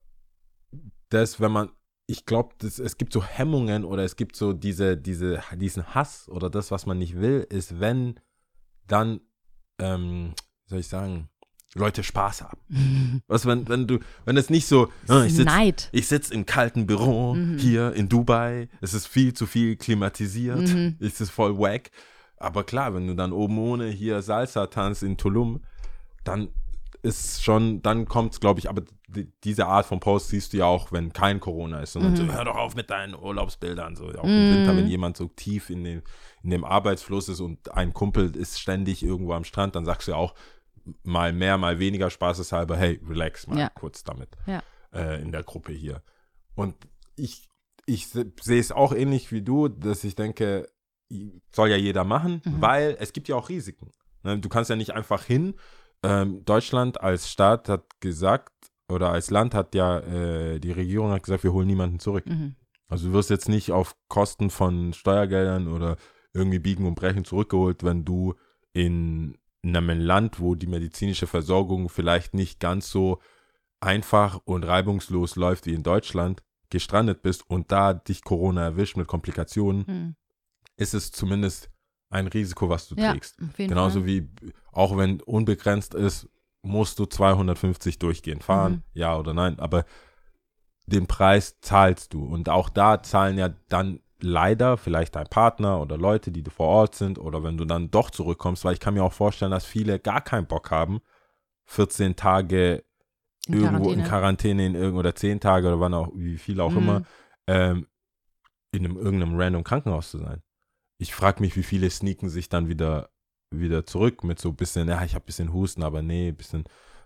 das, 1.10 1.40
wenn 1.40 1.52
man, 1.52 1.70
ich 2.08 2.26
glaube, 2.26 2.56
es 2.66 2.98
gibt 2.98 3.12
so 3.12 3.24
Hemmungen 3.24 3.84
oder 3.84 4.04
es 4.04 4.16
gibt 4.16 4.36
so 4.38 4.54
diese, 4.54 4.96
diese, 4.98 5.42
diesen 5.56 5.94
Hass 5.94 6.30
oder 6.30 6.50
das, 6.50 6.72
was 6.72 6.86
man 6.86 6.98
nicht 6.98 7.20
will, 7.20 7.46
ist, 7.50 7.80
wenn 7.82 8.20
dann, 8.88 9.20
ähm, 9.78 10.34
soll 10.66 10.80
ich 10.80 10.88
sagen, 10.88 11.30
Leute 11.76 12.02
Spaß 12.04 12.44
haben. 12.44 12.62
Was, 13.28 13.46
wenn, 13.46 13.68
wenn 13.68 13.86
du, 13.88 14.00
wenn 14.26 14.38
es 14.38 14.50
nicht 14.50 14.68
so, 14.68 14.90
ah, 15.10 15.26
ich 15.26 15.36
sitze 15.36 15.92
sitz 15.94 16.30
im 16.30 16.46
kalten 16.46 16.88
Büro 16.88 17.36
Mhm. 17.36 17.58
hier 17.60 17.94
in 17.94 18.08
Dubai, 18.10 18.70
es 18.82 18.94
ist 18.94 19.06
viel 19.06 19.34
zu 19.34 19.46
viel 19.46 19.76
klimatisiert, 19.76 20.74
Mhm. 20.74 20.96
es 21.00 21.20
ist 21.22 21.30
voll 21.30 21.58
wack. 21.60 21.92
Aber 22.38 22.64
klar, 22.64 22.94
wenn 22.96 23.06
du 23.08 23.16
dann 23.16 23.34
oben 23.34 23.58
ohne 23.60 23.88
hier 23.90 24.22
Salsa 24.22 24.68
tanzt 24.68 25.04
in 25.04 25.18
Tulum, 25.18 25.62
dann 26.24 26.48
ist 27.04 27.44
schon, 27.44 27.82
dann 27.82 28.06
kommt 28.08 28.34
es, 28.34 28.40
glaube 28.40 28.60
ich, 28.60 28.70
aber 28.70 28.84
die, 29.08 29.32
diese 29.44 29.68
Art 29.68 29.86
von 29.86 30.00
Post 30.00 30.30
siehst 30.30 30.52
du 30.54 30.58
ja 30.58 30.66
auch, 30.66 30.92
wenn 30.92 31.14
kein 31.14 31.40
Corona 31.40 31.80
ist, 31.82 31.94
sondern 31.94 32.12
Mhm. 32.14 32.18
so, 32.18 32.24
hör 32.34 32.46
doch 32.46 32.56
auf 32.58 32.76
mit 32.76 32.90
deinen 32.90 33.16
Urlaubsbildern, 33.16 33.96
so 33.96 34.06
auch 34.08 34.24
im 34.24 34.54
Winter, 34.56 34.76
wenn 34.76 34.88
jemand 34.88 35.16
so 35.18 35.28
tief 35.28 35.70
in 35.70 35.84
dem, 35.84 36.02
in 36.44 36.50
dem 36.50 36.64
Arbeitsfluss 36.66 37.30
ist 37.30 37.40
und 37.40 37.72
ein 37.74 37.94
Kumpel 37.94 38.36
ist 38.36 38.60
ständig 38.60 39.04
irgendwo 39.04 39.34
am 39.34 39.44
Strand, 39.44 39.76
dann 39.76 39.86
sagst 39.86 40.08
du 40.08 40.12
ja 40.12 40.18
auch 40.18 40.34
mal 41.04 41.34
mehr, 41.34 41.58
mal 41.58 41.80
weniger 41.80 42.10
spaßeshalber, 42.10 42.76
hey, 42.78 43.00
relax 43.08 43.48
mal 43.48 43.60
Ja. 43.60 43.70
kurz 43.70 44.04
damit 44.04 44.30
Ja. 44.46 44.62
äh, 44.94 45.22
in 45.22 45.32
der 45.32 45.44
Gruppe 45.44 45.72
hier. 45.74 46.02
Und 46.56 46.76
ich, 47.16 47.48
ich 47.86 48.08
se- 48.08 48.32
sehe 48.42 48.60
es 48.60 48.72
auch 48.72 48.94
ähnlich 48.94 49.32
wie 49.32 49.42
du, 49.42 49.68
dass 49.68 50.04
ich 50.04 50.16
denke, 50.16 50.68
soll 51.54 51.70
ja 51.70 51.78
jeder 51.78 52.04
machen, 52.04 52.42
Mhm. 52.44 52.62
weil 52.62 52.98
es 53.00 53.14
gibt 53.14 53.28
ja 53.30 53.36
auch 53.36 53.50
Risiken. 53.50 53.92
Ne? 54.24 54.40
Du 54.40 54.50
kannst 54.50 54.70
ja 54.70 54.76
nicht 54.76 54.92
einfach 54.94 55.24
hin. 55.24 55.56
Ähm, 56.04 56.44
Deutschland 56.46 57.02
als 57.02 57.30
Staat 57.30 57.70
hat 57.70 58.00
gesagt, 58.00 58.52
oder 58.90 59.12
als 59.12 59.30
Land 59.30 59.54
hat 59.54 59.76
ja, 59.76 60.00
äh, 60.00 60.60
die 60.60 60.72
Regierung 60.72 61.12
hat 61.12 61.24
gesagt, 61.24 61.44
wir 61.44 61.54
holen 61.54 61.68
niemanden 61.68 62.00
zurück. 62.00 62.26
Mhm. 62.26 62.56
Also 62.88 63.10
du 63.10 63.14
wirst 63.14 63.30
jetzt 63.30 63.50
nicht 63.50 63.72
auf 63.72 63.96
Kosten 64.08 64.50
von 64.50 64.94
Steuergeldern 64.94 65.68
oder 65.68 65.98
irgendwie 66.34 66.60
biegen 66.60 66.86
und 66.86 66.96
brechen 66.96 67.26
zurückgeholt, 67.26 67.84
wenn 67.84 68.06
du 68.06 68.36
in 68.74 69.38
einem 69.64 70.00
Land, 70.00 70.40
wo 70.40 70.56
die 70.56 70.68
medizinische 70.68 71.28
Versorgung 71.28 71.90
vielleicht 71.90 72.34
nicht 72.34 72.60
ganz 72.60 72.90
so 72.90 73.20
einfach 73.82 74.40
und 74.46 74.64
reibungslos 74.64 75.36
läuft 75.36 75.66
wie 75.66 75.74
in 75.74 75.84
Deutschland, 75.84 76.44
gestrandet 76.70 77.22
bist 77.22 77.50
und 77.50 77.72
da 77.72 77.94
dich 77.94 78.24
Corona 78.24 78.64
erwischt 78.64 78.98
mit 78.98 79.08
Komplikationen, 79.08 79.84
Mhm. 79.88 80.16
ist 80.78 80.94
es 80.94 81.12
zumindest 81.12 81.70
ein 82.10 82.28
Risiko, 82.28 82.70
was 82.70 82.88
du 82.88 82.96
Ja, 82.96 83.12
trägst. 83.12 83.38
Genauso 83.58 84.00
Fall. 84.02 84.08
wie, 84.08 84.30
auch 84.72 84.98
wenn 84.98 85.22
unbegrenzt 85.22 85.94
ist, 85.94 86.30
musst 86.62 87.00
du 87.00 87.06
250 87.06 88.00
durchgehend 88.00 88.44
fahren, 88.44 88.74
Mhm. 88.74 88.84
ja 88.94 89.18
oder 89.18 89.34
nein, 89.34 89.60
aber 89.60 89.86
den 90.86 91.08
Preis 91.08 91.60
zahlst 91.62 92.14
du. 92.14 92.24
Und 92.26 92.50
auch 92.50 92.70
da 92.70 93.02
zahlen 93.04 93.38
ja 93.38 93.50
dann 93.70 94.00
leider 94.20 94.78
vielleicht 94.78 95.16
dein 95.16 95.28
Partner 95.28 95.80
oder 95.82 95.98
Leute, 95.98 96.32
die 96.32 96.44
vor 96.44 96.68
Ort 96.68 96.96
sind, 96.96 97.20
oder 97.20 97.44
wenn 97.44 97.58
du 97.58 97.66
dann 97.66 97.92
doch 97.92 98.10
zurückkommst, 98.10 98.64
weil 98.66 98.74
ich 98.74 98.80
kann 98.80 98.94
mir 98.94 99.04
auch 99.04 99.14
vorstellen, 99.14 99.52
dass 99.52 99.66
viele 99.66 100.00
gar 100.00 100.22
keinen 100.22 100.48
Bock 100.48 100.72
haben, 100.72 101.02
14 101.66 102.16
Tage 102.16 102.84
In 103.48 103.54
irgendwo 103.54 103.92
in 103.92 104.00
Quarantäne. 104.04 104.08
Quarantäne 104.08 104.66
in 104.66 104.76
irgend 104.76 104.98
oder 104.98 105.14
10 105.14 105.40
Tage 105.40 105.68
oder 105.68 105.80
wann 105.80 105.94
auch, 105.94 106.10
wie 106.16 106.38
viel 106.38 106.60
auch 106.62 106.72
Mhm. 106.72 106.78
immer, 106.78 107.02
ähm, 107.48 107.88
in 108.72 108.86
einem, 108.86 108.98
irgendeinem 108.98 109.40
random 109.40 109.64
Krankenhaus 109.64 110.12
zu 110.12 110.18
sein. 110.20 110.42
Ich 110.98 111.14
frage 111.14 111.42
mich, 111.42 111.56
wie 111.56 111.64
viele 111.64 111.90
sneaken 111.90 112.30
sich 112.30 112.50
dann 112.50 112.68
wieder, 112.68 113.10
wieder 113.52 113.86
zurück 113.86 114.24
mit 114.24 114.40
so 114.40 114.50
ein 114.50 114.56
bisschen, 114.56 114.88
ja, 114.88 115.04
ich 115.04 115.14
habe 115.16 115.24
ein 115.24 115.28
bisschen 115.28 115.54
Husten, 115.54 115.84
aber 115.84 116.02
nee, 116.02 116.30
ein 116.30 116.36
bisschen, 116.36 116.66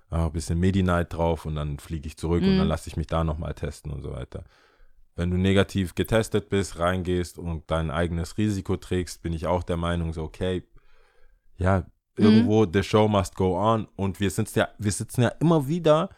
ah, 0.09 0.25
ein 0.27 0.31
bisschen 0.31 0.59
Medi-Night 0.59 1.13
drauf 1.13 1.45
und 1.45 1.55
dann 1.55 1.77
fliege 1.79 2.07
ich 2.07 2.17
zurück 2.17 2.41
und 2.43 2.53
Mhm. 2.53 2.57
dann 2.59 2.67
lasse 2.67 2.87
ich 2.89 2.97
mich 2.97 3.07
da 3.07 3.23
nochmal 3.23 3.53
testen 3.53 3.91
und 3.91 4.01
so 4.01 4.11
weiter. 4.11 4.43
Wenn 5.15 5.29
du 5.29 5.37
negativ 5.37 5.93
getestet 5.93 6.49
bist, 6.49 6.79
reingehst 6.79 7.37
und 7.37 7.69
dein 7.69 7.91
eigenes 7.91 8.37
Risiko 8.37 8.77
trägst, 8.77 9.21
bin 9.21 9.33
ich 9.33 9.45
auch 9.45 9.63
der 9.63 9.77
Meinung, 9.77 10.13
so, 10.13 10.23
okay, 10.23 10.63
ja, 11.57 11.85
Mhm. 12.17 12.23
irgendwo, 12.23 12.65
the 12.71 12.83
show 12.83 13.07
must 13.07 13.35
go 13.35 13.57
on. 13.57 13.87
Und 13.95 14.19
wir 14.19 14.29
sitzen 14.31 14.59
ja, 14.59 14.69
wir 14.77 14.91
sitzen 14.91 15.21
ja 15.21 15.29
immer 15.39 15.67
wieder 15.67 16.09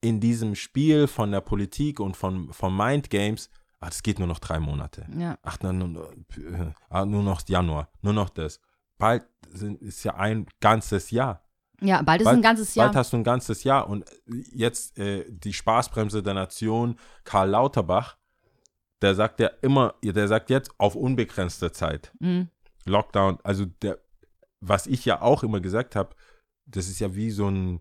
in 0.00 0.20
diesem 0.20 0.54
Spiel 0.54 1.06
von 1.06 1.32
der 1.32 1.40
Politik 1.40 2.00
und 2.00 2.16
von, 2.16 2.52
von 2.52 2.76
Mind 2.76 3.10
Games. 3.10 3.50
Ah, 3.80 3.86
das 3.86 4.02
geht 4.02 4.18
nur 4.18 4.26
noch 4.28 4.40
drei 4.40 4.58
Monate. 4.58 5.06
Ja. 5.16 5.38
Ach, 5.42 5.56
dann 5.56 5.78
nur, 5.78 6.12
äh, 6.36 6.72
ah, 6.90 7.04
nur 7.04 7.22
noch 7.22 7.42
Januar, 7.46 7.88
nur 8.02 8.12
noch 8.12 8.28
das. 8.30 8.60
Bald 8.98 9.24
sind, 9.48 9.80
ist 9.80 10.02
ja 10.04 10.14
ein 10.16 10.46
ganzes 10.60 11.10
Jahr. 11.12 11.44
ja, 11.80 12.02
bald 12.02 12.20
ist 12.20 12.24
Bald- 12.24 12.38
ein 12.38 12.42
ganzes 12.42 12.74
Jahr. 12.74 12.86
Bald 12.88 12.96
hast 12.96 13.12
du 13.12 13.18
ein 13.18 13.24
ganzes 13.24 13.62
Jahr 13.62 13.88
und 13.88 14.04
jetzt 14.26 14.98
äh, 14.98 15.24
die 15.28 15.52
Spaßbremse 15.52 16.22
der 16.24 16.34
Nation, 16.34 16.98
Karl 17.22 17.50
Lauterbach, 17.50 18.16
der 19.00 19.14
sagt 19.14 19.38
ja 19.38 19.48
immer, 19.62 19.94
der 20.02 20.26
sagt 20.26 20.50
jetzt 20.50 20.72
auf 20.78 20.96
unbegrenzte 20.96 21.70
Zeit. 21.70 22.12
Mhm. 22.18 22.48
Lockdown, 22.84 23.38
also 23.44 23.64
der, 23.66 23.98
was 24.60 24.88
ich 24.88 25.04
ja 25.04 25.22
auch 25.22 25.44
immer 25.44 25.60
gesagt 25.60 25.94
habe, 25.94 26.16
das 26.66 26.88
ist 26.88 26.98
ja 26.98 27.14
wie 27.14 27.30
so 27.30 27.48
ein 27.48 27.80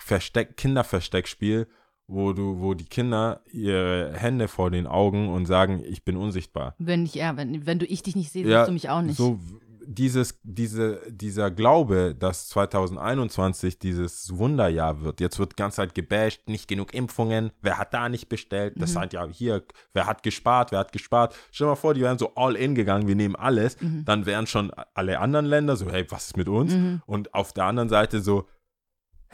Versteck, 0.00 0.56
Kinderversteckspiel, 0.56 1.68
wo 2.06 2.32
du, 2.32 2.60
wo 2.60 2.74
die 2.74 2.84
Kinder 2.84 3.40
ihre 3.50 4.12
Hände 4.14 4.48
vor 4.48 4.70
den 4.70 4.86
Augen 4.86 5.28
und 5.28 5.46
sagen, 5.46 5.82
ich 5.86 6.04
bin 6.04 6.16
unsichtbar. 6.16 6.74
Wenn 6.78 7.04
ich, 7.04 7.14
ja, 7.14 7.36
wenn, 7.36 7.66
wenn 7.66 7.78
du 7.78 7.86
ich 7.86 8.02
dich 8.02 8.14
nicht 8.16 8.30
sehe, 8.30 8.46
Ja, 8.46 8.60
siehst 8.60 8.68
du 8.68 8.72
mich 8.72 8.90
auch 8.90 9.02
nicht. 9.02 9.16
So 9.16 9.38
dieses, 9.86 10.40
diese, 10.42 11.00
dieser 11.10 11.50
Glaube, 11.50 12.14
dass 12.18 12.48
2021 12.48 13.78
dieses 13.78 14.36
Wunderjahr 14.36 15.02
wird. 15.02 15.20
Jetzt 15.20 15.38
wird 15.38 15.52
die 15.52 15.56
ganze 15.56 15.76
Zeit 15.76 15.94
gebasht, 15.94 16.40
nicht 16.48 16.68
genug 16.68 16.94
Impfungen, 16.94 17.50
wer 17.60 17.78
hat 17.78 17.92
da 17.92 18.08
nicht 18.08 18.28
bestellt? 18.28 18.74
Das 18.76 18.90
Mhm. 18.90 18.94
seid 18.94 19.12
ja 19.12 19.26
hier, 19.28 19.62
wer 19.92 20.06
hat 20.06 20.22
gespart, 20.22 20.72
wer 20.72 20.78
hat 20.80 20.92
gespart? 20.92 21.34
Stell 21.50 21.66
dir 21.66 21.70
mal 21.72 21.76
vor, 21.76 21.94
die 21.94 22.00
wären 22.00 22.18
so 22.18 22.34
all 22.34 22.56
in 22.56 22.74
gegangen, 22.74 23.06
wir 23.08 23.14
nehmen 23.14 23.36
alles, 23.36 23.80
Mhm. 23.80 24.04
dann 24.04 24.26
wären 24.26 24.46
schon 24.46 24.70
alle 24.94 25.18
anderen 25.18 25.46
Länder 25.46 25.76
so, 25.76 25.90
hey, 25.90 26.06
was 26.10 26.26
ist 26.28 26.36
mit 26.36 26.48
uns? 26.48 26.74
Mhm. 26.74 27.02
Und 27.06 27.34
auf 27.34 27.52
der 27.52 27.64
anderen 27.64 27.88
Seite 27.88 28.20
so, 28.20 28.46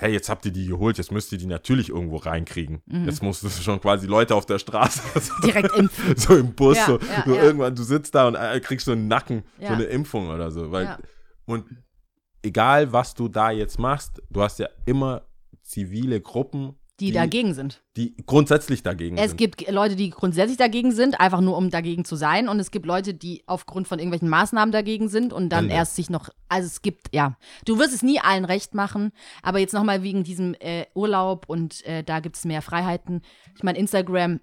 hey, 0.00 0.12
jetzt 0.12 0.30
habt 0.30 0.46
ihr 0.46 0.52
die 0.52 0.66
geholt, 0.66 0.96
jetzt 0.96 1.12
müsst 1.12 1.30
ihr 1.32 1.38
die 1.38 1.46
natürlich 1.46 1.90
irgendwo 1.90 2.16
reinkriegen. 2.16 2.82
Mhm. 2.86 3.04
Jetzt 3.04 3.22
musstest 3.22 3.58
du 3.58 3.62
schon 3.64 3.80
quasi 3.80 4.06
Leute 4.06 4.34
auf 4.34 4.46
der 4.46 4.58
Straße 4.58 5.02
Direkt 5.44 5.76
impfen. 5.76 6.16
so 6.16 6.36
im 6.36 6.54
Bus, 6.54 6.78
Ja, 6.78 6.86
so, 6.86 6.98
ja, 6.98 7.24
so 7.26 7.34
ja. 7.34 7.42
irgendwann, 7.42 7.74
du 7.74 7.82
sitzt 7.82 8.14
da 8.14 8.26
und 8.26 8.34
äh, 8.34 8.58
kriegst 8.60 8.86
so 8.86 8.92
einen 8.92 9.08
Nacken, 9.08 9.44
so 9.58 9.66
eine 9.66 9.84
Impfung 9.84 10.30
oder 10.30 10.50
so. 10.50 10.72
Weil. 10.72 10.96
Und 11.44 11.64
egal, 12.42 12.92
was 12.92 13.14
du 13.14 13.28
da 13.28 13.50
jetzt 13.50 13.78
machst, 13.78 14.22
du 14.30 14.42
hast 14.42 14.58
ja 14.58 14.68
immer 14.86 15.26
zivile 15.62 16.20
Gruppen, 16.20 16.76
Die, 17.00 17.06
Die- 17.06 17.12
dagegen 17.12 17.54
sind. 17.54 17.82
die 17.96 18.14
grundsätzlich 18.26 18.82
dagegen 18.82 19.16
Es 19.16 19.30
sind. 19.30 19.36
gibt 19.38 19.70
Leute, 19.70 19.96
die 19.96 20.10
grundsätzlich 20.10 20.58
dagegen 20.58 20.92
sind, 20.92 21.18
einfach 21.18 21.40
nur 21.40 21.56
um 21.56 21.70
dagegen 21.70 22.04
zu 22.04 22.14
sein. 22.14 22.48
Und 22.48 22.60
es 22.60 22.70
gibt 22.70 22.84
Leute, 22.86 23.14
die 23.14 23.42
aufgrund 23.46 23.88
von 23.88 23.98
irgendwelchen 23.98 24.28
Maßnahmen 24.28 24.70
dagegen 24.70 25.08
sind 25.08 25.32
und 25.32 25.48
dann 25.48 25.64
Ende. 25.64 25.76
erst 25.76 25.96
sich 25.96 26.10
noch. 26.10 26.28
Also 26.48 26.66
es 26.66 26.82
gibt, 26.82 27.14
ja. 27.14 27.36
Du 27.64 27.78
wirst 27.78 27.94
es 27.94 28.02
nie 28.02 28.20
allen 28.20 28.44
recht 28.44 28.74
machen, 28.74 29.12
aber 29.42 29.58
jetzt 29.58 29.72
nochmal 29.74 30.02
wegen 30.02 30.22
diesem 30.24 30.54
äh, 30.60 30.84
Urlaub 30.94 31.46
und 31.48 31.84
äh, 31.86 32.04
da 32.04 32.20
gibt 32.20 32.36
es 32.36 32.44
mehr 32.44 32.60
Freiheiten. 32.62 33.22
Ich 33.56 33.62
meine, 33.62 33.78
Instagram 33.78 34.40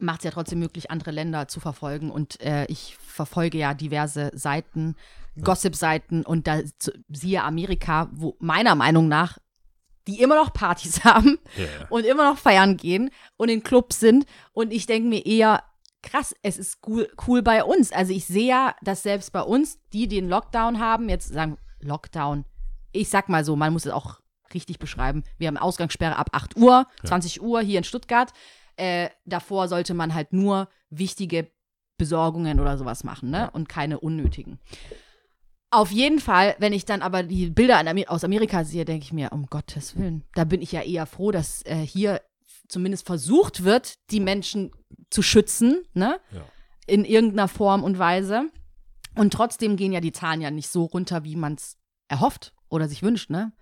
macht 0.00 0.20
es 0.20 0.24
ja 0.24 0.30
trotzdem 0.30 0.58
möglich, 0.58 0.90
andere 0.90 1.10
Länder 1.12 1.48
zu 1.48 1.60
verfolgen. 1.60 2.10
Und 2.10 2.40
äh, 2.40 2.66
ich 2.66 2.96
verfolge 3.00 3.58
ja 3.58 3.74
diverse 3.74 4.30
Seiten, 4.34 4.94
Gossip-Seiten 5.40 6.22
und 6.24 6.46
da 6.48 6.60
siehe 7.08 7.42
Amerika, 7.44 8.08
wo 8.12 8.36
meiner 8.40 8.74
Meinung 8.74 9.06
nach 9.08 9.38
die 10.08 10.20
immer 10.20 10.34
noch 10.34 10.52
Partys 10.52 11.04
haben 11.04 11.38
Ja. 11.56 11.66
und 11.90 12.04
immer 12.04 12.30
noch 12.32 12.38
feiern 12.38 12.76
gehen 12.76 13.10
und 13.36 13.48
in 13.50 13.62
Clubs 13.62 14.00
sind. 14.00 14.24
Und 14.52 14.72
ich 14.72 14.86
denke 14.86 15.08
mir 15.08 15.24
eher, 15.24 15.62
krass, 16.02 16.34
es 16.42 16.58
ist 16.58 16.78
cool, 16.86 17.08
cool 17.26 17.42
bei 17.42 17.62
uns. 17.62 17.92
Also 17.92 18.12
ich 18.12 18.26
sehe 18.26 18.48
ja, 18.48 18.74
dass 18.82 19.02
selbst 19.02 19.32
bei 19.32 19.42
uns, 19.42 19.78
die 19.92 20.08
den 20.08 20.28
Lockdown 20.28 20.80
haben, 20.80 21.08
jetzt 21.08 21.28
sagen 21.28 21.58
Lockdown, 21.80 22.44
ich 22.92 23.08
sag 23.10 23.28
mal 23.28 23.44
so, 23.44 23.54
man 23.54 23.72
muss 23.72 23.86
es 23.86 23.92
auch 23.92 24.20
richtig 24.54 24.78
beschreiben. 24.78 25.22
Wir 25.36 25.48
haben 25.48 25.58
Ausgangssperre 25.58 26.16
ab 26.16 26.30
8 26.32 26.56
Uhr, 26.56 26.86
20 27.04 27.42
Uhr 27.42 27.60
hier 27.60 27.78
in 27.78 27.84
Stuttgart. 27.84 28.32
Äh, 28.76 29.10
davor 29.26 29.68
sollte 29.68 29.92
man 29.92 30.14
halt 30.14 30.32
nur 30.32 30.68
wichtige 30.88 31.50
Besorgungen 31.98 32.58
oder 32.60 32.78
sowas 32.78 33.04
machen, 33.04 33.28
ne? 33.30 33.50
Und 33.50 33.68
keine 33.68 33.98
unnötigen. 34.00 34.58
Auf 35.70 35.90
jeden 35.90 36.18
Fall, 36.18 36.56
wenn 36.58 36.72
ich 36.72 36.84
dann 36.86 37.02
aber 37.02 37.22
die 37.22 37.50
Bilder 37.50 37.82
aus 38.08 38.24
Amerika 38.24 38.64
sehe, 38.64 38.84
denke 38.84 39.04
ich 39.04 39.12
mir, 39.12 39.32
um 39.32 39.46
Gottes 39.46 39.96
Willen, 39.96 40.24
da 40.34 40.44
bin 40.44 40.62
ich 40.62 40.72
ja 40.72 40.80
eher 40.82 41.06
froh, 41.06 41.30
dass 41.30 41.62
äh, 41.66 41.76
hier 41.76 42.22
zumindest 42.68 43.06
versucht 43.06 43.64
wird, 43.64 43.94
die 44.10 44.20
Menschen 44.20 44.70
zu 45.10 45.22
schützen, 45.22 45.82
ne? 45.94 46.20
Ja. 46.32 46.42
In 46.86 47.04
irgendeiner 47.04 47.48
Form 47.48 47.84
und 47.84 47.98
Weise. 47.98 48.48
Und 49.14 49.32
trotzdem 49.32 49.76
gehen 49.76 49.92
ja 49.92 50.00
die 50.00 50.12
Zahlen 50.12 50.40
ja 50.40 50.50
nicht 50.50 50.68
so 50.68 50.84
runter, 50.84 51.24
wie 51.24 51.36
man 51.36 51.54
es 51.54 51.76
erhofft 52.08 52.54
oder 52.70 52.88
sich 52.88 53.02
wünscht, 53.02 53.30
ne? 53.30 53.52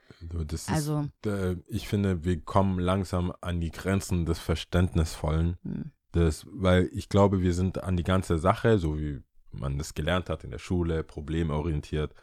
Ist, 0.52 0.70
Also, 0.70 1.06
äh, 1.24 1.56
ich 1.66 1.88
finde, 1.88 2.24
wir 2.24 2.40
kommen 2.40 2.78
langsam 2.78 3.32
an 3.40 3.60
die 3.60 3.70
Grenzen 3.70 4.26
des 4.26 4.38
Verständnisvollen. 4.38 5.56
hm, 5.62 5.92
Das, 6.12 6.46
weil 6.50 6.88
ich 6.92 7.08
glaube, 7.08 7.42
wir 7.42 7.52
sind 7.52 7.82
an 7.82 7.96
die 7.96 8.02
ganze 8.02 8.38
Sache, 8.38 8.78
so 8.78 8.98
wie 8.98 9.20
man 9.58 9.78
das 9.78 9.94
gelernt 9.94 10.28
hat 10.30 10.44
in 10.44 10.50
der 10.50 10.58
Schule, 10.58 11.02
problemorientiert. 11.04 12.14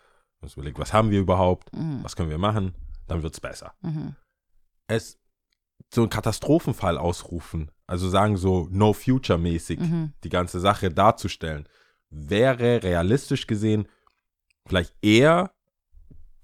Uns 0.42 0.54
überlegt, 0.54 0.80
was 0.80 0.94
haben 0.94 1.10
wir 1.12 1.20
überhaupt? 1.20 1.74
mhm, 1.74 2.04
Was 2.04 2.16
können 2.16 2.30
wir 2.30 2.38
machen? 2.38 2.74
Dann 3.08 3.24
wird 3.24 3.34
es 3.34 3.40
besser. 3.42 3.74
mhm, 3.82 4.16
Es 4.88 5.20
so 5.94 6.02
einen 6.02 6.10
Katastrophenfall 6.10 6.98
ausrufen. 6.98 7.70
Also 7.88 8.10
sagen 8.10 8.38
so 8.38 8.68
No 8.72 8.94
Future 8.94 9.38
mäßig 9.40 9.80
Mhm. 9.80 10.14
die 10.24 10.30
ganze 10.30 10.60
Sache 10.60 10.90
darzustellen, 10.90 11.68
wäre 12.10 12.82
realistisch 12.84 13.48
gesehen 13.48 13.88
vielleicht 14.66 14.96
eher 15.02 15.52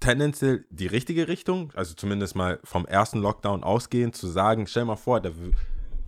tendenziell 0.00 0.64
die 0.70 0.86
richtige 0.86 1.28
Richtung, 1.28 1.72
also 1.74 1.94
zumindest 1.94 2.34
mal 2.34 2.58
vom 2.64 2.86
ersten 2.86 3.18
Lockdown 3.20 3.62
ausgehend 3.62 4.16
zu 4.16 4.28
sagen, 4.28 4.66
stell 4.66 4.84
mal 4.84 4.96
vor, 4.96 5.20
der, 5.20 5.32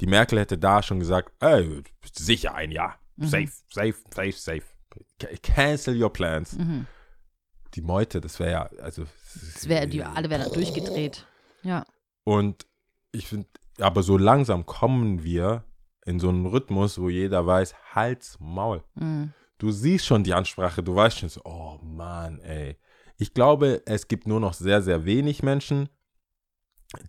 die 0.00 0.06
Merkel 0.06 0.38
hätte 0.38 0.56
da 0.58 0.82
schon 0.82 0.98
gesagt, 0.98 1.32
ey, 1.40 1.82
sicher 2.14 2.54
ein 2.54 2.70
Jahr, 2.70 2.98
Mhm. 3.16 3.27
safe, 3.27 3.53
safe, 3.70 3.94
safe, 4.09 4.33
safe, 4.33 4.62
cancel 5.42 6.01
your 6.01 6.12
plans. 6.12 6.55
Mhm. 6.55 6.87
Die 7.75 7.83
Meute, 7.83 8.20
das 8.20 8.38
wäre 8.38 8.51
ja, 8.51 8.70
also 8.83 9.07
Das 9.55 9.68
wär, 9.68 9.87
die, 9.87 10.03
alle 10.03 10.29
wären 10.29 10.42
da 10.42 10.48
durchgedreht. 10.48 11.27
Ja. 11.62 11.87
Und 12.25 12.66
ich 13.12 13.29
finde, 13.29 13.48
aber 13.79 14.03
so 14.03 14.18
langsam 14.18 14.66
kommen 14.66 15.22
wir 15.22 15.64
in 16.05 16.20
so 16.20 16.29
einen 16.29 16.46
Rhythmus, 16.46 16.98
wo 16.98 17.09
jeder 17.09 17.46
weiß, 17.46 17.75
Hals, 17.94 18.37
Maul. 18.40 18.83
Mhm. 18.94 19.33
Du 19.59 19.70
siehst 19.70 20.07
schon 20.07 20.25
die 20.25 20.35
Ansprache, 20.35 20.83
du 20.83 20.94
weißt 20.94 21.18
schon 21.18 21.29
so, 21.29 21.40
oh 21.44 21.79
Mann, 21.83 22.40
ey. 22.40 22.77
Ich 23.16 23.35
glaube, 23.35 23.83
es 23.87 24.09
gibt 24.09 24.27
nur 24.27 24.40
noch 24.40 24.55
sehr, 24.55 24.83
sehr 24.83 25.05
wenig 25.05 25.42
Menschen, 25.42 25.88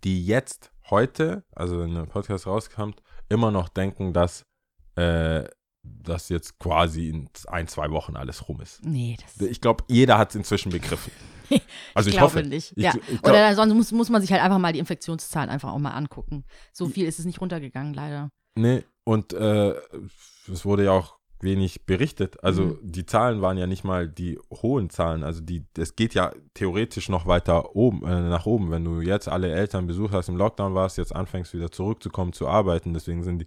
die 0.04 0.26
jetzt, 0.26 0.72
heute, 0.90 1.44
also 1.56 1.80
wenn 1.80 1.96
der 1.96 2.06
Podcast 2.06 2.46
rauskommt, 2.46 3.02
immer 3.30 3.52
noch 3.52 3.70
denken, 3.70 4.14
dass, 4.14 4.46
äh, 4.96 5.46
dass 5.84 6.30
jetzt 6.30 6.60
quasi 6.60 7.10
in 7.10 7.30
ein, 7.48 7.68
zwei 7.68 7.92
Wochen 7.92 8.16
alles 8.16 8.48
rum 8.48 8.62
ist. 8.62 8.84
Nee, 8.84 9.18
das 9.22 9.48
Ich 9.48 9.62
glaube, 9.62 9.84
jeder 9.88 10.18
hat 10.18 10.30
es 10.30 10.36
inzwischen 10.36 10.72
begriffen. 10.72 11.12
Also 11.94 12.10
ich, 12.10 12.16
ich 12.16 12.20
glaube 12.20 12.36
hoffe. 12.38 12.48
nicht. 12.48 12.74
Ich, 12.76 12.84
ja. 12.84 12.94
ich 12.96 13.22
glaub, 13.22 13.34
Oder 13.36 13.54
sonst 13.54 13.74
muss, 13.76 13.92
muss 13.92 14.10
man 14.10 14.22
sich 14.22 14.32
halt 14.32 14.42
einfach 14.42 14.58
mal 14.58 14.74
die 14.74 14.80
Infektionszahlen 14.80 15.52
einfach 15.52 15.72
auch 15.72 15.78
mal 15.78 15.92
angucken. 15.92 16.46
So 16.72 16.88
viel 16.88 17.06
ist 17.06 17.20
es 17.20 17.26
nicht 17.26 17.42
runtergegangen, 17.42 17.94
leider. 17.94 18.30
Nee, 18.58 18.84
und 19.04 19.34
äh, 19.34 19.76
es 20.52 20.66
wurde 20.66 20.86
ja 20.86 20.92
auch 20.92 21.18
wenig 21.42 21.86
berichtet. 21.86 22.42
Also 22.44 22.64
Mhm. 22.64 22.80
die 22.82 23.06
Zahlen 23.06 23.42
waren 23.42 23.58
ja 23.58 23.68
nicht 23.68 23.84
mal 23.84 24.08
die 24.08 24.40
hohen 24.52 24.90
Zahlen. 24.90 25.24
Also 25.24 25.42
die, 25.42 25.66
es 25.78 25.96
geht 25.96 26.16
ja 26.16 26.32
theoretisch 26.56 27.10
noch 27.10 27.28
weiter 27.28 27.76
oben, 27.76 28.04
äh, 28.04 28.22
nach 28.22 28.46
oben. 28.48 28.72
Wenn 28.72 28.86
du 28.86 29.02
jetzt 29.02 29.28
alle 29.28 29.52
Eltern 29.52 29.86
besucht 29.86 30.14
hast, 30.14 30.30
im 30.30 30.38
Lockdown 30.38 30.74
warst, 30.74 30.98
jetzt 30.98 31.16
anfängst 31.16 31.54
wieder 31.54 31.70
zurückzukommen 31.72 32.34
zu 32.34 32.48
arbeiten. 32.48 32.94
Deswegen 32.94 33.22
sind 33.24 33.40
die 33.40 33.46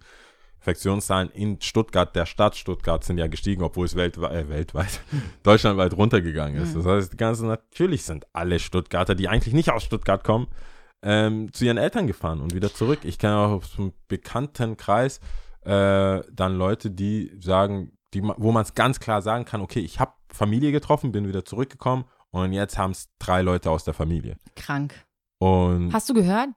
Infektionszahlen 0.67 1.29
in 1.29 1.61
Stuttgart, 1.61 2.13
der 2.13 2.25
Stadt 2.25 2.57
Stuttgart, 2.57 3.01
sind 3.01 3.17
ja 3.17 3.27
gestiegen, 3.27 3.63
obwohl 3.63 3.85
es 3.85 3.95
weltweit, 3.95 4.33
äh, 4.33 4.49
weltweit 4.49 4.99
deutschlandweit 5.43 5.93
runtergegangen 5.93 6.61
ist. 6.61 6.75
Mhm. 6.75 6.83
Das 6.83 6.85
heißt, 6.85 7.13
die 7.13 7.17
ganzen, 7.17 7.47
natürlich 7.47 8.03
sind 8.03 8.27
alle 8.33 8.59
Stuttgarter, 8.59 9.15
die 9.15 9.29
eigentlich 9.29 9.53
nicht 9.53 9.71
aus 9.71 9.83
Stuttgart 9.83 10.25
kommen, 10.25 10.47
ähm, 11.01 11.53
zu 11.53 11.63
ihren 11.63 11.77
Eltern 11.77 12.05
gefahren 12.05 12.41
und 12.41 12.53
wieder 12.53 12.73
zurück. 12.73 12.99
Ich 13.03 13.17
kenne 13.17 13.37
auch 13.37 13.51
aus 13.51 13.77
einem 13.77 13.93
bekannten 14.09 14.75
Kreis 14.75 15.21
äh, 15.61 16.21
dann 16.31 16.57
Leute, 16.57 16.91
die 16.91 17.31
sagen, 17.39 17.93
die, 18.13 18.21
wo 18.21 18.51
man 18.51 18.63
es 18.63 18.75
ganz 18.75 18.99
klar 18.99 19.21
sagen 19.21 19.45
kann, 19.45 19.61
okay, 19.61 19.79
ich 19.79 20.01
habe 20.01 20.11
Familie 20.33 20.73
getroffen, 20.73 21.13
bin 21.13 21.29
wieder 21.29 21.45
zurückgekommen 21.45 22.03
und 22.31 22.51
jetzt 22.51 22.77
haben 22.77 22.91
es 22.91 23.07
drei 23.19 23.41
Leute 23.41 23.71
aus 23.71 23.85
der 23.85 23.93
Familie. 23.93 24.37
Krank. 24.57 25.05
Und 25.39 25.93
Hast 25.93 26.09
du 26.09 26.13
gehört? 26.13 26.49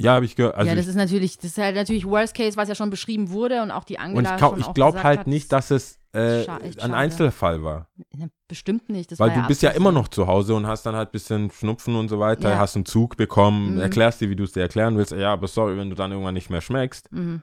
Ja, 0.00 0.14
habe 0.14 0.24
ich 0.24 0.34
gehört. 0.36 0.56
Also 0.56 0.68
ja, 0.68 0.74
das 0.76 0.86
ist 0.86 0.96
natürlich, 0.96 1.36
das 1.36 1.46
ist 1.52 1.58
halt 1.58 1.76
natürlich 1.76 2.04
Worst 2.06 2.34
Case, 2.34 2.56
was 2.56 2.68
ja 2.68 2.74
schon 2.74 2.90
beschrieben 2.90 3.30
wurde 3.30 3.62
und 3.62 3.70
auch 3.70 3.84
die 3.84 3.94
und 3.94 4.00
Angela 4.00 4.32
ich, 4.32 4.36
glaub- 4.38 4.58
ich 4.58 4.72
glaube 4.74 5.02
halt 5.02 5.20
hat, 5.20 5.26
nicht, 5.26 5.52
dass 5.52 5.70
es 5.70 5.98
äh, 6.12 6.46
ein. 6.80 6.94
Einzelfall 6.94 7.62
war. 7.64 7.88
Bestimmt 8.48 8.88
nicht. 8.88 9.10
Das 9.10 9.18
Weil 9.18 9.30
du 9.30 9.36
ja 9.40 9.46
bist 9.48 9.62
ja 9.62 9.70
immer 9.70 9.90
noch 9.92 10.06
zu 10.08 10.26
Hause 10.28 10.54
und 10.54 10.66
hast 10.66 10.84
dann 10.86 10.94
halt 10.94 11.08
ein 11.08 11.12
bisschen 11.12 11.50
Schnupfen 11.50 11.96
und 11.96 12.08
so 12.08 12.20
weiter, 12.20 12.50
Ja. 12.50 12.58
hast 12.58 12.76
einen 12.76 12.86
Zug 12.86 13.16
bekommen, 13.16 13.74
Mhm. 13.74 13.80
erklärst 13.80 14.20
dir, 14.20 14.30
wie 14.30 14.36
du 14.36 14.44
es 14.44 14.52
dir 14.52 14.60
erklären 14.60 14.96
willst. 14.96 15.12
Ja, 15.12 15.32
aber 15.32 15.48
sorry, 15.48 15.76
wenn 15.76 15.90
du 15.90 15.96
dann 15.96 16.12
irgendwann 16.12 16.34
nicht 16.34 16.50
mehr 16.50 16.60
schmeckst, 16.60 17.10
Mhm. 17.12 17.42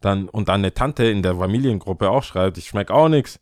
dann 0.00 0.28
und 0.28 0.48
dann 0.48 0.60
eine 0.60 0.72
Tante 0.74 1.04
in 1.04 1.22
der 1.22 1.36
Familiengruppe 1.36 2.10
auch 2.10 2.22
schreibt, 2.22 2.58
ich 2.58 2.66
schmeck 2.68 2.90
auch 2.90 3.08
nichts. 3.08 3.40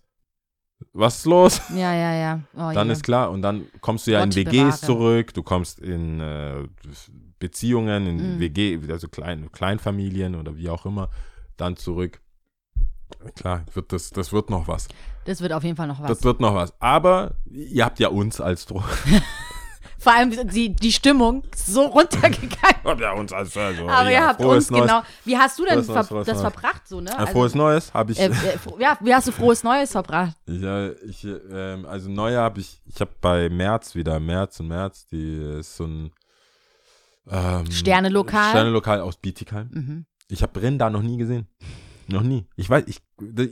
Was 0.92 1.18
ist 1.18 1.26
los? 1.26 1.60
Ja, 1.74 1.94
ja, 1.94 2.14
ja. 2.14 2.40
Oh, 2.56 2.72
Dann 2.72 2.88
je. 2.88 2.92
ist 2.94 3.02
klar 3.04 3.30
und 3.30 3.42
dann 3.42 3.66
kommst 3.80 4.06
du 4.06 4.12
ja 4.12 4.22
in 4.22 4.30
Gott 4.30 4.36
WGs 4.36 4.52
bewahre. 4.52 4.80
zurück, 4.80 5.34
du 5.34 5.42
kommst 5.42 5.78
in 5.80 6.20
äh, 6.20 6.64
Beziehungen, 7.38 8.06
in 8.06 8.34
Mhm. 8.36 8.40
WG, 8.40 8.78
also 8.90 9.08
Klein, 9.08 9.50
Kleinfamilien 9.52 10.34
oder 10.34 10.56
wie 10.56 10.68
auch 10.68 10.86
immer, 10.86 11.10
dann 11.56 11.76
zurück. 11.76 12.20
Klar, 13.34 13.64
wird 13.74 13.92
das, 13.92 14.10
das 14.10 14.32
wird 14.32 14.50
noch 14.50 14.68
was. 14.68 14.88
Das 15.24 15.40
wird 15.40 15.52
auf 15.52 15.64
jeden 15.64 15.76
Fall 15.76 15.86
noch 15.88 16.00
was. 16.00 16.08
Das 16.08 16.22
wird 16.24 16.40
noch 16.40 16.54
was. 16.54 16.72
Aber 16.80 17.34
ihr 17.50 17.84
habt 17.84 17.98
ja 18.00 18.08
uns 18.08 18.40
als 18.40 18.66
Druck. 18.66 18.84
Vor 20.00 20.14
allem 20.14 20.48
die, 20.48 20.74
die 20.74 20.92
Stimmung 20.92 21.42
so 21.54 21.82
runtergegangen. 21.82 22.76
habt 22.84 23.00
ja 23.00 23.12
uns 23.12 23.32
als 23.34 23.54
also, 23.54 23.86
Aber 23.86 24.10
ja, 24.10 24.20
ihr 24.20 24.26
habt 24.26 24.40
frohes 24.40 24.56
uns 24.56 24.70
Neues. 24.70 24.82
genau. 24.82 25.02
Wie 25.26 25.36
hast 25.36 25.58
du 25.58 25.64
denn 25.66 25.74
Neues, 25.74 25.86
ver 25.86 26.04
frohes 26.04 26.26
das 26.26 26.42
Neues. 26.42 26.52
verbracht 26.52 26.88
so, 26.88 27.00
ne? 27.02 27.18
Ein 27.18 27.26
frohes 27.26 27.54
Neues 27.54 27.92
habe 27.92 28.12
ich. 28.12 28.18
äh, 28.18 28.28
äh, 28.28 28.58
ja, 28.78 28.96
wie 29.00 29.14
hast 29.14 29.28
du 29.28 29.32
frohes 29.32 29.62
Neues 29.62 29.92
verbracht? 29.92 30.36
Ja, 30.46 30.90
ich, 31.06 31.24
ähm, 31.24 31.84
also 31.84 32.08
Neujahr 32.08 32.44
habe 32.44 32.60
ich, 32.60 32.80
ich 32.86 32.98
habe 33.00 33.10
bei 33.20 33.50
März 33.50 33.94
wieder, 33.94 34.18
März 34.18 34.58
und 34.60 34.68
März, 34.68 35.06
die 35.06 35.58
ist 35.58 35.76
so 35.76 35.84
ein 35.84 36.12
ähm, 37.30 37.70
Sternelokal? 37.70 38.50
Sternelokal 38.50 39.00
aus 39.02 39.18
Bietigheim. 39.18 39.68
Mhm. 39.70 40.06
Ich 40.28 40.42
habe 40.42 40.58
Brenn 40.58 40.78
da 40.78 40.88
noch 40.88 41.02
nie 41.02 41.18
gesehen. 41.18 41.46
Noch 42.10 42.22
nie. 42.22 42.44
Ich 42.56 42.68
weiß, 42.68 42.84
ich, 42.86 43.00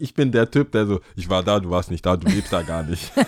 ich 0.00 0.14
bin 0.14 0.32
der 0.32 0.50
Typ, 0.50 0.72
der 0.72 0.86
so, 0.86 1.00
ich 1.16 1.28
war 1.30 1.42
da, 1.42 1.60
du 1.60 1.70
warst 1.70 1.90
nicht 1.90 2.04
da, 2.04 2.16
du 2.16 2.26
lebst 2.28 2.52
da 2.52 2.62
gar 2.62 2.82
nicht. 2.82 3.12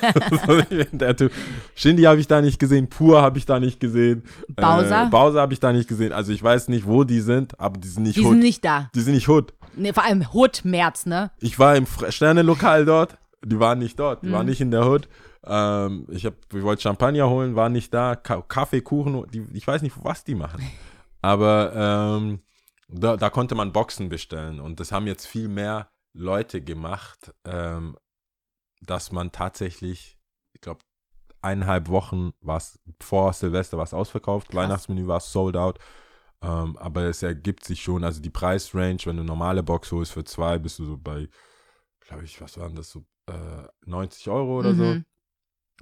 Ich 0.71 0.89
bin 0.89 0.99
der 0.99 1.17
Typ. 1.17 1.33
Shindy 1.75 2.03
habe 2.03 2.21
ich 2.21 2.27
da 2.27 2.41
nicht 2.41 2.59
gesehen, 2.59 2.89
Pur 2.89 3.21
habe 3.23 3.39
ich 3.39 3.47
da 3.47 3.61
nicht 3.61 3.79
gesehen. 3.81 4.23
Bowser? 4.49 5.05
Äh, 5.07 5.11
Bowser 5.11 5.41
habe 5.41 5.53
ich 5.53 5.61
da 5.61 5.73
nicht 5.73 5.89
gesehen. 5.89 6.13
Also 6.13 6.33
ich 6.33 6.43
weiß 6.43 6.69
nicht, 6.69 6.87
wo 6.87 7.05
die 7.05 7.21
sind, 7.21 7.59
aber 7.61 7.79
die 7.79 7.89
sind 7.89 8.03
nicht 8.05 8.17
Die 8.17 8.23
Hood. 8.23 8.31
sind 8.33 8.41
nicht 8.41 8.65
da. 8.65 8.91
die 8.95 9.01
sind 9.01 9.15
nicht 9.15 9.29
Hood. 9.29 9.53
Nee, 9.77 9.93
vor 9.93 10.05
allem 10.05 10.25
Hood 10.33 10.63
März, 10.65 11.07
ne? 11.07 11.31
Ich 11.39 11.59
war 11.59 11.77
im 11.77 11.87
Sternelokal 12.09 12.85
dort. 12.85 13.17
Die 13.45 13.59
waren 13.61 13.79
nicht 13.79 13.99
dort. 13.99 14.23
Die 14.23 14.29
Mhm. 14.29 14.33
waren 14.33 14.47
nicht 14.47 14.61
in 14.61 14.71
der 14.71 14.87
Hood. 14.87 15.09
Ähm, 15.47 16.07
ich, 16.11 16.27
hab, 16.27 16.35
ich 16.53 16.63
wollte 16.63 16.83
Champagner 16.83 17.31
holen, 17.31 17.55
war 17.55 17.69
nicht 17.69 17.95
da. 17.95 18.15
Ka 18.17 18.43
Kaffee, 18.47 18.81
Kuchen, 18.83 19.25
die, 19.33 19.45
ich 19.55 19.67
weiß 19.67 19.81
nicht, 19.83 19.95
was 20.03 20.25
die 20.25 20.35
machen. 20.35 20.63
Aber 21.23 22.19
ähm, 22.21 22.41
da, 22.93 23.17
da 23.17 23.31
konnte 23.31 23.55
man 23.55 23.73
Boxen 23.73 24.09
bestellen. 24.09 24.61
Und 24.61 24.81
das 24.81 24.93
haben 24.93 25.07
jetzt 25.07 25.27
viel 25.27 25.49
mehr 25.49 25.91
Leute 26.13 26.61
gemacht, 26.63 27.33
ähm, 27.45 27.97
dass 28.83 29.13
man 29.13 29.33
tatsächlich, 29.33 30.19
ich 30.55 30.61
glaube, 30.61 30.81
eineinhalb 31.43 31.89
Wochen 31.89 32.33
war 32.41 32.59
es 32.59 32.79
vor 33.01 33.33
Silvester 33.33 33.79
was 33.79 33.95
ausverkauft. 33.95 34.49
Krass. 34.49 34.57
Weihnachtsmenü 34.57 35.07
war 35.07 35.21
sold 35.21 35.57
out. 35.57 35.79
Ähm, 36.43 36.77
aber 36.79 37.03
es 37.05 37.23
ergibt 37.23 37.65
sich 37.65 37.83
schon, 37.83 38.03
also 38.03 38.21
die 38.21 38.31
Preisrange, 38.31 39.01
wenn 39.05 39.17
du 39.19 39.25
normale 39.25 39.63
Box 39.63 39.93
holst 39.93 40.13
für 40.13 40.25
zwei, 40.25 40.59
bist 40.59 40.79
du 40.79 40.87
so 40.87 40.97
bei, 40.97 41.29
glaube 42.01 42.25
ich, 42.25 42.41
was 42.41 42.59
waren 42.59 42.75
das, 42.75 42.91
so 42.91 43.05
äh, 43.27 43.65
90 43.85 44.29
Euro 44.29 44.59
oder 44.59 44.75
so. 44.75 44.85
Mhm. 44.85 45.05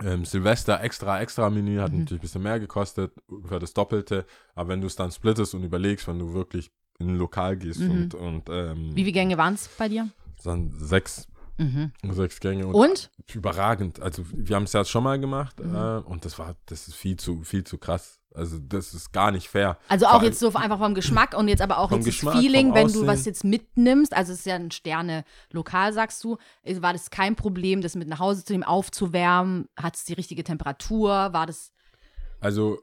Ähm, 0.00 0.24
Silvester 0.24 0.80
extra, 0.82 1.20
extra 1.20 1.50
Menü 1.50 1.78
hat 1.78 1.92
Mhm. 1.92 2.00
natürlich 2.00 2.20
ein 2.20 2.22
bisschen 2.22 2.42
mehr 2.42 2.60
gekostet, 2.60 3.12
ungefähr 3.26 3.58
das 3.58 3.72
Doppelte. 3.74 4.26
Aber 4.54 4.68
wenn 4.68 4.80
du 4.80 4.86
es 4.86 4.96
dann 4.96 5.10
splittest 5.10 5.54
und 5.54 5.64
überlegst, 5.64 6.06
wenn 6.08 6.18
du 6.18 6.32
wirklich 6.34 6.70
in 6.98 7.10
ein 7.10 7.16
Lokal 7.16 7.56
gehst 7.56 7.80
Mhm. 7.80 7.90
und, 7.90 8.14
und 8.14 8.48
ähm, 8.50 8.90
Wie 8.94 9.02
viele 9.04 9.12
Gänge 9.12 9.38
waren 9.38 9.54
es 9.54 9.68
bei 9.68 9.88
dir? 9.88 10.08
dann 10.44 10.72
sechs, 10.78 11.26
Mhm. 11.56 11.92
sechs 12.10 12.38
Gänge 12.40 12.66
und, 12.66 12.74
Und? 12.74 13.10
überragend. 13.34 14.00
Also 14.00 14.24
wir 14.32 14.54
haben 14.56 14.62
es 14.64 14.72
ja 14.72 14.84
schon 14.84 15.02
mal 15.04 15.18
gemacht 15.18 15.58
Mhm. 15.60 15.74
äh, 15.74 15.98
und 15.98 16.24
das 16.24 16.38
war, 16.38 16.54
das 16.66 16.86
ist 16.88 16.94
viel 16.94 17.16
zu, 17.16 17.42
viel 17.42 17.64
zu 17.64 17.78
krass. 17.78 18.20
Also 18.34 18.58
das 18.60 18.94
ist 18.94 19.12
gar 19.12 19.32
nicht 19.32 19.48
fair. 19.48 19.78
Also 19.88 20.04
Vor 20.06 20.14
auch 20.14 20.18
allem- 20.20 20.28
jetzt 20.28 20.38
so 20.38 20.52
einfach 20.54 20.78
vom 20.78 20.94
Geschmack 20.94 21.36
und 21.36 21.48
jetzt 21.48 21.60
aber 21.62 21.78
auch 21.78 21.88
Vom 21.88 21.98
jetzt 21.98 22.06
Geschmack, 22.06 22.34
das 22.34 22.42
Feeling, 22.42 22.68
wenn 22.74 22.86
du 22.86 22.92
Aussehen. 22.92 23.06
was 23.08 23.24
jetzt 23.24 23.42
mitnimmst, 23.42 24.14
also 24.14 24.32
es 24.32 24.40
ist 24.40 24.44
ja 24.46 24.54
ein 24.54 24.70
Sterne-Lokal, 24.70 25.92
sagst 25.92 26.22
du, 26.22 26.36
war 26.80 26.92
das 26.92 27.10
kein 27.10 27.34
Problem, 27.34 27.80
das 27.80 27.96
mit 27.96 28.06
nach 28.06 28.20
Hause 28.20 28.44
zu 28.44 28.52
nehmen, 28.52 28.62
aufzuwärmen? 28.64 29.68
Hat 29.76 29.96
es 29.96 30.04
die 30.04 30.12
richtige 30.12 30.44
Temperatur? 30.44 31.10
War 31.32 31.46
das, 31.46 31.72
Also, 32.40 32.78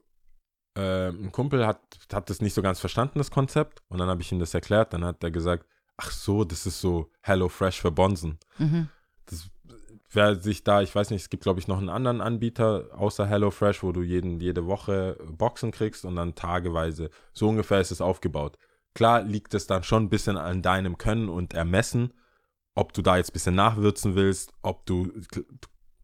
äh, 0.76 1.08
ein 1.10 1.32
Kumpel 1.32 1.66
hat, 1.66 1.80
hat 2.12 2.30
das 2.30 2.42
nicht 2.42 2.54
so 2.54 2.62
ganz 2.62 2.80
verstanden, 2.80 3.20
das 3.20 3.32
Konzept. 3.32 3.82
Und 3.88 4.00
dann 4.00 4.10
habe 4.10 4.22
ich 4.22 4.32
ihm 4.32 4.40
das 4.40 4.54
erklärt. 4.54 4.94
Dann 4.94 5.06
hat 5.06 5.24
er 5.24 5.32
gesagt, 5.32 5.66
ach 5.98 6.12
so, 6.12 6.44
das 6.44 6.66
ist 6.66 6.82
so 6.82 7.10
Hello 7.22 7.50
Fresh 7.50 7.82
für 7.82 7.92
Bonzen. 7.92 8.40
mhm. 8.58 8.90
Das, 9.28 9.50
wer 10.12 10.36
sich 10.36 10.64
da, 10.64 10.82
ich 10.82 10.94
weiß 10.94 11.10
nicht, 11.10 11.24
es 11.24 11.30
gibt, 11.30 11.44
glaube 11.44 11.60
ich, 11.60 11.68
noch 11.68 11.80
einen 11.80 11.90
anderen 11.90 12.22
Anbieter 12.22 12.90
außer 12.94 13.26
Hello 13.26 13.50
Fresh, 13.52 13.82
wo 13.82 13.92
du 13.92 14.02
jeden, 14.02 14.40
jede 14.40 14.66
Woche 14.68 15.18
Boxen 15.28 15.72
kriegst 15.72 16.06
und 16.06 16.16
dann 16.16 16.36
tageweise. 16.36 17.10
So 17.34 17.50
ungefähr 17.50 17.82
ist 17.82 17.92
es 17.92 18.02
aufgebaut. 18.02 18.58
Klar 18.94 19.24
liegt 19.24 19.54
es 19.54 19.68
dann 19.68 19.84
schon 19.84 20.04
ein 20.04 20.10
bisschen 20.10 20.38
an 20.38 20.62
deinem 20.62 20.98
Können 20.98 21.28
und 21.28 21.54
Ermessen, 21.54 22.14
ob 22.76 22.94
du 22.94 23.02
da 23.02 23.18
jetzt 23.18 23.32
ein 23.32 23.34
bisschen 23.34 23.56
nachwürzen 23.56 24.16
willst, 24.16 24.54
ob 24.62 24.86
du, 24.86 25.12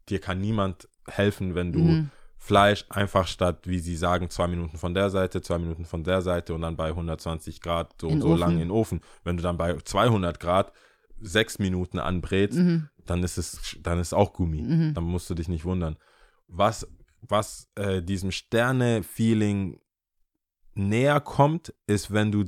dir 0.10 0.20
kann 0.20 0.42
niemand 0.42 0.90
helfen, 1.08 1.56
wenn 1.56 1.72
du 1.72 1.80
Mhm. 1.80 2.12
Fleisch 2.44 2.86
einfach 2.90 3.28
statt, 3.28 3.68
wie 3.68 3.78
sie 3.78 3.96
sagen, 3.96 4.32
zwei 4.32 4.48
Minuten 4.48 4.76
von 4.78 4.96
der 4.96 5.12
Seite, 5.12 5.42
zwei 5.44 5.60
Minuten 5.60 5.86
von 5.86 6.04
der 6.04 6.24
Seite 6.24 6.56
und 6.56 6.62
dann 6.64 6.76
bei 6.76 6.88
120 6.90 7.62
Grad 7.62 7.94
so 8.02 8.08
In 8.08 8.16
und 8.16 8.22
so 8.22 8.28
Ofen. 8.30 8.40
lang 8.40 8.52
in 8.54 8.60
den 8.60 8.72
Ofen. 8.72 9.02
Wenn 9.24 9.38
du 9.38 9.44
dann 9.44 9.58
bei 9.58 9.76
200 9.78 10.40
Grad 10.40 10.74
sechs 11.20 11.60
Minuten 11.60 12.00
anbrätst, 12.00 12.58
Mhm. 12.58 12.90
dann 13.06 13.22
ist 13.24 13.38
es, 13.38 13.78
dann 13.84 14.00
ist 14.00 14.14
auch 14.14 14.34
Gummi. 14.34 14.64
Mhm. 14.64 14.94
Dann 14.96 15.04
musst 15.04 15.30
du 15.30 15.36
dich 15.36 15.50
nicht 15.50 15.66
wundern. 15.66 15.98
Was, 16.48 16.88
was 17.22 17.70
äh, 17.76 18.02
diesem 18.02 18.32
Sterne-Feeling 18.32 19.80
näher 20.74 21.20
kommt, 21.20 21.74
ist, 21.86 22.12
wenn 22.12 22.32
du 22.32 22.46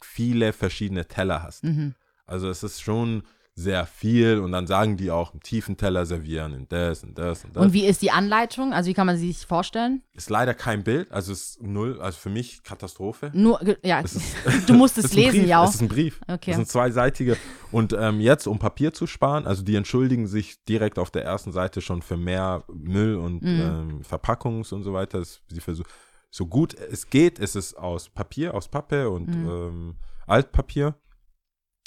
viele 0.00 0.52
verschiedene 0.52 1.06
Teller 1.06 1.42
hast. 1.42 1.62
Mhm. 1.64 1.94
Also 2.26 2.48
es 2.48 2.62
ist 2.64 2.80
schon 2.80 3.22
sehr 3.56 3.86
viel 3.86 4.40
und 4.40 4.50
dann 4.50 4.66
sagen 4.66 4.96
die 4.96 5.12
auch, 5.12 5.30
einen 5.30 5.40
tiefen 5.40 5.76
Teller 5.76 6.06
servieren 6.06 6.54
und 6.54 6.72
das 6.72 7.04
und 7.04 7.16
das 7.16 7.44
und 7.44 7.54
das. 7.54 7.62
Und 7.64 7.72
wie 7.72 7.86
ist 7.86 8.02
die 8.02 8.10
Anleitung? 8.10 8.72
Also 8.72 8.90
wie 8.90 8.94
kann 8.94 9.06
man 9.06 9.16
sie 9.16 9.30
sich 9.30 9.46
vorstellen? 9.46 10.02
ist 10.14 10.28
leider 10.28 10.54
kein 10.54 10.82
Bild, 10.82 11.12
also 11.12 11.30
es 11.32 11.50
ist 11.50 11.62
null, 11.62 12.00
also 12.00 12.18
für 12.18 12.30
mich 12.30 12.64
Katastrophe. 12.64 13.30
Nur, 13.32 13.60
ja, 13.84 14.00
ist, 14.00 14.20
du 14.66 14.74
musst 14.74 14.98
es 14.98 15.12
lesen, 15.12 15.38
Brief, 15.40 15.48
ja. 15.48 15.64
Es 15.64 15.76
ist 15.76 15.82
ein 15.82 15.88
Brief. 15.88 16.20
Okay. 16.26 16.50
Es 16.50 16.56
sind 16.56 16.68
zweiseitige. 16.68 17.36
Und 17.70 17.92
ähm, 17.92 18.20
jetzt, 18.20 18.48
um 18.48 18.58
Papier 18.58 18.92
zu 18.92 19.06
sparen, 19.06 19.46
also 19.46 19.62
die 19.62 19.76
entschuldigen 19.76 20.26
sich 20.26 20.64
direkt 20.64 20.98
auf 20.98 21.12
der 21.12 21.24
ersten 21.24 21.52
Seite 21.52 21.80
schon 21.80 22.02
für 22.02 22.16
mehr 22.16 22.64
Müll 22.72 23.14
und 23.16 23.42
Mhm. 23.42 23.60
ähm, 23.60 24.04
Verpackungs 24.04 24.72
und 24.72 24.82
so 24.82 24.92
weiter. 24.94 25.22
Sie 25.24 25.60
versuchen, 25.60 25.88
so 26.30 26.46
gut 26.46 26.74
es 26.74 27.08
geht, 27.08 27.38
ist 27.38 27.54
es 27.54 27.74
aus 27.74 28.08
Papier, 28.08 28.54
aus 28.54 28.66
Pappe 28.66 29.08
und 29.10 29.28
Mhm. 29.28 29.48
ähm, 29.48 29.96
Altpapier. 30.26 30.96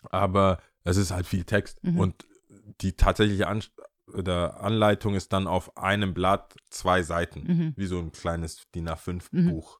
Aber 0.09 0.59
es 0.88 0.97
ist 0.97 1.11
halt 1.11 1.25
viel 1.27 1.43
Text. 1.43 1.83
Mhm. 1.83 1.99
Und 1.99 2.27
die 2.81 2.93
tatsächliche 2.93 3.47
An 3.47 3.61
Anleitung 4.15 5.15
ist 5.15 5.33
dann 5.33 5.47
auf 5.47 5.75
einem 5.75 6.13
Blatt 6.13 6.55
zwei 6.69 7.03
Seiten. 7.03 7.43
Mhm. 7.45 7.73
Wie 7.75 7.88
so 7.88 7.99
ein 7.99 8.11
kleines 8.13 8.61
DIN 8.73 8.85
Mhm. 8.85 8.89
A5-Buch. 8.91 9.79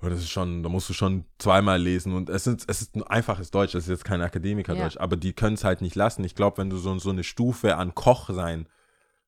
Und 0.00 0.10
das 0.10 0.18
ist 0.18 0.28
schon, 0.30 0.62
da 0.62 0.68
musst 0.68 0.90
du 0.90 0.92
schon 0.92 1.24
zweimal 1.38 1.80
lesen. 1.80 2.12
Und 2.12 2.28
es 2.28 2.46
ist, 2.46 2.68
es 2.68 2.82
ist 2.82 2.94
ein 2.96 3.02
einfaches 3.02 3.50
Deutsch, 3.50 3.74
es 3.74 3.84
ist 3.84 3.88
jetzt 3.90 4.04
kein 4.04 4.20
Akademikerdeutsch, 4.20 4.96
Ja. 4.96 5.00
aber 5.00 5.16
die 5.16 5.32
können 5.32 5.54
es 5.54 5.64
halt 5.64 5.80
nicht 5.80 5.94
lassen. 5.94 6.22
Ich 6.24 6.34
glaube, 6.34 6.58
wenn 6.58 6.68
du 6.68 6.76
so, 6.76 6.98
so 6.98 7.08
eine 7.08 7.24
Stufe 7.24 7.76
an 7.76 7.94
Koch 7.94 8.28
sein 8.30 8.68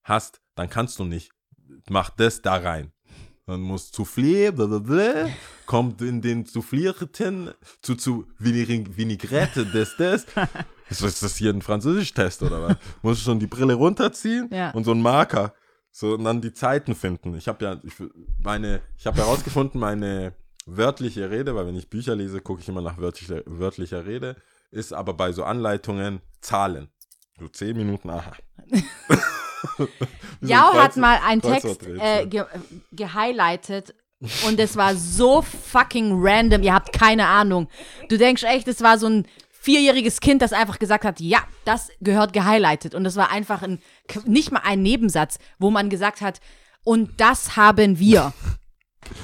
hast, 0.02 0.42
dann 0.54 0.68
kannst 0.68 0.98
du 0.98 1.04
nicht, 1.04 1.32
mach 1.88 2.10
das 2.10 2.42
da 2.42 2.56
rein. 2.56 2.92
Dann 3.47 3.61
muss 3.61 3.92
Soufflé, 3.92 4.51
blablabla, 4.51 5.28
kommt 5.66 6.03
in 6.03 6.20
den 6.20 6.47
Soufflierten 6.47 7.51
zu, 7.80 7.94
zu 7.94 8.26
Vinaigrette, 8.38 9.64
das, 9.66 9.97
das. 9.99 10.26
Ist 10.90 11.22
das 11.22 11.36
hier 11.36 11.53
ein 11.53 11.62
Französisch-Test 11.62 12.42
oder 12.42 12.61
was? 12.62 12.76
Muss 13.03 13.20
schon 13.22 13.38
die 13.38 13.47
Brille 13.47 13.74
runterziehen 13.74 14.49
Ja. 14.53 14.70
und 14.72 14.82
so 14.84 14.90
einen 14.90 15.03
Marker. 15.03 15.55
So, 15.92 16.14
und 16.14 16.24
dann 16.24 16.40
die 16.40 16.53
Zeiten 16.53 16.94
finden. 16.97 17.34
Ich 17.36 17.47
habe 17.47 17.64
ja, 17.64 17.80
ich, 17.84 17.94
meine, 18.42 18.82
ich 18.99 19.07
habe 19.07 19.18
herausgefunden, 19.18 19.80
meine 19.80 20.34
wörtliche 20.66 21.30
Rede, 21.30 21.55
weil 21.55 21.66
wenn 21.68 21.76
ich 21.76 21.88
Bücher 21.88 22.16
lese, 22.16 22.40
gucke 22.40 22.61
ich 22.61 22.68
immer 22.68 22.82
nach 22.82 22.99
wörtlicher, 22.99 23.42
wörtlicher 23.47 24.05
Rede, 24.07 24.36
ist 24.72 24.92
aber 24.92 25.14
bei 25.14 25.30
so 25.32 25.44
Anleitungen 25.44 26.20
Zahlen. 26.40 26.88
So 27.38 27.47
zehn 27.49 27.76
Minuten, 27.76 28.11
aha. 28.11 28.32
Jao 30.40 30.74
hat 30.74 30.96
mal 30.96 31.18
einen 31.24 31.42
Text 31.42 31.86
äh, 31.86 32.26
ge 32.26 32.44
gehighlightet 32.92 33.94
und 34.46 34.58
es 34.58 34.76
war 34.76 34.94
so 34.96 35.42
fucking 35.42 36.12
random. 36.16 36.62
Ihr 36.62 36.74
habt 36.74 36.92
keine 36.92 37.26
Ahnung. 37.26 37.68
Du 38.08 38.16
denkst 38.16 38.42
echt, 38.44 38.66
es 38.68 38.82
war 38.82 38.98
so 38.98 39.08
ein 39.08 39.26
vierjähriges 39.50 40.20
Kind, 40.20 40.42
das 40.42 40.52
einfach 40.52 40.78
gesagt 40.78 41.04
hat, 41.04 41.20
ja, 41.20 41.40
das 41.64 41.90
gehört 42.00 42.32
gehighlightet. 42.32 42.94
Und 42.94 43.04
das 43.04 43.16
war 43.16 43.30
einfach 43.30 43.62
ein, 43.62 43.80
nicht 44.24 44.52
mal 44.52 44.62
ein 44.64 44.80
Nebensatz, 44.80 45.38
wo 45.58 45.70
man 45.70 45.90
gesagt 45.90 46.20
hat, 46.20 46.40
und 46.84 47.20
das 47.20 47.56
haben 47.56 47.98
wir. 47.98 48.32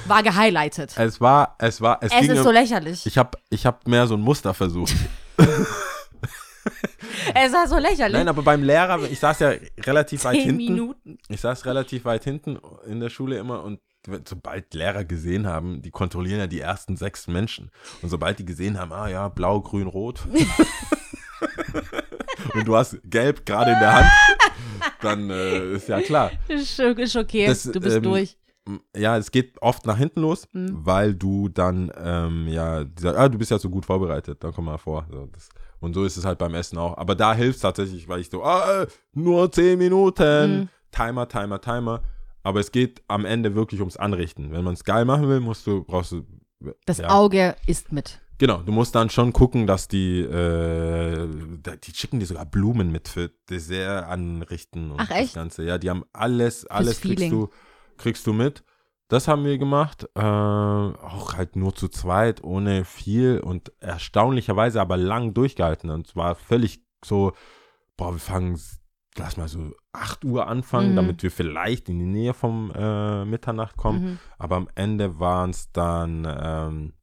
War 0.05 0.21
gehighlightet. 0.21 0.97
Es 0.97 1.19
war, 1.21 1.55
es 1.59 1.81
war, 1.81 1.99
es, 2.01 2.11
Es 2.11 2.19
ging 2.19 2.31
ist 2.31 2.37
um- 2.39 2.43
so 2.43 2.51
lächerlich. 2.51 3.05
Ich 3.05 3.17
habe 3.17 3.37
ich 3.49 3.65
hab 3.65 3.87
mehr 3.87 4.05
so 4.07 4.15
ein 4.15 4.21
Muster 4.21 4.53
versucht. 4.53 4.93
Es 7.35 7.53
war 7.53 7.67
so 7.67 7.77
lächerlich. 7.77 8.17
Nein, 8.17 8.27
aber 8.27 8.41
beim 8.43 8.63
Lehrer, 8.63 9.01
ich 9.03 9.19
saß 9.19 9.39
ja 9.39 9.53
relativ 9.81 10.23
weit 10.25 10.35
Zehn 10.35 10.57
hinten. 10.57 10.73
Minuten. 10.73 11.17
Ich 11.29 11.41
saß 11.41 11.65
relativ 11.65 12.05
weit 12.05 12.23
hinten 12.23 12.59
in 12.85 12.99
der 12.99 13.09
Schule 13.09 13.37
immer 13.37 13.63
und 13.63 13.79
sobald 14.27 14.73
Lehrer 14.73 15.05
gesehen 15.05 15.47
haben, 15.47 15.81
die 15.81 15.91
kontrollieren 15.91 16.39
ja 16.39 16.47
die 16.47 16.59
ersten 16.59 16.97
sechs 16.97 17.27
Menschen. 17.27 17.71
Und 18.01 18.09
sobald 18.09 18.39
die 18.39 18.45
gesehen 18.45 18.79
haben, 18.79 18.91
ah 18.91 19.07
ja, 19.07 19.29
blau, 19.29 19.61
grün, 19.61 19.87
rot. 19.87 20.21
und 22.53 22.67
du 22.67 22.75
hast 22.75 22.97
gelb 23.05 23.45
gerade 23.45 23.71
in 23.71 23.79
der 23.79 23.93
Hand, 23.93 24.07
dann 25.01 25.29
äh, 25.29 25.73
ist 25.73 25.87
ja 25.87 26.01
klar. 26.01 26.31
Ist, 26.47 26.79
ist 26.79 27.15
okay. 27.15 27.47
Das, 27.47 27.63
du 27.63 27.79
bist 27.79 27.97
ähm, 27.97 28.03
durch. 28.03 28.37
Ja, 28.95 29.17
es 29.17 29.31
geht 29.31 29.61
oft 29.61 29.85
nach 29.85 29.97
hinten 29.97 30.21
los, 30.21 30.47
Mhm. 30.53 30.85
weil 30.85 31.13
du 31.15 31.49
dann, 31.49 31.91
ähm, 31.97 32.47
ja, 32.47 32.83
dieser, 32.85 33.17
ah, 33.17 33.27
du 33.27 33.37
bist 33.37 33.51
ja 33.51 33.59
so 33.59 33.69
gut 33.69 33.85
vorbereitet, 33.85 34.41
dann 34.43 34.53
komm 34.53 34.65
mal 34.65 34.77
vor. 34.77 35.05
So, 35.11 35.25
das, 35.27 35.49
und 35.83 35.93
so 35.93 36.03
ist 36.05 36.17
es 36.17 36.25
halt 36.25 36.39
beim 36.39 36.53
Essen 36.55 36.77
auch. 36.77 36.97
Aber 36.97 37.13
da 37.15 37.33
hilft 37.35 37.57
es 37.57 37.61
tatsächlich, 37.61 38.07
weil 38.07 38.21
ich 38.21 38.29
so, 38.29 38.43
ah, 38.43 38.83
äh, 38.83 38.87
nur 39.13 39.51
10 39.51 39.77
Minuten, 39.77 40.61
Mhm. 40.61 40.69
Timer, 40.91 41.27
Timer, 41.27 41.59
Timer. 41.59 42.01
Aber 42.43 42.59
es 42.59 42.71
geht 42.71 43.01
am 43.07 43.25
Ende 43.25 43.55
wirklich 43.55 43.79
ums 43.79 43.97
Anrichten. 43.97 44.51
Wenn 44.51 44.63
man 44.63 44.73
es 44.73 44.83
geil 44.83 45.05
machen 45.05 45.27
will, 45.27 45.39
musst 45.39 45.65
du, 45.67 45.83
brauchst 45.83 46.11
du. 46.11 46.25
Das 46.85 46.97
ja. 46.99 47.09
Auge 47.09 47.55
ist 47.67 47.91
mit. 47.91 48.19
Genau, 48.37 48.57
du 48.57 48.71
musst 48.71 48.95
dann 48.95 49.09
schon 49.09 49.31
gucken, 49.31 49.67
dass 49.67 49.87
die, 49.87 50.19
äh, 50.21 51.27
die 51.83 51.93
schicken 51.93 52.19
dir 52.19 52.25
sogar 52.25 52.45
Blumen 52.45 52.91
mit 52.91 53.07
für 53.07 53.29
Dessert 53.49 54.05
anrichten 54.05 54.91
und 54.91 54.99
Ach, 54.99 55.09
echt? 55.11 55.27
das 55.29 55.33
Ganze. 55.33 55.63
Ja, 55.63 55.77
die 55.77 55.89
haben 55.89 56.03
alles, 56.13 56.65
alles 56.67 56.99
kriegst 57.01 57.31
du, 57.31 57.49
kriegst 57.97 58.25
du 58.27 58.33
mit. 58.33 58.63
Das 59.09 59.27
haben 59.27 59.43
wir 59.45 59.57
gemacht, 59.57 60.07
äh, 60.15 60.19
auch 60.21 61.33
halt 61.35 61.55
nur 61.55 61.75
zu 61.75 61.87
zweit, 61.89 62.43
ohne 62.43 62.83
viel 62.85 63.39
und 63.39 63.71
erstaunlicherweise 63.79 64.81
aber 64.81 64.97
lang 64.97 65.33
durchgehalten. 65.33 65.89
Und 65.89 66.07
zwar 66.07 66.35
völlig 66.35 66.83
so, 67.05 67.33
boah, 67.97 68.13
wir 68.13 68.19
fangen, 68.19 68.59
lass 69.17 69.37
mal 69.37 69.47
so 69.47 69.71
8 69.91 70.25
Uhr 70.25 70.47
anfangen, 70.47 70.91
Mhm. 70.91 70.95
damit 70.95 71.21
wir 71.21 71.31
vielleicht 71.31 71.89
in 71.89 71.99
die 71.99 72.05
Nähe 72.05 72.33
vom 72.33 72.71
äh, 72.73 73.25
Mitternacht 73.25 73.77
kommen. 73.77 74.03
Mhm. 74.03 74.19
Aber 74.39 74.55
am 74.55 74.67
Ende 74.73 75.19
waren 75.19 75.51
es 75.51 75.71
dann 75.71 76.25
ähm, 76.27 76.93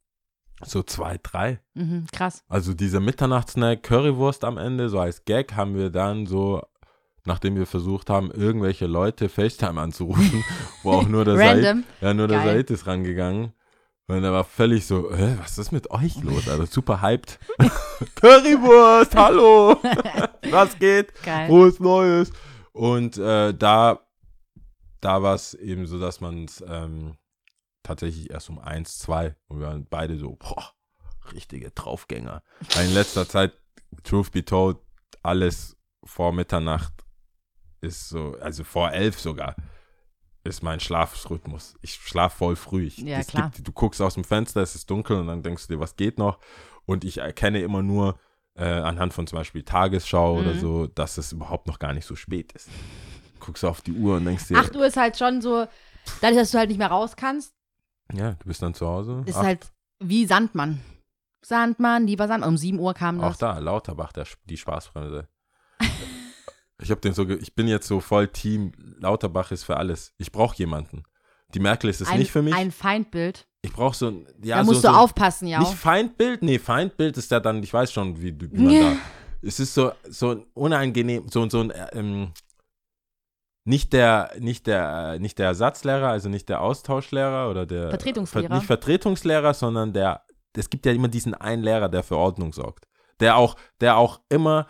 so 0.63 0.83
zwei, 0.83 1.17
drei. 1.21 1.61
Mhm. 1.75 2.07
Krass. 2.11 2.43
Also 2.49 2.73
dieser 2.73 2.99
Mitternachtssnack 2.99 3.83
Currywurst 3.83 4.43
am 4.43 4.57
Ende, 4.57 4.89
so 4.89 4.99
als 4.99 5.23
Gag, 5.23 5.55
haben 5.55 5.75
wir 5.75 5.89
dann 5.91 6.25
so, 6.25 6.61
nachdem 7.25 7.55
wir 7.55 7.67
versucht 7.67 8.09
haben, 8.09 8.31
irgendwelche 8.31 8.87
Leute 8.87 9.29
FaceTime 9.29 9.79
anzurufen, 9.79 10.43
wo 10.83 10.91
auch 10.91 11.07
nur 11.07 11.25
der 11.25 11.35
Said, 11.37 11.65
Random. 11.65 11.83
ja, 12.01 12.13
nur 12.13 12.27
der. 12.27 12.43
Said 12.43 12.71
ist 12.71 12.87
rangegangen. 12.87 13.53
Und 14.07 14.23
er 14.23 14.33
war 14.33 14.43
völlig 14.43 14.85
so, 14.85 15.15
Hä, 15.15 15.37
was 15.39 15.57
ist 15.57 15.71
mit 15.71 15.89
euch 15.91 16.21
los? 16.21 16.49
Also 16.49 16.65
super 16.65 17.01
hyped. 17.01 17.39
Currywurst, 18.15 19.15
hallo! 19.15 19.79
was 20.49 20.77
geht? 20.77 21.13
Geil. 21.23 21.47
Frohes 21.47 21.79
Neues! 21.79 22.31
Und 22.73 23.17
äh, 23.17 23.53
da, 23.53 23.99
da 24.99 25.21
war 25.21 25.35
es 25.35 25.53
eben 25.53 25.87
so, 25.87 25.99
dass 25.99 26.19
man 26.19 26.45
es 26.45 26.63
ähm, 26.67 27.15
tatsächlich 27.83 28.31
erst 28.31 28.49
um 28.49 28.59
eins, 28.59 28.99
zwei 28.99 29.35
und 29.47 29.59
wir 29.59 29.67
waren 29.67 29.87
beide 29.89 30.17
so, 30.17 30.35
boah, 30.35 30.73
richtige 31.33 31.71
Draufgänger. 31.71 32.43
Weil 32.75 32.87
in 32.87 32.93
letzter 32.93 33.27
Zeit, 33.27 33.53
truth 34.03 34.31
be 34.31 34.43
told, 34.43 34.77
alles 35.23 35.77
vor 36.03 36.33
Mitternacht 36.33 36.93
ist 37.81 38.09
so, 38.09 38.37
also 38.39 38.63
vor 38.63 38.91
elf 38.91 39.19
sogar, 39.19 39.55
ist 40.43 40.63
mein 40.63 40.79
Schlafrhythmus. 40.79 41.75
Ich 41.81 41.95
schlafe 41.95 42.37
voll 42.37 42.55
früh. 42.55 42.85
Ich, 42.85 42.97
Ja, 42.97 43.21
klar. 43.23 43.51
Gibt, 43.51 43.67
du 43.67 43.71
guckst 43.71 44.01
aus 44.01 44.15
dem 44.15 44.23
Fenster, 44.23 44.61
es 44.61 44.75
ist 44.75 44.89
dunkel 44.89 45.17
und 45.19 45.27
dann 45.27 45.43
denkst 45.43 45.67
du 45.67 45.73
dir, 45.75 45.79
was 45.79 45.95
geht 45.95 46.17
noch? 46.17 46.39
Und 46.85 47.03
ich 47.03 47.17
erkenne 47.19 47.61
immer 47.61 47.83
nur 47.83 48.19
äh, 48.55 48.65
anhand 48.65 49.13
von 49.13 49.27
zum 49.27 49.37
Beispiel 49.37 49.63
Tagesschau 49.63 50.39
oder 50.39 50.53
Mhm. 50.53 50.59
so, 50.59 50.87
dass 50.87 51.17
es 51.17 51.31
überhaupt 51.31 51.67
noch 51.67 51.79
gar 51.79 51.93
nicht 51.93 52.05
so 52.05 52.15
spät 52.15 52.51
ist. 52.53 52.69
Guckst 53.39 53.63
du 53.63 53.67
auf 53.67 53.81
die 53.81 53.93
Uhr 53.93 54.17
und 54.17 54.25
denkst 54.25 54.47
dir, 54.49 54.57
8 54.57 54.75
Uhr 54.75 54.85
ist 54.85 54.97
halt 54.97 55.17
schon 55.17 55.41
so, 55.41 55.65
dadurch, 56.21 56.39
dass 56.39 56.51
du 56.51 56.57
halt 56.57 56.69
nicht 56.69 56.77
mehr 56.77 56.89
raus 56.91 57.15
kannst, 57.15 57.53
ja, 58.13 58.33
du 58.33 58.45
bist 58.45 58.61
dann 58.61 58.73
zu 58.73 58.85
Hause. 58.87 59.23
ist 59.25 59.37
Ach, 59.37 59.43
halt 59.43 59.71
wie 59.99 60.25
Sandmann. 60.25 60.81
Sandmann, 61.43 62.05
lieber 62.07 62.27
Sandmann. 62.27 62.49
Um 62.49 62.57
7 62.57 62.77
Uhr 62.79 62.93
kam 62.93 63.21
Auch 63.21 63.29
das. 63.29 63.37
da, 63.37 63.57
Lauterbach, 63.59 64.11
der, 64.11 64.27
die 64.45 64.57
Spaßbremse. 64.57 65.27
Ich 66.81 66.91
habe 66.91 67.01
den 67.01 67.13
so, 67.13 67.27
ich 67.29 67.55
bin 67.55 67.67
jetzt 67.67 67.87
so 67.87 67.99
voll 67.99 68.27
Team, 68.27 68.71
Lauterbach 68.99 69.51
ist 69.51 69.63
für 69.63 69.77
alles. 69.77 70.13
Ich 70.17 70.31
brauche 70.31 70.55
jemanden. 70.57 71.03
Die 71.53 71.59
Merkel 71.59 71.89
ist 71.89 72.01
es 72.01 72.07
ein, 72.09 72.19
nicht 72.19 72.31
für 72.31 72.41
mich. 72.41 72.53
Ein 72.55 72.71
Feindbild. 72.71 73.47
ich 73.61 73.73
brauche 73.73 73.95
so 73.95 74.07
ein, 74.07 74.27
ja, 74.43 74.57
da 74.57 74.63
so, 74.65 74.71
musst 74.71 74.81
so 74.83 74.87
du 74.89 74.93
aufpassen, 74.95 75.47
ja. 75.47 75.59
Nicht 75.59 75.73
Feindbild, 75.73 76.41
nee, 76.43 76.59
Feindbild 76.59 77.17
ist 77.17 77.29
ja 77.31 77.39
dann, 77.39 77.61
ich 77.61 77.73
weiß 77.73 77.91
schon, 77.91 78.21
wie, 78.21 78.31
du- 78.31 78.51
wie 78.51 78.57
man 78.61 78.79
da. 78.79 78.95
Es 79.41 79.59
ist 79.59 79.73
so, 79.73 79.91
so 80.07 80.31
ein 80.31 80.45
unangenehm, 80.53 81.27
so, 81.29 81.49
so 81.49 81.61
ein, 81.61 81.73
ähm, 81.93 82.31
nicht 83.63 83.93
der, 83.93 84.31
nicht 84.39 84.65
der, 84.67 85.13
äh, 85.15 85.19
nicht 85.19 85.37
der 85.39 85.47
Ersatzlehrer, 85.47 86.09
also 86.09 86.29
nicht 86.29 86.49
der 86.49 86.61
Austauschlehrer 86.61 87.49
oder 87.49 87.65
der 87.65 87.89
Vertretungslehrer. 87.89 88.47
Ver, 88.47 88.55
nicht 88.55 88.65
Vertretungslehrer, 88.65 89.53
sondern 89.53 89.93
der, 89.93 90.23
es 90.55 90.69
gibt 90.69 90.85
ja 90.85 90.91
immer 90.93 91.07
diesen 91.09 91.33
einen 91.35 91.61
Lehrer, 91.63 91.89
der 91.89 92.03
für 92.03 92.17
Ordnung 92.17 92.53
sorgt. 92.53 92.87
Der 93.19 93.35
auch, 93.37 93.55
der 93.79 93.97
auch 93.97 94.21
immer 94.29 94.67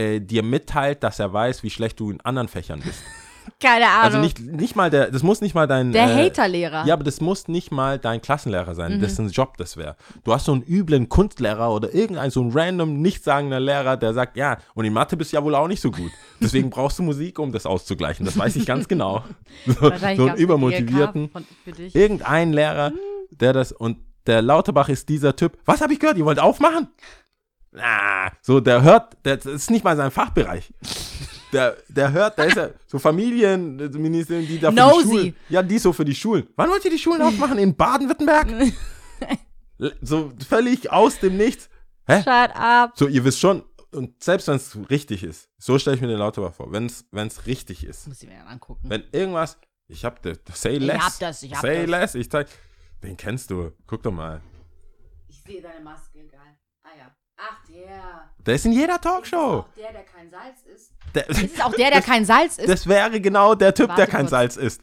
äh, 0.00 0.20
dir 0.20 0.42
mitteilt, 0.42 1.02
dass 1.02 1.18
er 1.18 1.32
weiß, 1.32 1.62
wie 1.62 1.70
schlecht 1.70 2.00
du 2.00 2.10
in 2.10 2.20
anderen 2.22 2.48
Fächern 2.48 2.80
bist. 2.80 3.02
Keine 3.58 3.86
Ahnung. 3.86 4.04
Also 4.04 4.18
nicht, 4.18 4.38
nicht 4.38 4.76
mal 4.76 4.90
der, 4.90 5.10
das 5.10 5.22
muss 5.22 5.40
nicht 5.40 5.54
mal 5.54 5.66
dein 5.66 5.92
der 5.92 6.04
äh, 6.08 6.26
Haterlehrer. 6.26 6.86
ja, 6.86 6.94
aber 6.94 7.04
das 7.04 7.20
muss 7.20 7.48
nicht 7.48 7.70
mal 7.72 7.98
dein 7.98 8.20
Klassenlehrer 8.22 8.74
sein, 8.74 8.96
Mhm. 8.96 9.00
dessen 9.00 9.28
Job 9.30 9.56
das 9.56 9.76
wäre. 9.76 9.96
Du 10.24 10.32
hast 10.32 10.44
so 10.44 10.52
einen 10.52 10.62
üblen 10.62 11.08
Kunstlehrer 11.08 11.70
oder 11.72 11.92
irgendein 11.92 12.30
so 12.30 12.42
ein 12.42 12.50
random, 12.52 13.00
nichtssagender 13.02 13.58
Lehrer, 13.58 13.96
der 13.96 14.12
sagt, 14.14 14.36
ja, 14.36 14.58
und 14.74 14.84
in 14.84 14.92
Mathe 14.92 15.16
bist 15.16 15.32
du 15.32 15.36
ja 15.36 15.42
wohl 15.44 15.54
auch 15.54 15.68
nicht 15.68 15.80
so 15.80 15.90
gut. 15.90 16.12
Deswegen 16.40 16.70
brauchst 16.74 16.98
du 16.98 17.02
Musik, 17.02 17.38
um 17.38 17.50
das 17.50 17.66
auszugleichen. 17.66 18.24
Das 18.24 18.38
weiß 18.38 18.56
ich 18.56 18.66
ganz 18.66 18.86
genau. 18.88 19.24
So, 19.66 19.90
so 19.90 20.26
einen 20.26 20.36
übermotivierten. 20.36 21.30
Irgendein 21.92 22.52
Lehrer, 22.52 22.92
der 23.30 23.52
das, 23.52 23.72
und 23.72 23.98
der 24.26 24.42
Lauterbach 24.42 24.88
ist 24.88 25.08
dieser 25.08 25.34
Typ, 25.34 25.58
was 25.64 25.80
habe 25.80 25.92
ich 25.92 25.98
gehört, 25.98 26.18
ihr 26.18 26.24
wollt 26.24 26.38
aufmachen? 26.38 26.88
Na, 27.72 28.32
so, 28.42 28.58
der 28.60 28.82
hört, 28.82 29.16
das 29.22 29.46
ist 29.46 29.70
nicht 29.70 29.84
mal 29.84 29.96
sein 29.96 30.10
Fachbereich. 30.10 30.72
Der, 31.52 31.76
der 31.88 32.10
hört, 32.12 32.38
da 32.38 32.44
ist 32.44 32.56
ja 32.56 32.70
so 32.86 32.98
Familienministerin, 32.98 34.46
die 34.46 34.58
da 34.58 34.70
für 34.70 34.76
Nosy. 34.76 35.02
die 35.02 35.08
Schulen, 35.08 35.36
ja, 35.48 35.62
die 35.62 35.78
so 35.78 35.92
für 35.92 36.04
die 36.04 36.14
Schulen. 36.14 36.48
Wann 36.56 36.70
wollt 36.70 36.84
ihr 36.84 36.90
die 36.90 36.98
Schulen 36.98 37.22
aufmachen? 37.22 37.58
In 37.58 37.74
Baden-Württemberg? 37.76 38.72
so 40.00 40.32
völlig 40.48 40.90
aus 40.90 41.18
dem 41.20 41.36
Nichts. 41.36 41.68
Hä? 42.06 42.18
Shut 42.22 42.54
up. 42.56 42.92
So, 42.96 43.06
ihr 43.08 43.24
wisst 43.24 43.38
schon, 43.40 43.62
und 43.92 44.22
selbst 44.22 44.48
wenn 44.48 44.56
es 44.56 44.76
richtig 44.90 45.22
ist, 45.24 45.48
so 45.58 45.78
stelle 45.78 45.96
ich 45.96 46.02
mir 46.02 46.08
den 46.08 46.18
Lauterbach 46.18 46.54
vor, 46.54 46.72
wenn 46.72 46.86
es 46.86 47.46
richtig 47.46 47.84
ist, 47.84 48.06
Muss 48.08 48.22
ich 48.22 48.28
mir 48.28 48.36
dann 48.38 48.48
angucken. 48.48 48.88
wenn 48.88 49.04
irgendwas, 49.12 49.58
ich 49.88 50.04
hab 50.04 50.22
das, 50.22 50.38
say 50.54 50.78
less, 50.78 51.00
hab 51.02 51.18
das, 51.18 51.42
ich 51.42 51.52
hab 51.52 51.60
say 51.62 51.80
das. 51.82 51.90
less, 51.90 52.14
ich 52.14 52.30
zeig, 52.30 52.48
den 53.02 53.16
kennst 53.16 53.50
du, 53.50 53.72
guck 53.86 54.02
doch 54.02 54.12
mal. 54.12 54.40
Ich 55.28 55.42
sehe 55.42 55.60
deine 55.62 55.80
Maske, 55.84 56.18
geil. 56.28 56.56
Ah 56.84 56.88
ja. 56.98 57.10
Ach, 57.42 57.64
der. 57.68 58.30
Der 58.44 58.54
ist 58.54 58.66
in 58.66 58.72
jeder 58.72 58.94
Ist 58.96 59.02
Talkshow. 59.04 59.36
auch 59.60 59.68
der, 59.76 59.92
der 59.92 60.04
kein 60.04 60.30
Salz 60.30 60.62
ist. 60.62 60.92
Der, 61.14 61.28
Ist 61.28 61.54
es 61.54 61.60
auch 61.60 61.72
der, 61.74 61.90
der 61.90 62.02
kein 62.10 62.24
Salz 62.24 62.58
ist? 62.58 62.68
das 62.68 62.86
wäre 62.86 63.20
genau 63.20 63.54
der 63.54 63.74
Typ, 63.74 63.88
Warte 63.88 64.02
der 64.02 64.06
kein 64.10 64.20
kurz. 64.22 64.30
Salz 64.30 64.56
isst. 64.56 64.82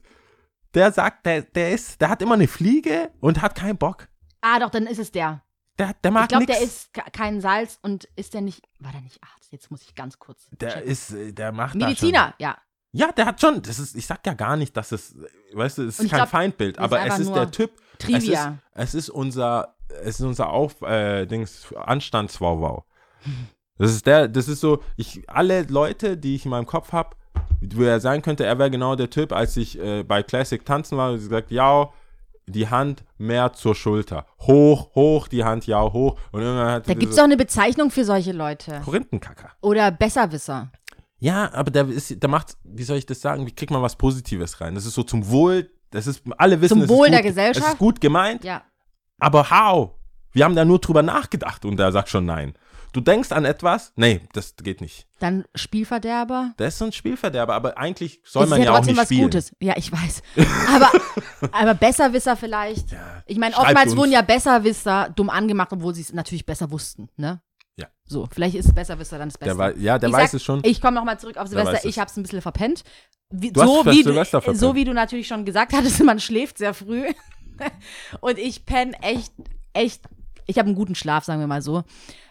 Der 0.74 0.91
sagt, 0.91 1.26
der, 1.26 1.41
der 1.43 1.72
ist, 1.72 2.01
der 2.01 2.10
hat 2.10 2.22
immer 2.22 2.34
eine 2.36 2.47
Fliege 2.47 3.12
und 3.22 3.41
hat 3.41 3.55
keinen 3.55 3.78
Bock. 3.78 4.08
ah, 4.41 4.60
doch, 4.60 4.70
dann 4.70 4.86
ist 4.88 4.99
es 4.99 5.12
der. 5.12 5.41
Der, 5.80 5.93
der 6.03 6.12
mag 6.12 6.24
Ich 6.24 6.30
glaube, 6.30 6.45
der 6.47 6.60
ist 6.62 6.91
ke- 6.93 7.03
kein 7.12 7.39
Salz 7.39 7.78
und 7.84 8.05
ist 8.16 8.34
der 8.34 8.41
nicht. 8.41 8.62
War 8.80 8.91
der 8.91 9.01
nicht 9.01 9.20
Arzt? 9.24 9.51
Jetzt 9.51 9.70
muss 9.72 9.84
ich 9.84 9.93
ganz 9.95 10.18
kurz. 10.20 10.47
Der 10.51 10.72
checken. 10.72 10.89
ist, 10.89 11.12
äh, 11.12 11.32
der 11.34 11.51
macht 11.51 11.76
Mediziner, 11.76 12.34
ja. 12.39 12.58
Ja, 12.91 13.12
der 13.12 13.28
hat 13.28 13.39
schon, 13.39 13.62
das 13.62 13.78
ist, 13.80 13.95
ich 13.95 14.08
sag 14.08 14.26
ja 14.26 14.34
gar 14.34 14.55
nicht, 14.58 14.76
dass 14.76 14.91
es, 14.91 15.16
weißt 15.53 15.78
du, 15.78 15.84
es 15.84 15.99
ist 15.99 16.10
kein 16.10 16.18
glaub, 16.20 16.30
Feindbild, 16.30 16.78
das 16.78 16.84
aber 16.84 17.05
ist 17.05 17.14
es 17.14 17.20
ist 17.28 17.34
der 17.36 17.51
Typ, 17.51 17.72
Trivia. 17.99 18.58
Es 18.74 18.86
ist, 18.86 18.93
es 18.95 18.95
ist 18.95 19.10
unser, 19.10 19.76
es 20.03 20.19
ist 20.19 20.25
unser 20.25 20.49
Auf, 20.49 20.81
äh, 20.81 21.25
Dings, 21.25 21.73
Anstandswauwau. 21.75 22.85
Das 23.77 23.91
ist 23.91 24.05
der, 24.05 24.27
das 24.27 24.47
ist 24.47 24.61
so, 24.61 24.81
ich, 24.95 25.23
alle 25.27 25.63
Leute, 25.63 26.17
die 26.17 26.35
ich 26.35 26.45
in 26.45 26.51
meinem 26.51 26.65
Kopf 26.65 26.91
habe, 26.91 27.15
wo 27.61 27.83
er 27.83 27.99
sein 27.99 28.21
könnte, 28.21 28.45
er 28.45 28.57
wäre 28.57 28.71
genau 28.71 28.95
der 28.95 29.09
Typ, 29.09 29.31
als 29.31 29.57
ich 29.57 29.79
äh, 29.79 30.03
bei 30.03 30.23
Classic 30.23 30.63
tanzen 30.63 30.97
war, 30.97 31.11
und 31.11 31.19
sie 31.19 31.27
gesagt, 31.27 31.51
ja, 31.51 31.89
die 32.47 32.69
Hand 32.69 33.03
mehr 33.17 33.53
zur 33.53 33.75
Schulter. 33.75 34.25
Hoch, 34.39 34.95
hoch, 34.95 35.27
die 35.27 35.43
Hand, 35.43 35.67
ja, 35.67 35.81
hoch. 35.81 36.17
Und 36.31 36.41
irgendwann 36.41 36.71
hat 36.71 36.89
Da 36.89 36.93
gibt 36.93 37.11
es 37.11 37.19
auch 37.19 37.25
eine 37.25 37.38
Bezeichnung 37.38 37.91
für 37.91 38.05
solche 38.05 38.31
Leute. 38.31 38.81
Korinthenkacker. 38.85 39.51
Oder 39.61 39.91
Besserwisser. 39.91 40.71
Ja, 41.19 41.51
aber 41.53 41.71
der 41.71 41.88
ist, 41.89 42.21
der 42.21 42.29
macht, 42.29 42.55
wie 42.63 42.83
soll 42.83 42.97
ich 42.97 43.05
das 43.05 43.21
sagen, 43.21 43.45
wie 43.45 43.51
kriegt 43.51 43.71
man 43.71 43.81
was 43.81 43.95
Positives 43.95 44.61
rein? 44.61 44.75
Das 44.75 44.85
ist 44.85 44.93
so 44.93 45.03
zum 45.03 45.29
Wohl, 45.29 45.69
das 45.89 46.07
ist, 46.07 46.21
alle 46.38 46.61
wissen, 46.61 46.81
Zum 46.81 46.89
Wohl 46.89 47.09
der 47.09 47.23
Gesellschaft? 47.23 47.65
Es 47.65 47.73
ist 47.73 47.79
gut 47.79 47.99
gemeint, 47.99 48.43
Ja. 48.43 48.63
Aber 49.20 49.49
how? 49.49 49.91
Wir 50.32 50.45
haben 50.45 50.55
da 50.55 50.65
nur 50.65 50.80
drüber 50.80 51.01
nachgedacht 51.03 51.65
und 51.65 51.78
der 51.78 51.91
sagt 51.91 52.09
schon 52.09 52.26
nein. 52.26 52.53
Du 52.93 53.01
denkst 53.01 53.32
an 53.32 53.45
etwas? 53.45 53.91
Nee, 53.95 54.22
das 54.34 54.55
geht 54.55 54.82
nicht. 54.82 55.07
Dann 55.20 55.45
Spielverderber. 55.55 56.53
Der 56.57 56.70
ist 56.70 56.82
ein 56.82 56.91
Spielverderber, 56.91 57.53
aber 57.53 57.78
eigentlich 57.78 58.22
soll 58.24 58.45
ist 58.45 58.49
man 58.49 58.61
ja, 58.61 58.72
auch 58.72 58.76
trotzdem 58.78 58.93
nicht 58.93 59.01
was 59.01 59.07
spielen. 59.07 59.24
Gutes. 59.24 59.51
Ja, 59.59 59.74
ich 59.78 59.91
weiß. 59.91 60.22
Aber, 60.74 60.91
aber 61.51 61.74
Besserwisser 61.74 62.36
vielleicht. 62.38 62.88
ich 63.26 63.38
meine, 63.38 63.55
oftmals 63.57 63.91
uns. 63.91 63.97
wurden 63.97 64.11
ja 64.11 64.22
Besserwisser 64.22 65.09
dumm 65.15 65.30
angemacht, 65.30 65.72
obwohl 65.74 65.93
sie 65.93 66.01
es 66.01 66.13
natürlich 66.13 66.45
besser 66.45 66.72
wussten, 66.72 67.09
ne? 67.18 67.41
Ja. 67.76 67.88
So, 68.05 68.28
vielleicht 68.32 68.55
ist 68.55 68.74
Besserwisser 68.74 69.20
dann 69.20 69.30
das 69.30 69.38
Beste. 69.38 69.55
Der 69.55 69.57
wei- 69.57 69.76
ja, 69.80 69.99
der 69.99 70.09
ich 70.09 70.15
weiß 70.15 70.32
sag, 70.32 70.38
es 70.38 70.43
schon. 70.43 70.61
Ich 70.63 70.82
komme 70.82 70.95
nochmal 70.95 71.20
zurück 71.20 71.38
auf 71.38 71.47
Silvester. 71.47 71.74
es. 71.78 71.86
Ich 71.86 71.99
habe 71.99 72.09
es 72.09 72.18
ein 72.18 72.24
bisschen 72.24 72.41
verpennt. 72.41 72.84
Wie, 73.30 73.51
so, 73.53 73.84
das 73.84 73.93
wie 73.93 74.03
du, 74.03 74.13
verpennt. 74.26 74.57
so 74.57 74.74
wie 74.74 74.86
du 74.86 74.93
natürlich 74.93 75.28
schon 75.28 75.45
gesagt 75.45 75.74
hattest, 75.74 76.03
man 76.03 76.20
schläft 76.20 76.57
sehr 76.57 76.74
früh. 76.74 77.05
Und 78.22 78.38
ich 78.38 78.66
penne 78.66 78.93
echt, 79.01 79.32
echt. 79.74 80.01
Ich 80.45 80.58
habe 80.58 80.68
einen 80.68 80.76
guten 80.76 80.95
Schlaf, 80.95 81.26
sagen 81.26 81.39
wir 81.39 81.47
mal 81.47 81.62
so. 81.62 81.84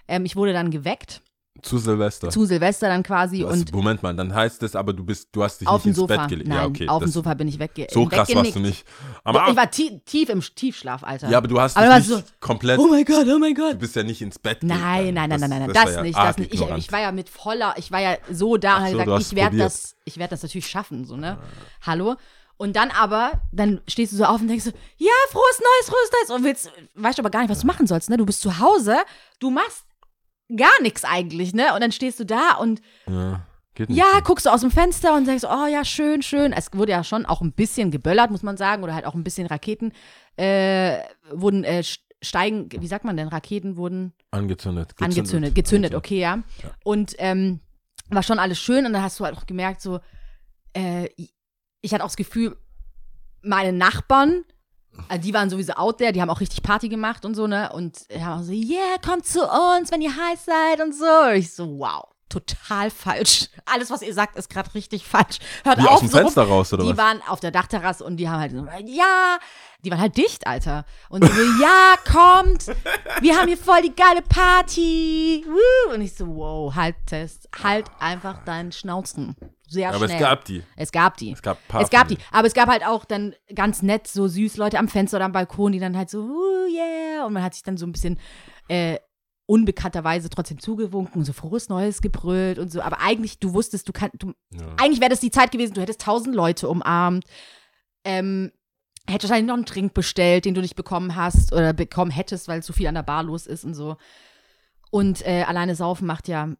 Ähm, 0.09 0.24
ich 0.24 0.37
wurde 0.37 0.53
dann 0.53 0.70
geweckt, 0.70 1.20
Zu 1.62 1.79
Silvester. 1.79 2.31
zu 2.31 2.45
Silvester 2.47 2.89
dann 2.89 3.03
quasi. 3.03 3.43
Was, 3.45 3.53
und 3.61 3.72
Moment 3.74 4.03
mal, 4.03 4.14
dann 4.14 4.33
heißt 4.35 4.62
es 4.62 4.74
aber, 4.77 4.93
du 4.93 5.05
bist, 5.05 5.29
du 5.33 5.43
hast 5.43 5.61
dich 5.61 5.68
auf 5.68 5.85
nicht 5.85 5.89
ins 5.89 5.97
Sofa. 5.97 6.16
Bett 6.16 6.29
gelegt. 6.29 6.49
Nein, 6.49 6.59
ja, 6.59 6.66
okay. 6.66 6.89
auf 6.89 7.01
dem 7.03 7.07
das- 7.09 7.14
Sofa 7.14 7.35
bin 7.35 7.49
ich 7.49 7.59
wegge 7.59 7.87
So 7.91 8.07
krass 8.07 8.35
warst 8.35 8.55
du 8.55 8.61
nicht. 8.61 8.85
Aber, 9.24 9.49
ich 9.51 9.57
war 9.57 9.70
tie 9.70 10.01
tief 10.07 10.29
im 10.31 10.41
Tiefschlaf, 10.41 11.03
Alter. 11.05 11.29
ja, 11.29 11.39
aber 11.39 11.49
du 11.49 11.61
hast 11.61 11.77
Aber 11.77 11.97
dich 11.99 12.07
so, 12.07 12.22
komplett, 12.41 12.79
Oh 12.79 12.87
mein 12.89 13.05
Gott, 13.05 13.27
oh 13.29 13.39
mein 13.39 13.55
du 13.55 13.62
Gott. 13.62 13.79
bist 13.79 13.97
ja 13.97 14.03
nicht 14.03 14.22
ins 14.22 14.39
Bett 14.39 14.62
Nein, 14.62 14.79
gegangen. 14.79 15.14
nein, 15.14 15.29
nein, 15.29 15.41
nein, 15.41 15.51
nein, 15.51 15.59
nein, 15.66 15.74
war 15.74 15.85
das, 15.85 15.95
ja 15.97 16.03
nicht, 16.03 16.16
das 16.18 16.39
nicht. 16.39 16.55
Ich, 16.55 16.61
ich 16.61 16.93
war 16.93 17.01
ja 17.01 17.12
mit 17.12 17.29
voller, 17.29 17.74
ich 17.77 17.91
war 17.91 18.01
ja 18.01 18.16
so 18.31 18.57
da 18.57 18.79
und 18.79 18.93
so, 18.93 18.99
du 18.99 19.05
gesagt, 19.05 19.22
ich 19.22 19.37
werde 19.37 19.57
das, 19.59 19.97
ich 20.05 20.16
werde 20.18 20.31
das 20.31 20.43
natürlich 20.43 20.68
schaffen, 20.68 21.05
so, 21.05 21.16
ne? 21.16 21.37
Hallo? 21.83 22.14
Und 22.59 22.74
dann 22.76 22.90
aber, 22.90 23.42
dann 23.52 23.80
stehst 23.86 24.12
du 24.12 24.16
so 24.16 24.24
auf 24.24 24.40
und 24.40 24.48
denkst 24.48 24.64
so, 24.64 24.70
ja, 24.96 25.11
frohes 25.30 25.61
Neues, 25.61 25.88
frohes 25.88 26.11
Neues. 26.12 26.30
Und 26.38 26.44
willst, 26.44 26.72
weißt 26.94 27.18
aber 27.18 27.30
gar 27.30 27.40
nicht, 27.40 27.50
was 27.50 27.61
du 27.61 27.66
machen 27.66 27.86
sollst, 27.86 28.09
ne? 28.11 28.16
Du 28.16 28.24
bist 28.26 28.40
zu 28.40 28.59
Hause, 28.59 28.96
du 29.40 29.50
machst 29.50 29.84
gar 30.57 30.80
nichts 30.82 31.04
eigentlich, 31.04 31.52
ne? 31.54 31.74
Und 31.74 31.80
dann 31.82 31.92
stehst 31.92 32.18
du 32.20 32.24
da 32.24 32.52
und 32.54 32.80
Ja, 33.07 33.42
geht 33.74 33.88
nicht. 33.90 33.98
ja, 33.98 34.20
guckst 34.24 34.46
du 34.46 34.50
aus 34.50 34.62
dem 34.62 34.70
Fenster 34.70 35.14
und 35.14 35.26
denkst, 35.26 35.44
oh 35.44 35.66
ja, 35.66 35.84
schön, 35.84 36.22
schön. 36.22 36.52
Es 36.54 36.68
wurde 36.72 36.92
ja 36.92 37.04
schon 37.04 37.26
auch 37.26 37.42
ein 37.42 37.52
bisschen 37.52 37.90
geböllert, 37.90 38.30
muss 38.30 38.42
man 38.42 38.57
sagen, 38.57 38.82
oder 38.82 38.94
halt 38.94 39.04
auch 39.07 39.14
ein 39.14 39.24
bisschen 39.24 39.46
Raketen 39.46 39.92
äh, 40.36 40.98
wurden 41.30 41.62
äh, 41.64 41.80
st- 41.80 41.98
steigen, 42.22 42.68
wie 42.80 42.86
sagt 42.86 43.04
man 43.04 43.16
denn, 43.18 43.28
Raketen 43.28 43.76
wurden 43.76 44.14
Angezündet. 44.30 44.94
angezündet, 45.00 45.54
gezündet, 45.54 45.94
okay, 45.94 46.20
ja. 46.20 46.42
Und 46.84 47.14
ähm, 47.18 47.61
war 48.09 48.22
schon 48.22 48.38
alles 48.38 48.59
schön 48.59 48.86
und 48.86 48.92
dann 48.94 49.02
hast 49.02 49.20
du 49.20 49.24
halt 49.24 49.36
auch 49.36 49.44
gemerkt, 49.46 49.82
so, 49.82 50.00
äh, 50.72 51.09
ich 51.81 51.93
hatte 51.95 52.03
auch 52.05 52.09
das 52.09 52.16
Gefühl, 52.16 52.57
meine 53.43 53.72
Nachbarn, 53.72 54.45
also 55.09 55.22
die 55.22 55.35
waren 55.35 55.51
sowieso 55.51 55.74
out 55.74 55.99
there, 55.99 56.12
die 56.12 56.20
haben 56.22 56.31
auch 56.31 56.41
richtig 56.41 56.62
Party 56.62 56.89
gemacht 56.89 57.24
und 57.24 57.35
so, 57.35 57.47
ne? 57.47 57.70
Und 57.72 57.99
haben 58.18 58.41
auch 58.41 58.45
so, 58.45 58.53
yeah, 58.53 58.97
kommt 59.05 59.27
zu 59.27 59.41
uns, 59.43 59.93
wenn 59.93 60.01
ihr 60.01 60.11
heiß 60.16 60.45
seid 60.47 60.81
und 60.81 60.95
so. 60.95 61.05
Und 61.05 61.35
ich 61.37 61.53
so, 61.55 61.79
wow, 61.79 62.05
total 62.31 62.91
falsch. 62.91 63.49
Alles, 63.66 63.91
was 63.91 64.01
ihr 64.03 64.14
sagt, 64.14 64.37
ist 64.37 64.49
gerade 64.49 64.72
richtig 64.74 65.07
falsch. 65.07 65.39
Hört 65.64 65.79
Wie 65.79 65.83
auf, 65.87 65.93
aus 65.95 66.01
dem 66.01 66.09
so 66.09 66.16
rum- 66.16 66.24
Fenster 66.24 66.45
raus, 66.45 66.72
oder 66.72 66.85
die 66.85 66.91
was? 66.91 66.97
waren 66.97 67.22
auf 67.29 67.41
der 67.41 67.51
Dachterrasse 67.51 68.05
und 68.05 68.16
die 68.16 68.29
haben 68.29 68.41
halt 68.41 68.53
so, 68.53 68.66
ja, 68.87 69.39
die 69.85 69.91
waren 69.91 70.01
halt 70.01 70.16
dicht, 70.16 70.47
Alter. 70.47 70.87
Und 71.11 71.22
die 71.24 71.29
so, 71.31 71.43
ja, 71.62 71.95
kommt, 72.11 72.66
wir 73.20 73.37
haben 73.37 73.49
hier 73.49 73.59
voll 73.59 73.83
die 73.83 73.95
geile 73.95 74.22
Party. 74.22 75.45
Woo. 75.47 75.95
Und 75.95 76.01
ich 76.01 76.14
so, 76.14 76.27
wow, 76.27 76.74
halt 76.74 76.97
Test, 77.07 77.51
halt 77.62 77.87
einfach 78.01 78.43
deinen 78.45 78.72
Schnauzen. 78.72 79.37
Sehr 79.68 79.88
Aber 79.88 80.06
schnell. 80.06 80.16
es 80.16 80.20
gab 80.20 80.44
die. 80.44 80.62
Es 80.76 80.92
gab 80.92 81.16
die. 81.16 81.32
Es 81.32 81.42
gab 81.42 81.56
ein 81.58 81.68
paar 81.68 81.80
Es 81.82 81.90
gab 81.90 82.08
die. 82.08 82.18
Aber 82.30 82.46
es 82.46 82.54
gab 82.54 82.68
halt 82.68 82.86
auch 82.86 83.04
dann 83.04 83.34
ganz 83.54 83.82
nett 83.82 84.06
so 84.06 84.28
süß 84.28 84.56
Leute 84.58 84.78
am 84.78 84.88
Fenster 84.88 85.16
oder 85.18 85.24
am 85.24 85.32
Balkon, 85.32 85.72
die 85.72 85.80
dann 85.80 85.96
halt 85.96 86.08
so, 86.10 86.20
uh, 86.20 86.66
yeah. 86.68 87.26
Und 87.26 87.32
man 87.32 87.42
hat 87.42 87.54
sich 87.54 87.64
dann 87.64 87.76
so 87.76 87.84
ein 87.86 87.92
bisschen 87.92 88.18
äh, 88.68 88.98
unbekannterweise 89.46 90.28
trotzdem 90.30 90.58
zugewunken 90.60 91.20
und 91.20 91.24
so 91.24 91.32
frohes 91.32 91.68
Neues 91.68 92.00
gebrüllt 92.00 92.58
und 92.58 92.70
so. 92.70 92.80
Aber 92.80 93.00
eigentlich, 93.00 93.38
du 93.38 93.54
wusstest, 93.54 93.88
du 93.88 93.92
kannst, 93.92 94.16
du, 94.22 94.32
Ja. 94.52 94.66
eigentlich 94.76 95.00
wäre 95.00 95.10
das 95.10 95.20
die 95.20 95.30
Zeit 95.30 95.50
gewesen, 95.50 95.74
du 95.74 95.80
hättest 95.80 96.00
tausend 96.00 96.34
Leute 96.34 96.68
umarmt. 96.68 97.24
Ähm, 98.04 98.52
hättest 99.08 99.30
wahrscheinlich 99.30 99.48
noch 99.48 99.54
einen 99.56 99.66
Trink 99.66 99.94
bestellt, 99.94 100.44
den 100.44 100.54
du 100.54 100.60
nicht 100.60 100.76
bekommen 100.76 101.14
hast 101.16 101.52
oder 101.52 101.72
bekommen 101.72 102.10
hättest, 102.10 102.48
weil 102.48 102.62
so 102.62 102.72
viel 102.72 102.86
an 102.88 102.94
der 102.96 103.02
Bar 103.02 103.22
los 103.22 103.46
ist 103.46 103.64
und 103.64 103.74
so. 103.74 103.96
Und 104.90 105.26
äh, 105.26 105.42
alleine 105.42 105.74
saufen 105.74 106.06
macht 106.06 106.28
ja 106.28 106.50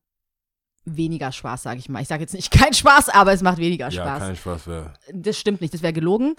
weniger 0.87 1.33
Spaß, 1.33 1.63
sage 1.65 1.79
ich 1.79 1.89
mal. 1.89 2.01
Ich 2.01 2.09
sage 2.09 2.23
jetzt 2.23 2.33
nicht 2.35 2.51
kein 2.57 2.73
Spaß, 2.73 3.09
aber 3.11 3.33
es 3.33 3.43
macht 3.43 3.59
weniger 3.59 3.91
Ja, 3.91 4.03
Spaß. 4.03 4.19
kein 4.21 4.37
Spaß 4.37 4.67
mehr. 4.67 4.95
Das 5.13 5.39
stimmt 5.39 5.61
nicht, 5.61 5.75
das 5.75 5.83
wäre 5.83 5.93
gelogen. 5.93 6.35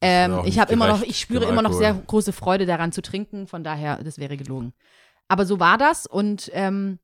Ähm, 0.00 0.40
ich 0.44 0.58
habe 0.58 0.72
immer 0.72 0.88
noch, 0.88 1.02
ich 1.02 1.18
spüre 1.20 1.44
immer 1.44 1.62
noch 1.62 1.72
sehr 1.72 1.94
große 1.94 2.32
Freude 2.32 2.66
daran 2.66 2.90
zu 2.92 3.02
trinken, 3.02 3.46
von 3.46 3.62
daher, 3.64 4.02
das 4.02 4.18
wäre 4.18 4.36
gelogen. 4.36 4.72
Aber 5.28 5.46
so 5.46 5.60
war 5.60 5.78
das 5.78 6.06
und 6.06 6.50
ähm, 6.52 6.98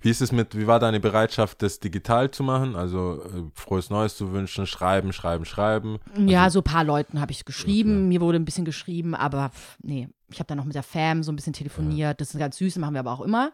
Wie 0.00 0.10
ist 0.10 0.20
es 0.20 0.32
mit, 0.32 0.54
wie 0.56 0.66
war 0.66 0.78
deine 0.78 1.00
Bereitschaft, 1.00 1.62
das 1.62 1.80
digital 1.80 2.30
zu 2.30 2.42
machen? 2.42 2.76
Also 2.76 3.22
äh, 3.24 3.50
frohes 3.54 3.88
Neues 3.88 4.16
zu 4.16 4.32
wünschen, 4.32 4.66
schreiben, 4.66 5.12
schreiben, 5.14 5.46
schreiben. 5.46 5.98
ja, 6.26 6.50
so 6.50 6.60
ein 6.60 6.64
paar 6.64 6.84
Leuten 6.84 7.20
habe 7.22 7.32
ich 7.32 7.46
geschrieben, 7.46 7.90
Also 7.90 8.00
Okay. 8.02 8.08
mir 8.08 8.20
wurde 8.20 8.38
ein 8.38 8.44
bisschen 8.44 8.66
geschrieben, 8.66 9.14
aber 9.14 9.48
pff, 9.48 9.78
nee, 9.82 10.08
ich 10.30 10.38
habe 10.40 10.46
dann 10.46 10.58
noch 10.58 10.66
mit 10.66 10.74
der 10.74 10.82
Fam 10.82 11.22
so 11.22 11.32
ein 11.32 11.36
bisschen 11.36 11.54
telefoniert, 11.54 12.20
das 12.20 12.34
ist 12.34 12.38
ganz 12.38 12.58
süß, 12.58 12.76
machen 12.76 12.92
wir 12.94 13.00
aber 13.00 13.12
auch 13.12 13.22
immer. 13.22 13.52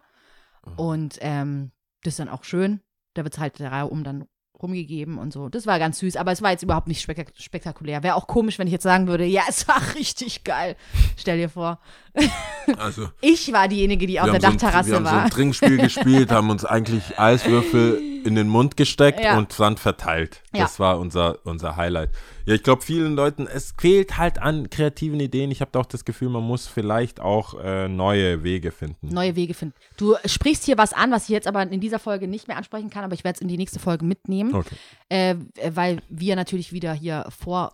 Und 0.75 1.17
ähm, 1.21 1.71
das 2.03 2.13
ist 2.13 2.19
dann 2.19 2.29
auch 2.29 2.43
schön, 2.43 2.81
da 3.13 3.23
wird 3.23 3.33
es 3.33 3.39
halt 3.39 3.59
der 3.59 3.71
Reihe 3.71 3.87
um 3.87 4.03
dann 4.03 4.25
rumgegeben 4.61 5.17
und 5.17 5.33
so. 5.33 5.49
Das 5.49 5.65
war 5.65 5.79
ganz 5.79 5.99
süß, 5.99 6.17
aber 6.17 6.31
es 6.31 6.41
war 6.41 6.51
jetzt 6.51 6.61
überhaupt 6.63 6.87
nicht 6.87 7.01
spektak 7.01 7.33
spektakulär. 7.35 8.03
Wäre 8.03 8.15
auch 8.15 8.27
komisch, 8.27 8.59
wenn 8.59 8.67
ich 8.67 8.73
jetzt 8.73 8.83
sagen 8.83 9.07
würde, 9.07 9.25
ja, 9.25 9.41
es 9.49 9.67
war 9.67 9.81
richtig 9.95 10.43
geil. 10.43 10.75
Stell 11.17 11.37
dir 11.37 11.49
vor, 11.49 11.79
Also 12.77 13.09
ich 13.21 13.51
war 13.51 13.67
diejenige, 13.67 14.05
die 14.07 14.19
auf 14.19 14.25
der 14.25 14.35
haben, 14.35 14.41
so 14.41 14.47
ein, 14.47 14.53
Dachterrasse 14.53 14.89
wir 14.89 14.95
haben 14.97 15.05
so 15.05 15.11
war. 15.11 15.23
ein 15.23 15.29
Trinkspiel 15.29 15.77
gespielt, 15.81 16.31
haben 16.31 16.49
uns 16.49 16.63
eigentlich 16.65 17.17
Eiswürfel 17.19 17.99
in 18.25 18.35
den 18.35 18.47
Mund 18.47 18.77
gesteckt 18.77 19.19
Ja. 19.23 19.37
und 19.37 19.51
Sand 19.53 19.79
verteilt. 19.79 20.41
Ja. 20.53 20.61
Das 20.63 20.79
war 20.79 20.99
unser, 20.99 21.37
unser 21.45 21.75
Highlight. 21.75 22.09
Ja, 22.45 22.55
ich 22.55 22.63
glaube, 22.63 22.81
vielen 22.81 23.15
Leuten, 23.15 23.47
es 23.47 23.73
fehlt 23.77 24.17
halt 24.17 24.39
an 24.41 24.69
kreativen 24.69 25.19
Ideen. 25.19 25.51
Ich 25.51 25.61
habe 25.61 25.77
auch 25.79 25.85
das 25.85 26.05
Gefühl, 26.05 26.29
man 26.29 26.43
muss 26.43 26.67
vielleicht 26.67 27.19
auch 27.19 27.53
äh, 27.63 27.87
neue 27.87 28.43
Wege 28.43 28.71
finden. 28.71 29.09
neue 29.09 29.35
Wege 29.35 29.53
finden. 29.53 29.75
Du 29.97 30.15
sprichst 30.25 30.65
hier 30.65 30.77
was 30.77 30.93
an, 30.93 31.11
was 31.11 31.23
ich 31.23 31.29
jetzt 31.29 31.47
aber 31.47 31.61
in 31.63 31.79
dieser 31.79 31.99
Folge 31.99 32.27
nicht 32.27 32.47
mehr 32.47 32.57
ansprechen 32.57 32.89
kann, 32.89 33.03
aber 33.03 33.13
ich 33.13 33.23
werde 33.23 33.35
es 33.37 33.41
in 33.41 33.47
die 33.47 33.57
nächste 33.57 33.79
Folge 33.79 34.05
mitnehmen, 34.05 34.53
Okay. 34.55 34.75
äh, 35.09 35.35
weil 35.73 36.01
wir 36.09 36.35
natürlich 36.35 36.71
wieder 36.73 36.93
hier 36.93 37.25
vor 37.29 37.73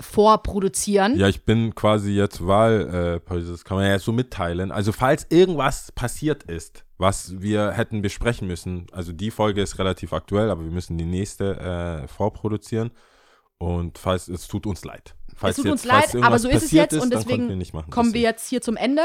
vorproduzieren. 0.00 1.18
Ja, 1.18 1.28
ich 1.28 1.44
bin 1.44 1.74
quasi 1.74 2.12
jetzt 2.12 2.46
Wahl, 2.46 3.20
äh, 3.28 3.40
das 3.40 3.64
kann 3.64 3.76
man 3.76 3.86
ja 3.86 3.98
so 3.98 4.12
mitteilen. 4.12 4.72
Also 4.72 4.92
falls 4.92 5.26
irgendwas 5.30 5.92
passiert 5.92 6.44
ist, 6.44 6.84
was 6.98 7.40
wir 7.40 7.72
hätten 7.72 8.02
besprechen 8.02 8.46
müssen, 8.46 8.86
also 8.92 9.12
die 9.12 9.30
Folge 9.30 9.62
ist 9.62 9.78
relativ 9.78 10.12
aktuell, 10.12 10.50
aber 10.50 10.64
wir 10.64 10.70
müssen 10.70 10.98
die 10.98 11.04
nächste 11.04 12.04
äh, 12.04 12.08
vorproduzieren. 12.08 12.90
Und 13.58 13.98
falls 13.98 14.28
es 14.28 14.48
tut 14.48 14.66
uns 14.66 14.84
leid. 14.84 15.14
Falls 15.34 15.56
es 15.56 15.62
tut 15.62 15.72
uns 15.72 15.84
leid, 15.84 16.14
aber 16.16 16.38
so 16.38 16.48
ist 16.48 16.64
es 16.64 16.72
jetzt 16.72 16.92
und 16.92 17.12
dann 17.12 17.24
konnten 17.24 17.48
deswegen 17.48 17.60
wir 17.60 17.74
machen. 17.74 17.90
kommen 17.90 18.14
wir 18.14 18.20
jetzt 18.20 18.48
hier 18.48 18.60
zum 18.60 18.76
Ende. 18.76 19.02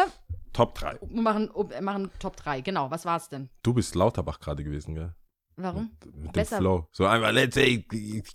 Top 0.53 0.75
3. 0.75 0.99
Wir 1.01 1.21
machen, 1.21 1.49
wir 1.53 1.81
machen 1.81 2.11
Top 2.19 2.35
3. 2.35 2.61
Genau, 2.61 2.91
was 2.91 3.05
war's 3.05 3.29
denn? 3.29 3.49
Du 3.63 3.73
bist 3.73 3.95
Lauterbach 3.95 4.39
gerade 4.39 4.63
gewesen, 4.63 4.95
gell? 4.95 5.13
Warum? 5.57 5.91
Mit 6.15 6.35
dem. 6.35 6.45
Flow. 6.45 6.87
So 6.91 7.05
einfach, 7.05 7.31
let's 7.31 7.55
say, 7.55 7.85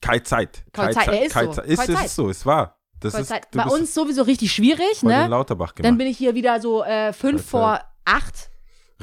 keine 0.00 0.22
Zeit. 0.22 0.64
Keine 0.72 0.92
Zeit. 0.92 1.08
Er 1.08 1.24
ist 1.24 1.32
so. 1.32 1.40
Ist, 1.40 1.80
Keine 1.80 1.92
ist 1.92 1.98
Zeit. 2.00 2.10
so, 2.10 2.30
es 2.30 2.46
war. 2.46 2.76
Das 3.00 3.14
ist, 3.14 3.28
Zeit. 3.28 3.50
Bei 3.50 3.64
uns 3.64 3.92
sowieso 3.92 4.22
richtig 4.22 4.52
schwierig, 4.52 5.02
ne? 5.02 5.26
Lauterbach 5.28 5.74
gemacht. 5.74 5.88
Dann 5.88 5.98
bin 5.98 6.06
ich 6.06 6.16
hier 6.18 6.34
wieder 6.34 6.60
so 6.60 6.82
äh, 6.82 7.12
fünf 7.12 7.44
Voll 7.44 7.60
vor 7.60 7.80
acht. 8.04 8.50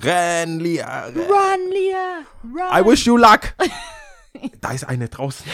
Renn, 0.02 0.60
Lia, 0.60 1.06
renn. 1.06 1.18
Run, 1.18 1.72
Lia, 1.72 2.24
run. 2.44 2.82
I 2.82 2.86
wish 2.86 3.06
you 3.06 3.18
luck. 3.18 3.54
da 4.62 4.72
ist 4.72 4.86
eine 4.86 5.10
draußen. 5.10 5.46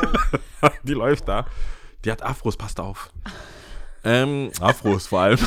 die 0.82 0.94
läuft 0.94 1.28
da. 1.28 1.46
Die 2.04 2.10
hat 2.10 2.22
Afros, 2.22 2.56
passt 2.56 2.80
auf. 2.80 3.10
Ähm, 4.04 4.50
Afros 4.60 5.06
vor 5.06 5.20
allem. 5.20 5.38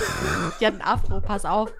Die 0.60 0.66
hat 0.66 0.74
einen 0.74 0.82
Afro, 0.82 1.20
pass 1.22 1.46
auf. 1.46 1.72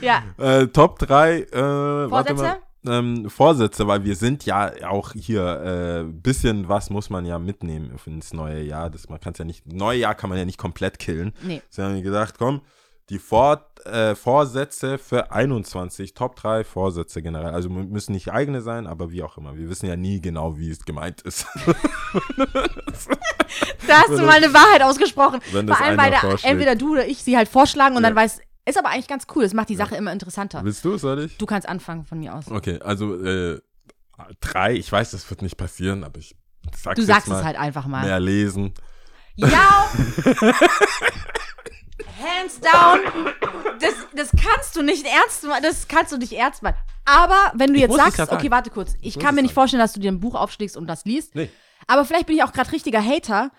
Ja, 0.00 0.22
äh, 0.38 0.66
Top 0.68 0.98
3 0.98 1.40
äh, 1.40 2.08
Vorsätze? 2.08 2.60
Ähm, 2.86 3.28
Vorsätze, 3.28 3.86
weil 3.86 4.04
wir 4.04 4.16
sind 4.16 4.46
ja 4.46 4.70
auch 4.88 5.12
hier, 5.12 5.44
äh, 5.44 6.04
bisschen 6.10 6.68
was 6.68 6.88
muss 6.88 7.10
man 7.10 7.26
ja 7.26 7.38
mitnehmen 7.38 7.92
ins 8.06 8.32
neue 8.32 8.62
Jahr. 8.62 8.88
Das, 8.88 9.08
man 9.08 9.20
kann 9.20 9.34
ja 9.36 9.44
nicht, 9.44 9.70
neue 9.70 9.98
Jahr 9.98 10.14
kann 10.14 10.30
man 10.30 10.38
ja 10.38 10.44
nicht 10.46 10.58
komplett 10.58 10.98
killen. 10.98 11.32
nee. 11.42 11.60
Sie 11.68 11.82
haben 11.82 11.92
mir 11.94 12.02
gesagt, 12.02 12.36
komm, 12.38 12.62
die 13.10 13.18
Vor 13.18 13.66
äh, 13.84 14.14
Vorsätze 14.14 14.96
für 14.96 15.32
21, 15.32 16.14
Top 16.14 16.36
3 16.36 16.64
Vorsätze 16.64 17.20
generell. 17.22 17.52
Also 17.52 17.68
mü- 17.68 17.88
müssen 17.88 18.12
nicht 18.12 18.32
eigene 18.32 18.62
sein, 18.62 18.86
aber 18.86 19.10
wie 19.10 19.22
auch 19.24 19.36
immer. 19.36 19.56
Wir 19.58 19.68
wissen 19.68 19.86
ja 19.86 19.96
nie 19.96 20.20
genau, 20.20 20.56
wie 20.58 20.70
es 20.70 20.84
gemeint 20.84 21.20
ist. 21.22 21.46
Da 23.86 23.94
hast 24.02 24.10
du 24.10 24.22
mal 24.22 24.36
eine 24.36 24.52
Wahrheit 24.54 24.82
ausgesprochen. 24.82 25.40
Vor 25.42 25.58
allem, 25.80 25.98
weil 25.98 26.10
da 26.12 26.36
entweder 26.42 26.76
du 26.76 26.92
oder 26.92 27.06
ich 27.06 27.18
sie 27.18 27.36
halt 27.36 27.48
vorschlagen 27.48 27.96
und 27.96 28.02
Ja. 28.02 28.08
dann 28.10 28.16
weiß, 28.16 28.40
ist 28.70 28.78
aber 28.78 28.88
eigentlich 28.88 29.08
ganz 29.08 29.26
cool. 29.34 29.42
Das 29.42 29.52
macht 29.54 29.68
die 29.68 29.76
Sache 29.76 29.96
immer 29.96 30.12
interessanter. 30.12 30.64
Willst 30.64 30.84
du, 30.84 30.96
soll 30.98 31.24
ich? 31.24 31.36
Du 31.38 31.46
kannst 31.46 31.68
anfangen 31.68 32.04
von 32.04 32.18
mir 32.18 32.34
aus. 32.34 32.50
Okay, 32.50 32.80
also 32.82 33.14
äh, 33.22 33.60
drei, 34.40 34.74
ich 34.74 34.90
weiß, 34.90 35.10
das 35.12 35.28
wird 35.30 35.42
nicht 35.42 35.56
passieren, 35.56 36.04
aber 36.04 36.18
ich 36.18 36.36
sag's 36.76 36.96
Du 36.96 37.02
jetzt 37.02 37.08
sagst 37.08 37.28
mal. 37.28 37.38
es 37.40 37.44
halt 37.44 37.58
einfach 37.58 37.86
mal. 37.86 38.04
Mehr 38.04 38.20
lesen. 38.20 38.72
Ja! 39.36 39.88
Hands 42.18 42.60
down! 42.60 43.00
Das, 43.80 43.94
das 44.14 44.30
kannst 44.32 44.76
du 44.76 44.82
nicht 44.82 45.06
ernst 45.06 45.44
machen. 45.44 45.62
Das 45.62 45.88
kannst 45.88 46.12
du 46.12 46.18
nicht 46.18 46.32
ernst 46.32 46.62
machen. 46.62 46.76
Aber 47.04 47.52
wenn 47.54 47.72
du 47.72 47.80
jetzt 47.80 47.90
muss 47.90 47.98
es 47.98 48.04
sagst, 48.04 48.18
ja 48.18 48.26
sagen. 48.26 48.38
okay, 48.38 48.50
warte 48.50 48.70
kurz, 48.70 48.94
ich 49.00 49.16
muss 49.16 49.24
kann 49.24 49.34
es 49.34 49.36
mir 49.36 49.42
nicht 49.42 49.50
sagen. 49.50 49.54
vorstellen, 49.54 49.80
dass 49.80 49.92
du 49.92 50.00
dir 50.00 50.12
ein 50.12 50.20
Buch 50.20 50.34
aufschlägst 50.34 50.76
und 50.76 50.86
das 50.86 51.04
liest. 51.04 51.34
Nee. 51.34 51.50
Aber 51.86 52.04
vielleicht 52.04 52.26
bin 52.26 52.36
ich 52.36 52.42
auch 52.44 52.52
gerade 52.52 52.70
richtiger 52.72 53.02
Hater. 53.02 53.50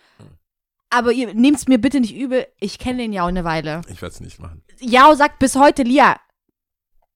Aber 0.94 1.12
ihr 1.14 1.34
nehmt 1.34 1.58
es 1.58 1.68
mir 1.68 1.78
bitte 1.80 2.00
nicht 2.02 2.16
übel. 2.16 2.46
Ich 2.60 2.78
kenne 2.78 3.00
den 3.00 3.14
Yao 3.14 3.26
eine 3.28 3.44
Weile. 3.46 3.82
Ich 3.90 4.02
werde 4.02 4.14
es 4.14 4.20
nicht 4.20 4.40
machen. 4.40 4.62
Yao 4.82 5.14
sagt 5.16 5.40
bis 5.40 5.56
heute, 5.56 5.84
Lia, 5.84 6.18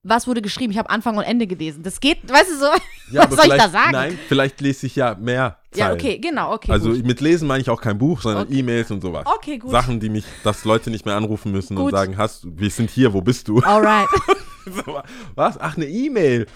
was 0.02 0.28
wurde 0.28 0.42
geschrieben? 0.42 0.72
Ich 0.72 0.78
habe 0.78 0.90
Anfang 0.90 1.18
und 1.18 1.24
Ende 1.24 1.46
gelesen. 1.46 1.84
Das 1.84 2.00
geht, 2.00 2.28
weißt 2.32 2.52
du 2.52 2.58
so? 2.58 2.68
Ja, 3.12 3.30
was 3.30 3.36
soll 3.36 3.46
ich 3.56 3.62
da 3.62 3.70
sagen? 3.70 3.92
Nein, 3.92 4.20
vielleicht 4.28 4.60
lese 4.62 4.88
ich 4.88 4.96
ja 4.96 5.14
mehr. 5.14 5.60
Ja, 5.76 5.86
Zeilen. 5.90 5.94
okay, 6.00 6.18
genau, 6.18 6.54
okay. 6.54 6.72
Also 6.72 6.90
gut. 6.90 7.06
mit 7.06 7.22
Lesen 7.22 7.48
meine 7.48 7.62
ich 7.62 7.70
auch 7.70 7.80
kein 7.80 8.00
Buch, 8.00 8.20
sondern 8.22 8.48
Okay. 8.48 8.58
E-Mails 8.58 8.90
und 8.90 9.02
sowas. 9.02 9.28
Okay, 9.28 9.60
gut. 9.60 9.70
Sachen, 9.70 10.00
die 10.00 10.10
mich, 10.10 10.26
dass 10.44 10.66
Leute 10.66 10.90
nicht 10.90 11.06
mehr 11.06 11.16
anrufen 11.16 11.52
müssen 11.52 11.78
und 11.78 11.84
Gut. 11.84 11.92
sagen, 11.92 12.18
hast 12.18 12.46
du, 12.46 12.52
wir 12.56 12.70
sind 12.72 12.90
hier, 12.90 13.14
wo 13.14 13.22
bist 13.22 13.48
du? 13.48 13.60
Alright. 13.60 14.08
So, 14.66 15.00
Was? 15.36 15.60
Ach, 15.60 15.76
eine 15.78 15.86
E-Mail. 15.86 16.48
Ich 16.48 16.52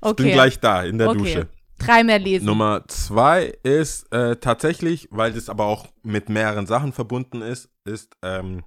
Okay. 0.00 0.24
bin 0.24 0.32
gleich 0.32 0.58
da 0.58 0.82
in 0.82 0.98
der 0.98 1.10
okay. 1.10 1.18
Dusche. 1.18 1.48
Drei 1.78 2.04
mehr 2.04 2.18
lesen. 2.18 2.46
Nummer 2.46 2.84
zwei 2.88 3.54
ist 3.62 4.10
äh, 4.12 4.36
tatsächlich, 4.36 5.08
weil 5.10 5.32
das 5.32 5.48
aber 5.48 5.66
auch 5.66 5.86
mit 6.02 6.28
mehreren 6.28 6.66
Sachen 6.66 6.92
verbunden 6.92 7.42
ist, 7.42 7.68
ist 7.84 8.16
ähm, 8.22 8.64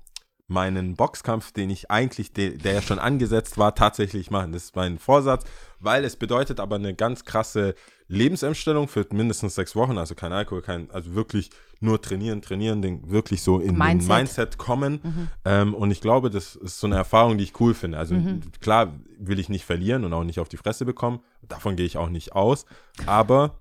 meinen 0.49 0.95
Boxkampf, 0.95 1.51
den 1.53 1.69
ich 1.69 1.89
eigentlich, 1.91 2.33
de, 2.33 2.57
der 2.57 2.73
ja 2.73 2.81
schon 2.81 2.99
angesetzt 2.99 3.57
war, 3.57 3.75
tatsächlich 3.75 4.31
machen. 4.31 4.51
Das 4.51 4.65
ist 4.65 4.75
mein 4.75 4.97
Vorsatz, 4.99 5.45
weil 5.79 6.03
es 6.03 6.15
bedeutet 6.15 6.59
aber 6.59 6.75
eine 6.75 6.93
ganz 6.93 7.23
krasse 7.23 7.75
Lebensumstellung 8.07 8.87
für 8.87 9.05
mindestens 9.11 9.53
sechs 9.55 9.75
Wochen, 9.75 9.97
also 9.99 10.15
kein 10.15 10.33
Alkohol, 10.33 10.63
kein, 10.63 10.89
also 10.89 11.13
wirklich 11.13 11.51
nur 11.79 12.01
trainieren, 12.01 12.41
trainieren, 12.41 12.81
den, 12.81 13.09
wirklich 13.11 13.43
so 13.43 13.59
in 13.59 13.77
Mindset. 13.77 14.01
den 14.01 14.07
Mindset 14.17 14.57
kommen. 14.57 15.29
Ähm, 15.45 15.73
und 15.75 15.91
ich 15.91 16.01
glaube, 16.01 16.29
das 16.31 16.55
ist 16.55 16.79
so 16.79 16.87
eine 16.87 16.95
Erfahrung, 16.97 17.37
die 17.37 17.43
ich 17.43 17.59
cool 17.61 17.73
finde. 17.75 17.99
Also 17.99 18.15
klar 18.59 18.93
will 19.19 19.37
ich 19.39 19.47
nicht 19.47 19.63
verlieren 19.63 20.03
und 20.03 20.11
auch 20.13 20.23
nicht 20.23 20.39
auf 20.39 20.49
die 20.49 20.57
Fresse 20.57 20.83
bekommen. 20.83 21.19
Davon 21.43 21.75
gehe 21.75 21.85
ich 21.85 21.97
auch 21.97 22.09
nicht 22.09 22.33
aus. 22.33 22.65
Aber 23.05 23.59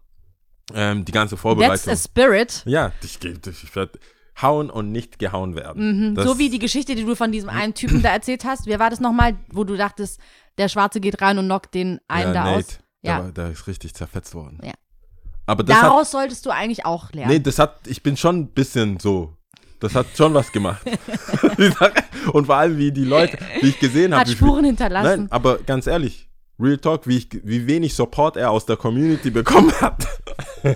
ähm, 0.75 1.05
die 1.05 1.13
ganze 1.13 1.35
That's 1.37 1.43
Vorbereitung. 1.43 1.93
a 1.93 1.97
spirit. 1.97 2.63
Ja, 2.65 2.93
ich, 3.03 3.21
geh- 3.21 3.35
ich 3.47 3.77
werde 3.77 3.99
hauen 4.41 4.71
und 4.71 4.93
nicht 4.93 5.19
gehauen 5.19 5.55
werden. 5.57 6.13
Mhm. 6.13 6.23
so 6.23 6.39
wie 6.39 6.51
die 6.51 6.59
Geschichte, 6.59 6.95
die 6.95 7.05
du 7.05 7.15
von 7.15 7.33
diesem 7.33 7.49
einen 7.49 7.75
Typen 7.75 8.03
da 8.03 8.11
erzählt 8.11 8.45
hast. 8.45 8.67
Wer 8.67 8.79
war 8.79 8.91
das 8.91 9.01
nochmal, 9.01 9.37
wo 9.51 9.65
du 9.65 9.77
dachtest, 9.77 10.21
der 10.59 10.69
Schwarze 10.69 11.01
geht 11.01 11.21
rein 11.21 11.39
und 11.39 11.47
knockt 11.47 11.75
den 11.75 12.01
einen 12.09 12.29
ja, 12.29 12.33
da 12.33 12.45
Nate, 12.45 12.59
aus? 12.59 12.79
Der, 13.03 13.13
Ja. 13.13 13.31
der 13.31 13.51
ist 13.51 13.67
richtig 13.67 13.95
zerfetzt 13.95 14.35
worden. 14.35 14.61
Ja. 14.63 14.75
Aber 15.47 15.63
das 15.63 15.77
hat, 15.77 15.85
Daraus 15.85 16.11
solltest 16.11 16.45
du 16.47 16.51
eigentlich 16.51 16.85
auch 16.85 17.11
lernen. 17.13 17.33
nee, 17.33 17.41
das 17.41 17.59
hat, 17.59 17.87
ich 17.87 18.03
bin 18.03 18.17
schon 18.17 18.41
ein 18.41 18.49
bisschen 18.49 19.01
so, 19.01 19.35
das 19.81 19.95
hat 19.95 20.07
schon 20.15 20.35
was 20.35 20.53
gemacht. 20.53 20.83
Und 22.33 22.47
vor 22.47 22.57
allem, 22.57 22.77
wie 22.77 22.93
die 22.93 23.05
Leute, 23.05 23.39
wie 23.61 23.69
ich 23.69 23.79
gesehen 23.79 24.13
habe. 24.13 24.21
Hat 24.21 24.29
wie 24.29 24.37
Spuren 24.37 24.65
hinterlassen. 24.65 25.23
Nein, 25.23 25.33
aber 25.33 25.59
ganz 25.59 25.87
ehrlich, 25.87 26.29
Real 26.61 26.79
Talk, 26.79 27.07
wie, 27.07 27.19
ich, 27.19 27.29
wie 27.45 27.67
wenig 27.67 27.95
Support 27.95 28.37
er 28.37 28.51
aus 28.51 28.67
der 28.67 28.77
Community 28.77 29.31
bekommen 29.31 29.73
hat. 29.81 30.07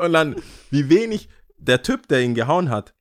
Und 0.00 0.12
dann, 0.12 0.36
wie 0.70 0.88
wenig 0.88 1.28
der 1.60 1.82
Typ, 1.82 2.08
der 2.08 2.22
ihn 2.22 2.34
gehauen 2.34 2.70
hat, 2.70 2.94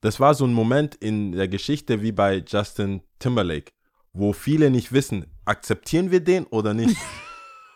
das 0.00 0.18
war 0.18 0.34
so 0.34 0.46
ein 0.46 0.54
Moment 0.54 0.94
in 0.94 1.32
der 1.32 1.48
Geschichte 1.48 2.02
wie 2.02 2.12
bei 2.12 2.42
Justin 2.46 3.02
Timberlake, 3.18 3.72
wo 4.12 4.32
viele 4.32 4.70
nicht 4.70 4.92
wissen, 4.92 5.26
akzeptieren 5.44 6.10
wir 6.10 6.20
den 6.20 6.46
oder 6.46 6.74
nicht. 6.74 6.96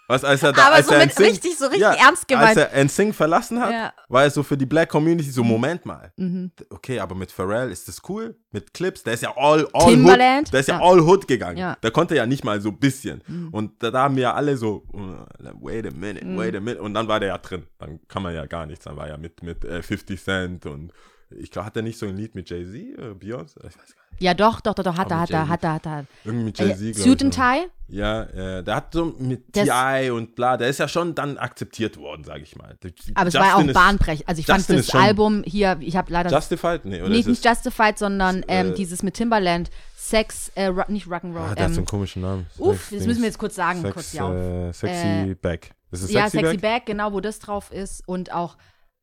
Was, 0.07 0.22
als 0.22 0.42
er 0.42 0.52
da, 0.52 0.66
Aber 0.66 0.74
als 0.76 0.86
so 0.86 0.92
er 0.92 1.00
mit 1.00 1.11
NSYNC 1.18 1.28
richtig- 1.30 1.57
so 1.59 1.66
richtig 1.66 1.82
ernst 1.98 2.28
gemeint. 2.28 2.59
Als 2.59 2.70
er 2.72 2.84
NSYNC 2.84 3.14
verlassen 3.14 3.59
hat, 3.61 3.70
Ja. 3.72 3.92
war 4.09 4.24
er 4.24 4.30
so 4.30 4.42
für 4.42 4.57
die 4.57 4.66
Black 4.66 4.90
Community 4.90 5.30
so, 5.30 5.42
Moment 5.42 5.86
mal. 5.86 6.12
Mhm. 6.16 6.52
Okay, 6.68 7.00
aber 7.00 7.14
mit 7.14 7.32
Pharrell 7.32 7.70
ist 7.70 7.88
das 7.88 8.02
cool? 8.09 8.36
Mit 8.50 8.74
Clips, 8.74 9.02
der 9.02 9.14
ist 9.14 9.22
ja 9.22 9.32
all, 9.36 9.66
all 9.72 9.90
Timbaland? 9.90 10.48
Hood. 10.48 10.52
Der 10.52 10.61
ist 10.61 10.68
ja, 10.68 10.78
Ja. 10.78 10.84
all 10.86 11.00
Hood 11.00 11.26
gegangen. 11.26 11.57
Ja. 11.57 11.70
Mhm. 11.70 11.76
Der 11.82 11.90
konnte 11.90 12.14
ja 12.16 12.26
nicht 12.26 12.44
mal 12.44 12.61
so 12.61 12.68
ein 12.68 12.78
bisschen. 12.78 13.22
Und 13.52 13.82
da, 13.82 13.90
da 13.90 14.02
haben 14.02 14.16
wir 14.16 14.24
ja 14.24 14.34
alle 14.34 14.57
so, 14.59 14.84
uh, 14.92 15.24
wait 15.62 15.86
a 15.86 15.90
minute, 15.90 16.24
Mhm. 16.26 16.36
wait 16.38 16.55
a 16.55 16.61
minute. 16.61 16.82
Und 16.82 16.92
dann 16.94 17.09
war 17.09 17.18
der 17.20 17.30
ja 17.30 17.38
drin. 17.38 17.66
Dann 17.78 18.00
kann 18.07 18.22
man 18.22 18.34
ja 18.34 18.44
gar 18.46 18.66
nichts. 18.66 18.84
Dann 18.84 18.96
war 18.96 19.05
er 19.07 19.12
ja 19.12 19.16
mit, 19.18 19.42
mit 19.42 19.64
äh, 19.64 19.82
50 19.82 20.22
Cent 20.22 20.66
und 20.66 20.92
ich 21.30 21.50
glaube, 21.50 21.66
hat 21.66 21.76
er 21.76 21.82
nicht 21.82 21.98
so 21.98 22.06
ein 22.06 22.16
Lied 22.16 22.34
mit 22.34 22.48
Jay-Z, 22.50 22.74
äh, 22.74 23.10
Beyoncé? 23.12 23.56
Ich 23.58 23.64
weiß 23.64 23.74
gar 23.76 23.82
nicht. 23.82 23.94
Ja, 24.20 24.32
doch, 24.32 24.60
doch, 24.60 24.74
doch, 24.74 24.84
doch, 24.84 24.96
hat 24.96 25.10
er, 25.10 25.20
hat 25.20 25.30
er, 25.30 25.48
hat 25.48 25.64
er, 25.64 25.72
hat 25.74 25.86
er. 25.86 26.04
Irgendwie 26.24 26.44
mit 26.44 26.60
Äh, 26.60 26.66
Jay-Z, 26.68 26.94
glaube 26.94 27.00
Suit 27.10 27.22
and 27.24 27.34
Tie? 27.34 27.66
Ja, 27.88 28.22
äh, 28.22 28.62
der 28.62 28.76
hat 28.76 28.92
so 28.92 29.06
mit 29.18 29.56
Das- 29.56 29.68
T.I. 29.68 30.10
und 30.10 30.34
bla, 30.36 30.56
der 30.56 30.68
ist 30.68 30.78
ja 30.78 30.86
schon 30.88 31.14
dann 31.16 31.36
akzeptiert 31.36 31.96
worden, 31.96 32.22
sage 32.24 32.42
ich 32.44 32.54
mal. 32.56 32.76
Aber 33.14 33.28
es 33.28 33.34
war 33.34 33.46
ja 33.46 33.56
auch 33.56 33.72
bahnbrechend. 33.72 34.28
Also 34.28 34.38
ich 34.40 34.46
fand 34.46 34.58
Justin 34.60 34.76
das 34.76 34.86
ist 34.86 34.92
schon- 34.92 35.00
Album 35.00 35.42
hier, 35.44 35.76
ich 35.80 35.96
habe 35.96 36.12
leider 36.12 36.30
Justified? 36.30 36.84
Nee, 36.84 37.00
oder 37.00 37.10
nee, 37.10 37.22
nicht 37.26 37.44
Justified, 37.44 37.98
sondern 37.98 38.44
ähm, 38.48 38.70
äh, 38.70 38.74
dieses 38.74 39.02
mit 39.02 39.14
Timbaland, 39.14 39.70
Sex, 39.96 40.52
äh, 40.54 40.70
nicht 40.88 41.06
Rock'n'Roll. 41.08 41.38
Ah, 41.50 41.54
der 41.54 41.64
hat 41.64 41.70
so 41.72 41.78
einen 41.78 41.78
ähm, 41.78 41.84
komischen 41.86 42.22
Namen. 42.22 42.46
uff, 42.58 42.90
das 42.92 43.06
müssen 43.06 43.20
wir 43.20 43.26
jetzt 43.28 43.38
kurz 43.38 43.54
sagen, 43.56 43.80
Sex, 43.82 43.94
kurz 43.94 44.12
ja. 44.12 44.68
äh, 44.68 44.72
Sexy 44.72 45.30
Äh, 45.30 45.34
Back. 45.34 45.70
Ist 45.90 46.02
es 46.04 46.10
ja, 46.12 46.22
Sexy, 46.28 46.36
Sexy 46.38 46.56
Back? 46.58 46.60
Back, 46.62 46.86
genau, 46.86 47.12
wo 47.12 47.20
das 47.20 47.38
drauf 47.40 47.72
ist. 47.72 48.06
Und 48.06 48.32
auch 48.32 48.56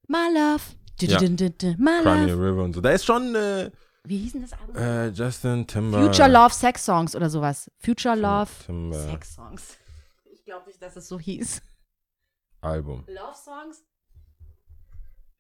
My 0.07 0.28
Love. 0.34 0.61
Ja. 1.10 1.20
Love. 1.20 2.34
River 2.34 2.64
und 2.64 2.74
so. 2.74 2.82
Da 2.82 2.91
ist 2.91 3.06
schon 3.06 3.36
äh, 3.36 3.72
Wie 4.04 4.18
hieß 4.20 4.34
denn 4.34 4.41
das 4.41 4.54
Album? 4.54 4.76
äh, 4.76 5.08
Justin 5.10 5.68
Timber. 5.68 6.04
Future 6.04 6.30
Love 6.30 6.54
Sex 6.54 6.86
Songs 6.86 7.16
oder 7.16 7.30
sowas. 7.30 7.70
Future 7.80 8.16
Love 8.16 8.52
Timber 8.66 8.99
Sex 8.99 9.36
Songs. 9.36 9.78
Ich 10.34 10.45
glaube 10.45 10.68
nicht, 10.68 10.82
dass 10.82 10.95
es 10.97 11.08
so 11.08 11.20
hieß. 11.20 11.62
Album. 12.62 13.06
Love 13.08 13.36
Songs? 13.36 13.84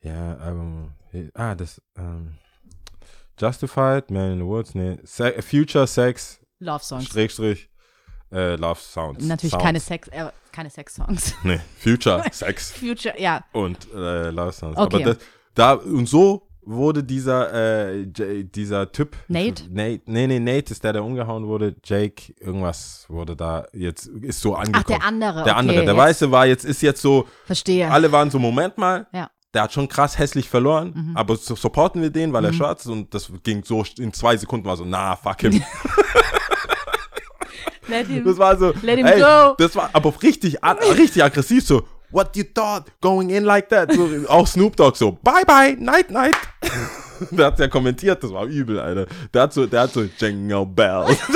Ja, 0.03 0.35
Album. 0.37 0.93
Ah, 1.33 1.53
das. 1.55 1.81
Ähm, 1.97 2.37
Justified, 3.37 4.11
Man 4.11 4.33
in 4.33 4.39
the 4.39 4.45
Woods, 4.45 4.75
nee. 4.75 4.97
Se 5.03 5.41
Future 5.41 5.87
Sex, 5.87 6.39
Love 6.59 6.83
Songs. 6.83 7.07
Schrägstrich, 7.07 7.69
äh, 8.31 8.55
Love 8.55 8.79
Sounds. 8.79 9.25
Natürlich 9.25 9.51
Sounds. 9.51 9.63
keine 9.63 9.79
Sex, 9.79 10.07
äh, 10.09 10.31
keine 10.51 10.69
Sex 10.69 10.95
Songs. 10.95 11.33
Nee, 11.43 11.59
Future 11.79 12.23
Sex 12.31 12.71
Future, 12.71 13.19
ja. 13.19 13.43
und 13.51 13.91
äh, 13.93 14.29
Love 14.29 14.51
Sounds. 14.51 14.77
Okay. 14.77 15.03
Aber 15.03 15.13
das, 15.15 15.23
da, 15.55 15.73
und 15.73 16.07
so 16.07 16.47
wurde 16.63 17.03
dieser, 17.03 17.51
äh, 17.53 18.01
J, 18.03 18.53
dieser 18.55 18.91
Typ. 18.91 19.15
Nate? 19.27 19.63
Nate? 19.69 20.01
Nee, 20.05 20.27
nee, 20.27 20.39
Nate 20.39 20.71
ist 20.71 20.83
der, 20.83 20.93
der 20.93 21.03
umgehauen 21.03 21.47
wurde. 21.47 21.75
Jake, 21.83 22.33
irgendwas 22.39 23.05
wurde 23.09 23.35
da 23.35 23.65
jetzt, 23.73 24.05
ist 24.07 24.39
so 24.41 24.55
Ach, 24.55 24.59
angekommen. 24.59 24.85
der 24.87 25.03
andere. 25.03 25.33
Der 25.43 25.53
okay, 25.53 25.59
andere, 25.59 25.77
der 25.77 25.85
jetzt 25.93 25.97
Weiße 25.97 26.31
war 26.31 26.45
jetzt, 26.45 26.63
ist 26.65 26.81
jetzt 26.81 27.01
so, 27.01 27.27
Verstehe. 27.45 27.89
alle 27.89 28.11
waren 28.11 28.29
so, 28.29 28.37
Moment 28.37 28.77
mal, 28.77 29.07
Ja. 29.11 29.31
der 29.55 29.63
hat 29.63 29.73
schon 29.73 29.87
krass 29.87 30.17
hässlich 30.19 30.47
verloren, 30.49 30.93
Mhm. 30.95 31.17
aber 31.17 31.35
so 31.35 31.55
supporten 31.55 32.01
wir 32.01 32.11
den, 32.11 32.31
weil 32.31 32.45
er 32.45 32.51
Mhm. 32.51 32.55
schwarz 32.57 32.85
ist 32.85 32.91
und 32.91 33.11
das 33.13 33.31
ging 33.43 33.63
so 33.65 33.83
in 33.97 34.13
zwei 34.13 34.37
Sekunden 34.37 34.65
war 34.65 34.77
so, 34.77 34.85
na, 34.85 35.15
fuck 35.15 35.41
him. 35.41 35.61
Let 37.87 38.07
him, 38.07 38.23
Das 38.23 38.37
war 38.37 38.55
so, 38.57 38.73
Let 38.83 38.99
him 38.99 39.05
ey, 39.07 39.19
go. 39.19 39.55
das 39.57 39.75
war 39.75 39.89
aber 39.93 40.13
richtig, 40.21 40.57
richtig 40.63 41.23
aggressiv 41.23 41.65
so, 41.65 41.83
what 42.11 42.35
you 42.35 42.43
thought, 42.43 42.89
going 43.01 43.29
in 43.29 43.43
like 43.45 43.69
that, 43.69 43.91
so, 43.91 44.07
auch 44.29 44.47
Snoop 44.47 44.75
Dogg 44.75 44.95
so, 44.95 45.11
bye 45.23 45.43
bye, 45.45 45.75
night 45.79 46.09
night. 46.11 46.35
der 47.31 47.47
hat 47.47 47.59
ja 47.59 47.67
kommentiert, 47.67 48.23
das 48.23 48.31
war 48.31 48.45
übel, 48.45 48.79
Alter. 48.79 49.07
Der 49.33 49.41
hat 49.43 49.53
so, 49.53 49.65
der 49.65 49.81
hat 49.81 49.91
so, 49.93 50.03
Jingle 50.19 50.65
Bells. 50.65 51.17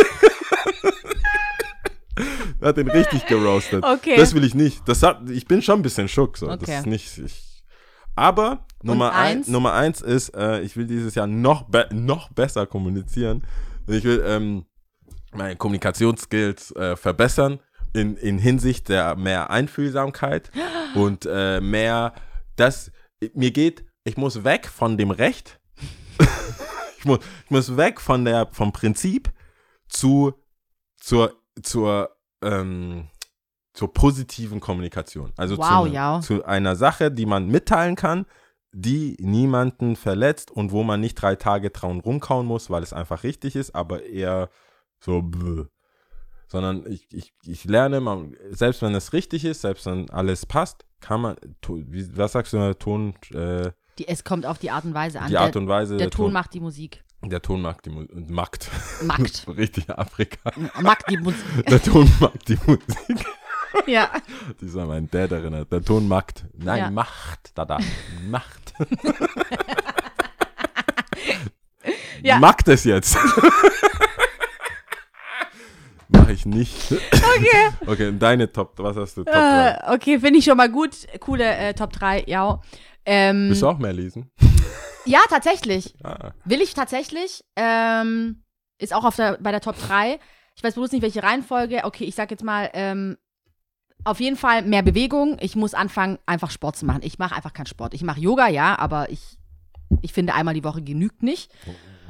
der 2.62 2.70
hat 2.70 2.78
den 2.78 2.90
richtig 2.90 3.26
geroastet. 3.28 3.84
Okay. 3.84 4.16
Das 4.18 4.34
will 4.34 4.44
ich 4.44 4.56
nicht. 4.56 4.88
Das 4.88 5.04
hat, 5.04 5.30
ich 5.30 5.46
bin 5.46 5.62
schon 5.62 5.80
ein 5.80 5.84
bisschen 5.84 6.08
schock, 6.08 6.38
so. 6.38 6.48
Das 6.48 6.62
Okay. 6.62 6.80
ist 6.80 6.86
nicht, 6.86 7.18
ich, 7.18 7.64
aber 8.16 8.66
Nummer 8.82 9.14
eins, 9.14 9.38
eins? 9.40 9.48
Nummer 9.50 9.74
eins 9.74 10.02
ist, 10.02 10.30
äh, 10.36 10.62
ich 10.62 10.78
will 10.78 10.88
dieses 10.88 11.16
Jahr 11.16 11.28
noch, 11.28 11.64
be 11.64 11.88
noch 11.92 12.30
besser 12.32 12.66
kommunizieren. 12.66 13.44
Ich 13.88 14.04
will 14.04 14.24
ähm, 14.26 14.66
meine 15.34 15.56
Kommunikationsskills 15.58 16.72
äh, 16.76 16.96
verbessern 16.96 17.60
in, 17.96 18.18
in 18.18 18.38
Hinsicht 18.38 18.90
der 18.90 19.16
mehr 19.16 19.50
Einfühlsamkeit 19.50 20.52
und 20.96 21.28
äh, 21.30 21.62
mehr, 21.62 22.14
dass 22.56 22.92
mir 23.34 23.52
geht, 23.52 23.86
ich 24.04 24.18
muss 24.18 24.44
weg 24.44 24.68
von 24.68 24.98
dem 24.98 25.12
Recht. 25.12 25.60
ich, 27.00 27.06
muss, 27.06 27.20
ich 27.46 27.52
muss 27.52 27.78
weg 27.78 28.00
von 28.00 28.26
der, 28.26 28.48
vom 28.52 28.72
Prinzip 28.72 29.32
zu, 29.88 30.34
zur, 30.98 31.34
zur, 31.62 32.16
ähm, 32.44 33.08
zur 33.74 33.94
positiven 33.94 34.60
Kommunikation. 34.60 35.34
Also 35.38 35.58
Wow, 35.58 35.88
zu, 35.88 35.94
ja. 35.94 36.22
zu 36.22 36.46
einer 36.46 36.76
Sache, 36.76 37.12
die 37.12 37.26
man 37.26 37.48
mitteilen 37.48 37.96
kann, 37.96 38.26
die 38.72 39.16
niemanden 39.20 39.96
verletzt 39.96 40.52
und 40.52 40.72
wo 40.72 40.84
man 40.84 41.00
nicht 41.00 41.16
drei 41.16 41.36
Tage 41.36 41.70
dran 41.70 42.02
rumkauen 42.02 42.46
muss, 42.46 42.70
weil 42.70 42.84
es 42.84 42.94
einfach 42.94 43.24
richtig 43.24 43.56
ist, 43.56 43.74
aber 43.74 44.04
eher 44.04 44.50
so, 45.00 45.22
bäh. 45.22 45.66
Sondern 46.48 46.90
ich, 46.92 47.08
ich, 47.12 47.34
ich 47.46 47.64
lerne, 47.66 48.00
man, 48.02 48.36
selbst 48.52 48.82
wenn 48.82 48.94
es 48.96 49.14
richtig 49.14 49.46
ist, 49.46 49.62
selbst 49.62 49.86
wenn 49.86 50.10
alles 50.10 50.46
passt, 50.46 50.86
kann 51.02 51.22
man, 51.22 51.36
to- 51.62 51.82
wie, 51.88 52.18
was 52.18 52.32
sagst 52.34 52.54
du, 52.54 52.74
Ton, 52.76 53.14
äh, 53.34 53.72
Die, 54.00 54.08
es 54.08 54.24
kommt 54.24 54.46
auf 54.46 54.58
die 54.58 54.72
Art 54.72 54.86
und 54.86 54.94
Weise 54.94 55.20
an. 55.22 55.30
die 55.30 55.38
Art 55.38 55.56
der, 55.56 55.62
und 55.62 55.68
Weise, 55.68 55.98
der 55.98 56.10
Ton 56.10 56.32
macht 56.34 56.54
die 56.54 56.60
Musik. 56.60 57.04
der 57.24 57.42
Ton 57.42 57.62
mag 57.62 57.82
die 57.84 57.90
Mu 57.90 58.06
Makt. 58.28 58.70
Makt. 59.04 59.46
richtig 59.58 59.90
Afrika. 59.90 60.52
Macht 60.82 61.06
die 61.10 61.18
Musik. 61.18 61.44
Der 61.68 61.82
Ton 61.82 62.10
mag 62.20 62.34
die 62.46 62.58
Musik. 62.66 63.26
ja. 63.88 64.10
Die 64.62 64.66
ist 64.66 64.76
an 64.78 64.88
meinen 64.88 65.10
Dad 65.10 65.32
erinnert. 65.32 65.72
Der 65.72 65.82
Ton 65.84 66.08
Makt. 66.08 66.46
Nein, 66.54 66.78
Ja. 66.80 66.90
Macht, 66.92 67.52
da, 67.56 67.66
da. 67.66 67.80
Macht. 68.30 68.74
Ja. 72.24 72.40
Mag 72.40 72.64
das 72.66 72.84
jetzt. 72.84 73.18
Mach 76.26 76.32
ich 76.32 76.46
nicht. 76.46 76.92
Okay. 76.92 77.70
Okay, 77.88 78.14
deine 78.18 78.52
Top, 78.52 78.74
was 78.78 78.98
hast 78.98 79.18
du? 79.18 79.24
Top 79.24 79.34
3? 79.34 79.70
Äh, 79.70 79.94
okay, 79.94 80.20
finde 80.20 80.40
ich 80.40 80.46
schon 80.46 80.58
mal 80.58 80.70
gut. 80.70 80.92
Coole 81.20 81.46
äh, 81.46 81.74
Top 81.76 81.94
3, 81.94 82.24
ja. 82.26 82.60
Ähm, 83.06 83.50
Willst 83.50 83.62
du 83.62 83.68
auch 83.68 83.78
mehr 83.78 83.94
lesen? 83.94 84.32
ja, 85.06 85.20
tatsächlich. 85.30 85.94
Ah, 86.04 86.32
Will 86.44 86.62
ich 86.62 86.74
tatsächlich. 86.74 87.44
Ähm, 87.56 88.42
ist 88.80 88.94
auch 88.94 89.06
auf 89.06 89.16
der, 89.16 89.38
bei 89.40 89.52
der 89.52 89.62
Top 89.62 89.76
3. 89.78 90.20
Ich 90.56 90.64
weiß 90.64 90.74
bloß 90.74 90.94
nicht, 90.94 91.04
welche 91.04 91.22
Reihenfolge. 91.22 91.84
Okay, 91.84 92.06
ich 92.06 92.16
sag 92.16 92.32
jetzt 92.32 92.44
mal, 92.44 92.72
ähm, 92.74 93.18
auf 94.04 94.20
jeden 94.20 94.38
Fall 94.38 94.64
mehr 94.64 94.82
Bewegung. 94.82 95.38
Ich 95.42 95.56
muss 95.56 95.76
anfangen, 95.76 96.18
einfach 96.26 96.50
Sport 96.50 96.76
zu 96.76 96.88
machen. 96.88 97.02
Ich 97.04 97.20
mache 97.20 97.36
einfach 97.36 97.54
keinen 97.54 97.68
Sport. 97.68 97.94
Ich 97.94 98.02
mache 98.02 98.20
Yoga, 98.20 98.48
ja, 98.48 98.80
aber 98.80 99.12
ich, 99.12 99.38
ich 100.02 100.12
finde, 100.12 100.34
einmal 100.34 100.56
die 100.56 100.64
Woche 100.64 100.82
genügt 100.82 101.22
nicht. 101.22 101.52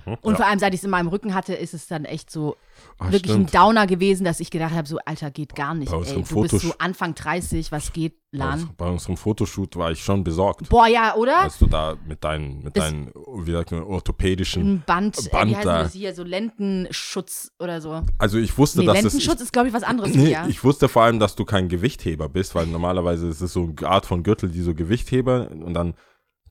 Und 0.06 0.32
ja. 0.34 0.36
vor 0.38 0.46
allem, 0.46 0.60
seit 0.60 0.74
ich 0.74 0.80
es 0.82 0.84
in 0.84 0.90
meinem 0.92 1.08
Rücken 1.08 1.34
hatte, 1.34 1.54
ist 1.54 1.74
es 1.74 1.88
dann 1.88 2.06
echt 2.06 2.30
so 2.30 2.56
Ah, 3.00 3.12
wirklich 3.12 3.32
stimmt. 3.32 3.54
ein 3.56 3.60
Downer 3.60 3.88
gewesen, 3.88 4.24
dass 4.26 4.40
ich 4.40 4.52
gedacht 4.52 4.74
habe, 4.74 4.88
so, 4.88 4.98
Alter, 5.06 5.32
geht 5.32 5.56
gar 5.56 5.74
nicht. 5.74 5.90
Bei 5.92 5.98
Ey, 5.98 6.00
unserem 6.00 6.24
du 6.28 6.42
bist 6.42 6.54
Fotosch- 6.54 6.62
so 6.68 6.74
Anfang 6.78 7.16
30, 7.16 7.72
was 7.72 7.92
geht, 7.94 8.16
Lan? 8.32 8.70
bei 8.78 8.88
unserem 8.88 9.16
Fotoshoot 9.18 9.76
war 9.78 9.92
ich 9.92 10.04
schon 10.04 10.24
besorgt. 10.24 10.68
Boah, 10.70 10.88
ja, 10.88 11.16
oder? 11.16 11.42
Als 11.42 11.58
du 11.58 11.68
da 11.68 11.96
mit 12.06 12.24
deinen, 12.24 12.64
mit 12.64 12.76
Das- 12.78 12.86
deinen, 12.90 13.12
wie 13.16 13.52
sagt 13.54 13.72
man, 13.72 13.84
orthopädischen. 13.84 14.62
Ein 14.76 14.84
Band, 14.86 15.32
Band 15.32 15.52
äh, 15.54 15.58
wie 15.60 15.64
da. 15.64 15.84
das 15.84 15.94
hier, 15.94 16.14
so 16.14 16.24
Lendenschutz 16.24 17.52
oder 17.60 17.82
so. 17.82 18.02
Also 18.18 18.38
ich 18.38 18.58
wusste, 18.58 18.80
Nee, 18.80 18.86
dass 18.88 18.98
es. 18.98 19.04
Lendenschutz 19.04 19.42
ist, 19.42 19.54
glaube 19.54 19.70
ich, 19.70 19.74
was 19.74 19.84
anderes. 19.84 20.14
Nee, 20.14 20.32
ja. 20.32 20.48
ich 20.48 20.64
wusste 20.64 20.88
vor 20.90 21.04
allem, 21.04 21.20
dass 21.20 21.36
du 21.36 21.46
kein 21.46 21.70
Gewichtheber 21.70 22.30
bist, 22.30 22.56
weil 22.56 22.68
normalerweise 22.68 23.28
ist 23.28 23.42
es 23.42 23.54
so 23.54 23.72
eine 23.78 23.90
Art 23.90 24.06
von 24.06 24.24
Gürtel, 24.24 24.50
die 24.50 24.62
so 24.62 24.74
Gewichtheber 24.76 25.50
und 25.52 25.74
dann 25.74 25.96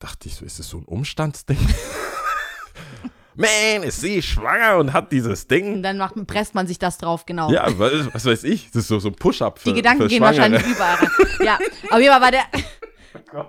dachte 0.01 0.29
ich 0.29 0.35
so, 0.37 0.45
ist 0.45 0.59
es 0.59 0.69
so 0.69 0.79
ein 0.79 0.85
Umstandsding? 0.85 1.59
Man, 3.37 3.82
ist 3.82 4.01
sie 4.01 4.22
schwanger 4.22 4.78
und 4.78 4.93
hat 4.93 5.11
dieses 5.12 5.43
Und 5.43 5.51
Ding? 5.51 5.82
dann 5.82 5.99
macht, 5.99 6.14
presst 6.26 6.55
man 6.55 6.66
sich 6.66 6.78
das 6.78 6.99
drauf, 6.99 7.26
genau. 7.26 7.51
Ja, 7.51 7.66
was, 7.78 8.12
was 8.14 8.24
weiß 8.26 8.45
ich, 8.45 8.66
das 8.70 8.82
ist 8.82 8.89
so, 8.89 8.99
so 8.99 9.09
ein 9.09 9.14
Push-Up 9.14 9.59
für 9.59 9.70
die 9.70 9.76
Gedanken 9.76 10.03
für 10.05 10.09
gehen 10.09 10.22
wahrscheinlich 10.22 10.62
überall 10.64 10.95
rein. 10.97 11.09
Ja, 11.45 11.59
auf 11.91 11.99
jeden 11.99 12.12
Fall 12.12 12.20
war 12.22 12.30
der. 12.30 12.45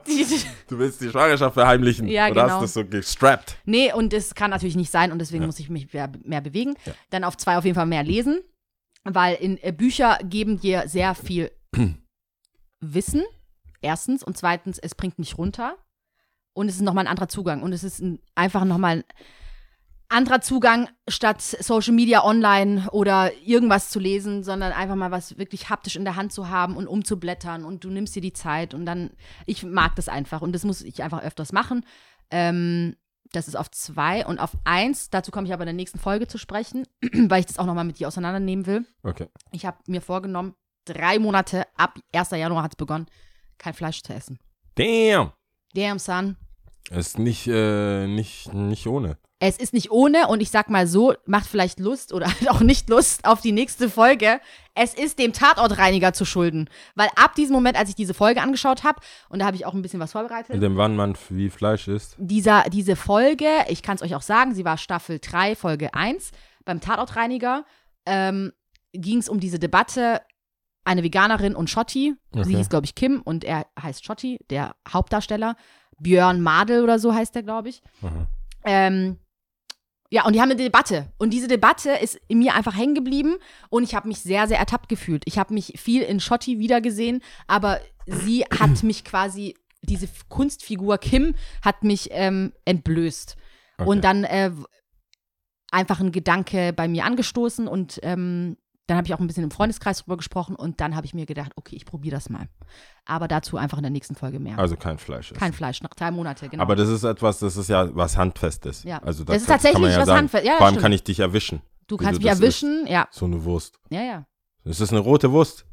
Die- 0.07 0.25
Du 0.67 0.77
willst 0.79 1.01
die 1.01 1.09
Schwangerschaft 1.09 1.53
verheimlichen 1.55 2.07
Ja, 2.07 2.25
oder 2.27 2.43
genau. 2.43 2.53
hast 2.55 2.61
das 2.63 2.73
so 2.73 2.85
gestrappt? 2.85 3.57
nee, 3.65 3.91
und 3.93 4.13
das 4.13 4.33
kann 4.35 4.51
natürlich 4.51 4.75
nicht 4.75 4.91
sein 4.91 5.11
und 5.11 5.19
deswegen 5.19 5.45
muss 5.45 5.59
ich 5.59 5.69
mich 5.69 5.91
mehr, 5.93 6.11
mehr 6.23 6.41
bewegen. 6.41 6.75
Ja. 6.85 6.93
Dann 7.11 7.23
auf 7.23 7.35
zwei 7.37 7.57
auf 7.57 7.65
jeden 7.65 7.75
Fall 7.75 7.85
mehr 7.87 8.03
lesen, 8.03 8.41
weil 9.03 9.35
in 9.35 9.57
äh, 9.63 9.71
Bücher 9.71 10.17
geben 10.23 10.59
dir 10.59 10.87
sehr 10.87 11.13
viel 11.15 11.51
Wissen. 12.79 13.23
Erstens 13.81 14.23
und 14.23 14.37
zweitens, 14.37 14.79
es 14.79 14.95
bringt 14.95 15.19
mich 15.19 15.37
runter 15.37 15.77
und 16.53 16.67
es 16.69 16.75
ist 16.75 16.81
nochmal 16.81 17.05
ein 17.05 17.09
anderer 17.11 17.27
Zugang 17.27 17.61
und 17.61 17.73
es 17.73 17.83
ist 17.83 17.99
ein, 17.99 18.19
einfach 18.33 18.65
nochmal 18.65 18.97
ein 18.97 19.03
anderer 20.09 20.41
Zugang 20.41 20.89
statt 21.07 21.41
Social 21.41 21.93
Media 21.93 22.23
online 22.23 22.87
oder 22.91 23.31
irgendwas 23.43 23.89
zu 23.89 23.99
lesen, 23.99 24.43
sondern 24.43 24.71
einfach 24.71 24.95
mal 24.95 25.11
was 25.11 25.37
wirklich 25.37 25.69
haptisch 25.69 25.95
in 25.95 26.05
der 26.05 26.15
Hand 26.15 26.31
zu 26.31 26.49
haben 26.49 26.77
und 26.77 26.87
umzublättern 26.87 27.65
und 27.65 27.83
du 27.83 27.89
nimmst 27.89 28.15
dir 28.15 28.21
die 28.21 28.33
Zeit 28.33 28.73
und 28.73 28.85
dann, 28.85 29.11
ich 29.45 29.63
mag 29.63 29.95
das 29.95 30.09
einfach 30.09 30.41
und 30.41 30.53
das 30.53 30.63
muss 30.63 30.81
ich 30.81 31.03
einfach 31.03 31.23
öfters 31.23 31.51
machen. 31.51 31.85
Ähm, 32.31 32.95
das 33.31 33.47
ist 33.47 33.55
auf 33.55 33.71
zwei 33.71 34.25
und 34.25 34.39
auf 34.39 34.51
eins, 34.63 35.09
dazu 35.09 35.31
komme 35.31 35.47
ich 35.47 35.53
aber 35.53 35.63
in 35.63 35.67
der 35.67 35.73
nächsten 35.73 35.99
Folge 35.99 36.27
zu 36.27 36.37
sprechen, 36.37 36.85
weil 37.13 37.39
ich 37.39 37.47
das 37.47 37.59
auch 37.59 37.65
nochmal 37.65 37.85
mit 37.85 37.99
dir 37.99 38.07
auseinandernehmen 38.07 38.65
will. 38.65 38.85
Okay. 39.03 39.27
Ich 39.51 39.65
habe 39.65 39.77
mir 39.87 40.01
vorgenommen, 40.01 40.55
drei 40.85 41.19
Monate 41.19 41.65
ab 41.75 41.99
1. 42.13 42.31
Januar 42.31 42.63
hat 42.63 42.73
es 42.73 42.77
begonnen, 42.77 43.07
kein 43.57 43.73
Fleisch 43.73 44.03
zu 44.03 44.13
essen. 44.13 44.39
Damn. 44.75 45.31
Damn, 45.73 45.99
son. 45.99 46.37
Ist 46.91 47.17
nicht, 47.19 47.47
äh, 47.47 48.07
nicht, 48.07 48.53
nicht 48.53 48.87
ohne. 48.87 49.17
Es 49.39 49.57
ist 49.57 49.73
nicht 49.73 49.91
ohne 49.91 50.27
und 50.27 50.39
ich 50.41 50.49
sag 50.49 50.69
mal 50.69 50.87
so, 50.87 51.13
macht 51.25 51.45
vielleicht 51.47 51.79
Lust 51.79 52.13
oder 52.13 52.27
halt 52.39 52.49
auch 52.49 52.61
nicht 52.61 52.89
Lust 52.89 53.25
auf 53.25 53.41
die 53.41 53.51
nächste 53.51 53.89
Folge. 53.89 54.39
Es 54.75 54.93
ist 54.93 55.19
dem 55.19 55.33
Tatortreiniger 55.33 56.13
zu 56.13 56.25
schulden. 56.25 56.69
Weil 56.95 57.09
ab 57.15 57.35
diesem 57.35 57.53
Moment, 57.53 57.77
als 57.77 57.89
ich 57.89 57.95
diese 57.95 58.13
Folge 58.13 58.41
angeschaut 58.41 58.83
habe, 58.83 58.99
und 59.29 59.39
da 59.39 59.45
habe 59.45 59.57
ich 59.57 59.65
auch 59.65 59.73
ein 59.73 59.81
bisschen 59.81 59.99
was 59.99 60.13
vorbereitet, 60.13 60.53
Mit 60.53 60.61
dem 60.63 60.77
wann 60.77 60.95
man 60.95 61.17
wie 61.29 61.49
Fleisch 61.49 61.87
isst. 61.87 62.15
dieser, 62.17 62.63
diese 62.69 62.95
Folge, 62.95 63.47
ich 63.67 63.81
kann 63.83 63.95
es 63.95 64.01
euch 64.01 64.15
auch 64.15 64.21
sagen, 64.21 64.53
sie 64.55 64.63
war 64.65 64.77
Staffel 64.77 65.19
3, 65.19 65.55
Folge 65.55 65.93
1, 65.93 66.31
beim 66.63 66.79
Tatortreiniger, 66.81 67.65
ähm, 68.05 68.53
ging 68.93 69.17
es 69.17 69.27
um 69.27 69.39
diese 69.39 69.59
Debatte, 69.59 70.21
eine 70.87 71.01
Veganerin 71.03 71.55
und 71.55 71.69
Schotti, 71.69 72.13
sie 72.31 72.39
Okay. 72.41 72.57
hieß, 72.57 72.69
glaube 72.69 72.85
ich, 72.85 72.93
Kim 72.95 73.21
und 73.23 73.43
er 73.43 73.65
heißt 73.81 74.05
Schotti, 74.05 74.39
der 74.51 74.75
Hauptdarsteller, 74.87 75.55
Björn 75.99 76.41
Madel 76.41 76.83
oder 76.83 76.99
so 76.99 77.13
heißt 77.13 77.35
der, 77.35 77.43
glaube 77.43 77.69
ich. 77.69 77.81
Aha. 78.01 78.27
Ähm, 78.63 79.17
ja, 80.11 80.25
und 80.25 80.33
die 80.33 80.41
haben 80.41 80.51
eine 80.51 80.61
Debatte. 80.61 81.11
Und 81.17 81.31
diese 81.31 81.47
Debatte 81.47 81.91
ist 81.91 82.19
in 82.27 82.39
mir 82.39 82.53
einfach 82.53 82.75
hängen 82.75 82.95
geblieben 82.95 83.35
und 83.69 83.83
ich 83.83 83.95
habe 83.95 84.07
mich 84.07 84.19
sehr, 84.19 84.47
sehr 84.47 84.59
ertappt 84.59 84.87
gefühlt. 84.87 85.23
Ich 85.25 85.37
habe 85.37 85.53
mich 85.53 85.73
viel 85.77 86.03
in 86.03 86.19
Schotti 86.19 86.59
wiedergesehen, 86.59 87.21
aber 87.47 87.79
sie 88.05 88.43
hat 88.43 88.83
mich 88.83 89.03
quasi, 89.03 89.55
diese 89.81 90.07
Kunstfigur 90.29 90.97
Kim 90.99 91.35
hat 91.61 91.83
mich 91.83 92.09
ähm, 92.11 92.53
entblößt. 92.65 93.35
Okay. 93.77 93.89
Und 93.89 94.03
dann 94.03 94.23
äh, 94.23 94.51
einfach 95.71 95.99
ein 95.99 96.11
Gedanke 96.11 96.71
bei 96.71 96.87
mir 96.87 97.05
angestoßen 97.05 97.67
und 97.67 97.99
ähm, 98.03 98.57
dann 98.87 98.97
habe 98.97 99.07
ich 99.07 99.13
auch 99.13 99.19
ein 99.19 99.27
bisschen 99.27 99.43
im 99.43 99.51
Freundeskreis 99.51 100.03
drüber 100.03 100.17
gesprochen 100.17 100.55
und 100.55 100.79
dann 100.79 100.95
habe 100.95 101.05
ich 101.05 101.13
mir 101.13 101.25
gedacht, 101.25 101.51
okay, 101.55 101.75
ich 101.75 101.85
probiere 101.85 102.15
das 102.15 102.29
mal. 102.29 102.47
Aber 103.05 103.27
dazu 103.27 103.57
einfach 103.57 103.77
in 103.77 103.83
der 103.83 103.91
nächsten 103.91 104.15
Folge 104.15 104.39
mehr. 104.39 104.59
Also 104.59 104.75
kein 104.75 104.97
Fleisch 104.97 105.31
essen. 105.31 105.39
Kein 105.39 105.53
Fleisch, 105.53 105.81
nach 105.81 105.93
drei 105.95 106.11
Monate, 106.11 106.49
genau. 106.49 106.61
Aber 106.61 106.75
das 106.75 106.89
ist 106.89 107.03
etwas, 107.03 107.39
das 107.39 107.57
ist 107.57 107.69
ja 107.69 107.95
was 107.95 108.15
Handfestes. 108.17 108.83
Ja. 108.83 108.99
Also 108.99 109.23
Das 109.23 109.37
ist 109.37 109.47
kann 109.47 109.53
man 109.55 109.61
tatsächlich 109.61 109.91
ja 109.95 110.01
was. 110.01 110.09
Handfestes. 110.09 110.47
Ja, 110.47 110.57
Vor 110.57 110.65
allem 110.67 110.73
stimmt. 110.75 110.83
kann 110.83 110.91
ich 110.93 111.03
dich 111.03 111.19
erwischen. 111.19 111.61
du 111.87 111.97
kannst 111.97 112.19
du 112.19 112.23
mich 112.23 112.29
das 112.31 112.39
erwischen, 112.39 112.85
ja. 112.87 113.07
So 113.11 113.25
eine 113.25 113.43
Wurst. 113.43 113.79
Ja, 113.89 114.01
ja. 114.01 114.25
Ist 114.63 114.81
das 114.81 114.91
eine 114.91 114.99
rote 114.99 115.31
Wurst? 115.31 115.65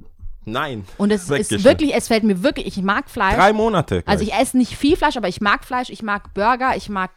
Nein. 0.45 0.85
Und 0.99 1.11
es 1.13 1.29
ist 1.31 1.65
wirklich, 1.65 1.95
es 1.95 2.09
fällt 2.09 2.25
mir 2.25 2.43
wirklich, 2.43 2.67
ich 2.67 2.83
mag 2.83 3.09
Fleisch. 3.09 3.37
Drei 3.37 3.53
Monate. 3.53 4.03
also 4.07 4.25
gleich. 4.25 4.35
ich 4.37 4.43
esse 4.43 4.59
nicht 4.59 4.77
viel 4.77 4.97
Fleisch, 4.97 5.17
aber 5.17 5.29
ich 5.29 5.41
mag 5.41 5.65
Fleisch, 5.65 5.89
ich 5.91 6.03
mag 6.03 6.35
Burger, 6.35 6.77
ich 6.77 6.89
mag 6.89 7.11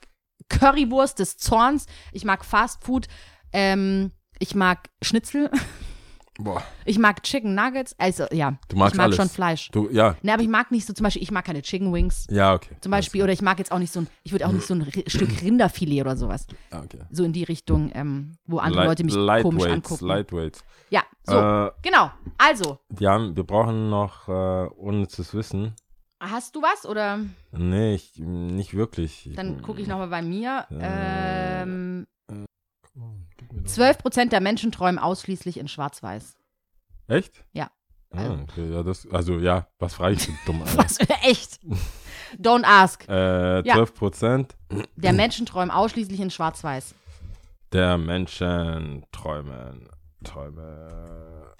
Currywurst 0.49 1.19
des 1.19 1.37
Zorns, 1.37 1.87
ich 2.11 2.23
mag 2.23 2.45
Fast 2.45 2.83
Food, 2.83 3.07
ähm, 3.51 4.11
ich 4.39 4.55
mag 4.55 4.89
Schnitzel. 5.01 5.49
Boah. 6.37 6.61
Ich 6.83 6.99
mag 6.99 7.23
Chicken 7.23 7.55
Nuggets, 7.55 7.95
also 7.97 8.25
ja, 8.33 8.57
Du 8.67 8.75
magst 8.75 8.93
ich 8.93 8.97
mag 8.97 9.05
alles. 9.05 9.15
schon 9.15 9.29
Fleisch. 9.29 9.71
Du, 9.71 9.87
ja, 9.89 10.17
Ne, 10.21 10.33
aber 10.33 10.41
ich 10.41 10.49
mag 10.49 10.69
nicht 10.69 10.85
so 10.85 10.91
zum 10.91 11.05
Beispiel, 11.05 11.23
ich 11.23 11.31
mag 11.31 11.45
keine 11.45 11.61
Chicken 11.61 11.93
Wings 11.93 12.27
ja, 12.29 12.53
okay. 12.53 12.75
zum 12.81 12.91
Beispiel 12.91 13.23
oder 13.23 13.31
ich 13.31 13.41
mag 13.41 13.57
jetzt 13.57 13.71
auch 13.71 13.79
nicht 13.79 13.93
so 13.93 14.01
ein, 14.01 14.07
ich 14.23 14.33
würde 14.33 14.45
auch 14.45 14.51
nicht 14.51 14.67
so 14.67 14.73
ein 14.73 14.85
Stück 15.07 15.41
Rinderfilet 15.41 16.01
oder 16.01 16.17
sowas. 16.17 16.45
Ah, 16.71 16.81
okay. 16.83 16.99
So 17.09 17.23
in 17.23 17.31
die 17.31 17.45
Richtung, 17.45 17.89
ähm, 17.95 18.33
wo 18.45 18.57
andere 18.57 18.81
Light- 18.81 18.87
Leute 18.99 19.03
mich 19.05 19.43
komisch 19.43 19.65
angucken. 19.65 20.05
Lightweights. 20.07 20.65
Ja, 20.89 21.03
so, 21.23 21.37
Äh, 21.39 21.71
genau. 21.81 22.11
Also, 22.37 22.79
ja, 22.99 23.17
wir 23.33 23.43
brauchen 23.45 23.89
noch 23.89 24.27
äh, 24.27 24.67
unnützes 24.75 25.33
Wissen. 25.33 25.73
hast 26.19 26.53
du 26.57 26.61
was 26.61 26.85
oder 26.85 27.21
Nee, 27.53 27.95
ich, 27.95 28.17
nicht 28.17 28.73
wirklich. 28.73 29.29
dann 29.37 29.61
gucke 29.61 29.79
ich 29.81 29.87
nochmal 29.87 30.09
bei 30.09 30.21
mir. 30.21 30.65
Äh, 30.69 31.61
Ähm, 31.61 32.07
Gib 33.63 33.77
mir 33.77 33.93
doch- 33.93 33.99
12% 34.01 34.29
der 34.29 34.41
Menschen 34.41 34.71
träumen 34.71 34.99
ausschließlich 34.99 35.57
in 35.57 35.67
Schwarz-Weiß. 35.67 36.35
Echt? 37.07 37.43
Ja. 37.53 37.69
Ah, 38.11 38.37
okay, 38.43 38.71
ja, 38.71 38.81
das, 38.83 39.05
also 39.11 39.39
ja, 39.39 39.67
was 39.79 39.93
frage 39.95 40.15
ich 40.15 40.21
für 40.23 40.31
dumm, 40.45 40.61
Alter? 40.65 40.77
Was? 40.77 40.97
Echt? 41.23 41.59
Don't 42.37 42.63
ask. 42.63 43.05
Äh, 43.09 43.61
Ja. 43.67 43.75
12 43.75 43.93
Prozent 43.93 44.55
Der 44.95 45.11
Menschen 45.13 45.45
träumen 45.45 45.71
ausschließlich 45.71 46.19
in 46.19 46.29
Schwarz-Weiß. 46.31 46.95
der 47.73 47.97
Menschen 47.97 49.05
träumen, 49.11 49.89
träume. 50.23 51.53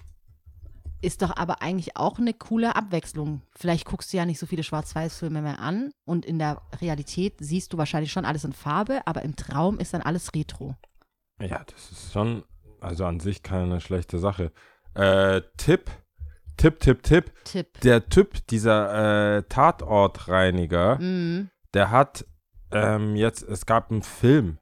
Ist 1.02 1.20
doch 1.22 1.36
aber 1.36 1.60
eigentlich 1.62 1.96
auch 1.96 2.18
eine 2.18 2.32
coole 2.32 2.74
Abwechslung. 2.74 3.42
Vielleicht 3.54 3.84
guckst 3.84 4.12
du 4.12 4.16
ja 4.16 4.24
nicht 4.24 4.38
so 4.38 4.46
viele 4.46 4.62
Schwarz-Weiß-Filme 4.62 5.42
mehr 5.42 5.60
an 5.60 5.90
und 6.06 6.24
in 6.24 6.38
der 6.38 6.62
Realität 6.80 7.34
siehst 7.38 7.72
du 7.72 7.78
wahrscheinlich 7.78 8.12
schon 8.12 8.24
alles 8.24 8.44
in 8.44 8.54
Farbe, 8.54 9.02
aber 9.06 9.22
im 9.22 9.36
Traum 9.36 9.78
ist 9.78 9.92
dann 9.92 10.02
alles 10.02 10.34
Retro. 10.34 10.74
Ja, 11.40 11.62
das 11.70 11.90
ist 11.90 12.12
schon, 12.12 12.44
also 12.80 13.04
an 13.04 13.20
sich 13.20 13.42
keine 13.42 13.80
schlechte 13.80 14.18
Sache. 14.18 14.52
Äh, 14.94 15.42
Tipp, 15.56 15.90
Tipp, 16.56 16.80
Tipp, 16.80 17.02
Tipp. 17.02 17.32
Tipp. 17.44 17.80
Der 17.82 18.08
Typ, 18.08 18.46
dieser 18.46 19.36
äh, 19.38 19.42
Tatortreiniger, 19.44 20.98
Mhm. 20.98 21.50
der 21.74 21.90
hat 21.90 22.24
ähm, 22.72 23.14
jetzt, 23.16 23.42
es 23.42 23.64
gab 23.66 23.90
einen 23.90 24.02
Film. 24.02 24.58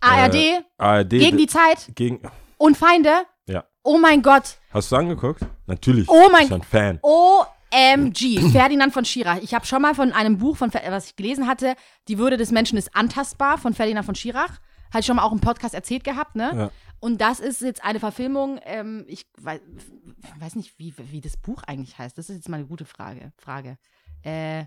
ARD 0.00 0.62
ARD. 0.78 1.08
gegen 1.10 1.38
die 1.38 1.46
Zeit 1.46 1.90
Gegen, 1.94 2.20
und 2.58 2.76
Feinde. 2.76 3.10
Ja. 3.46 3.64
Oh 3.82 3.98
mein 3.98 4.22
Gott. 4.22 4.58
hast 4.70 4.92
du 4.92 4.96
angeguckt? 4.96 5.40
Natürlich. 5.66 6.08
Oh 6.08 6.28
mein- 6.30 6.42
Ich 6.44 6.48
bin 6.50 6.60
ein 6.60 6.62
Fan. 6.62 6.98
OMG. 7.02 8.38
Ferdinand 8.52 8.92
von 8.92 9.04
Schirach. 9.04 9.38
Ich 9.42 9.54
habe 9.54 9.66
schon 9.66 9.82
mal 9.82 9.94
von 9.94 10.12
einem 10.12 10.38
Buch, 10.38 10.56
von, 10.56 10.72
was 10.72 11.06
ich 11.06 11.16
gelesen 11.16 11.46
hatte, 11.48 11.74
Die 12.08 12.18
Würde 12.18 12.36
des 12.36 12.50
Menschen 12.52 12.78
ist 12.78 12.94
antastbar 12.94 13.58
von 13.58 13.72
Ferdinand 13.74 14.04
von 14.06 14.14
Schirach. 14.14 14.60
Ich 15.00 15.06
schon 15.06 15.16
mal 15.16 15.22
auch 15.24 15.32
im 15.32 15.40
Podcast 15.40 15.74
erzählt 15.74 16.04
gehabt, 16.04 16.36
ne? 16.36 16.52
Ja. 16.54 16.70
Und 17.00 17.20
das 17.20 17.40
ist 17.40 17.60
jetzt 17.60 17.84
eine 17.84 18.00
Verfilmung, 18.00 18.58
ähm, 18.64 19.04
ich 19.08 19.26
weiß, 19.38 19.60
weiß 20.38 20.56
nicht, 20.56 20.78
wie, 20.78 20.94
wie 21.10 21.20
das 21.20 21.36
Buch 21.36 21.62
eigentlich 21.64 21.98
heißt. 21.98 22.16
Das 22.16 22.30
ist 22.30 22.36
jetzt 22.36 22.48
mal 22.48 22.58
eine 22.58 22.66
gute 22.66 22.84
Frage. 22.84 23.32
Frage. 23.36 23.76
Äh, 24.22 24.64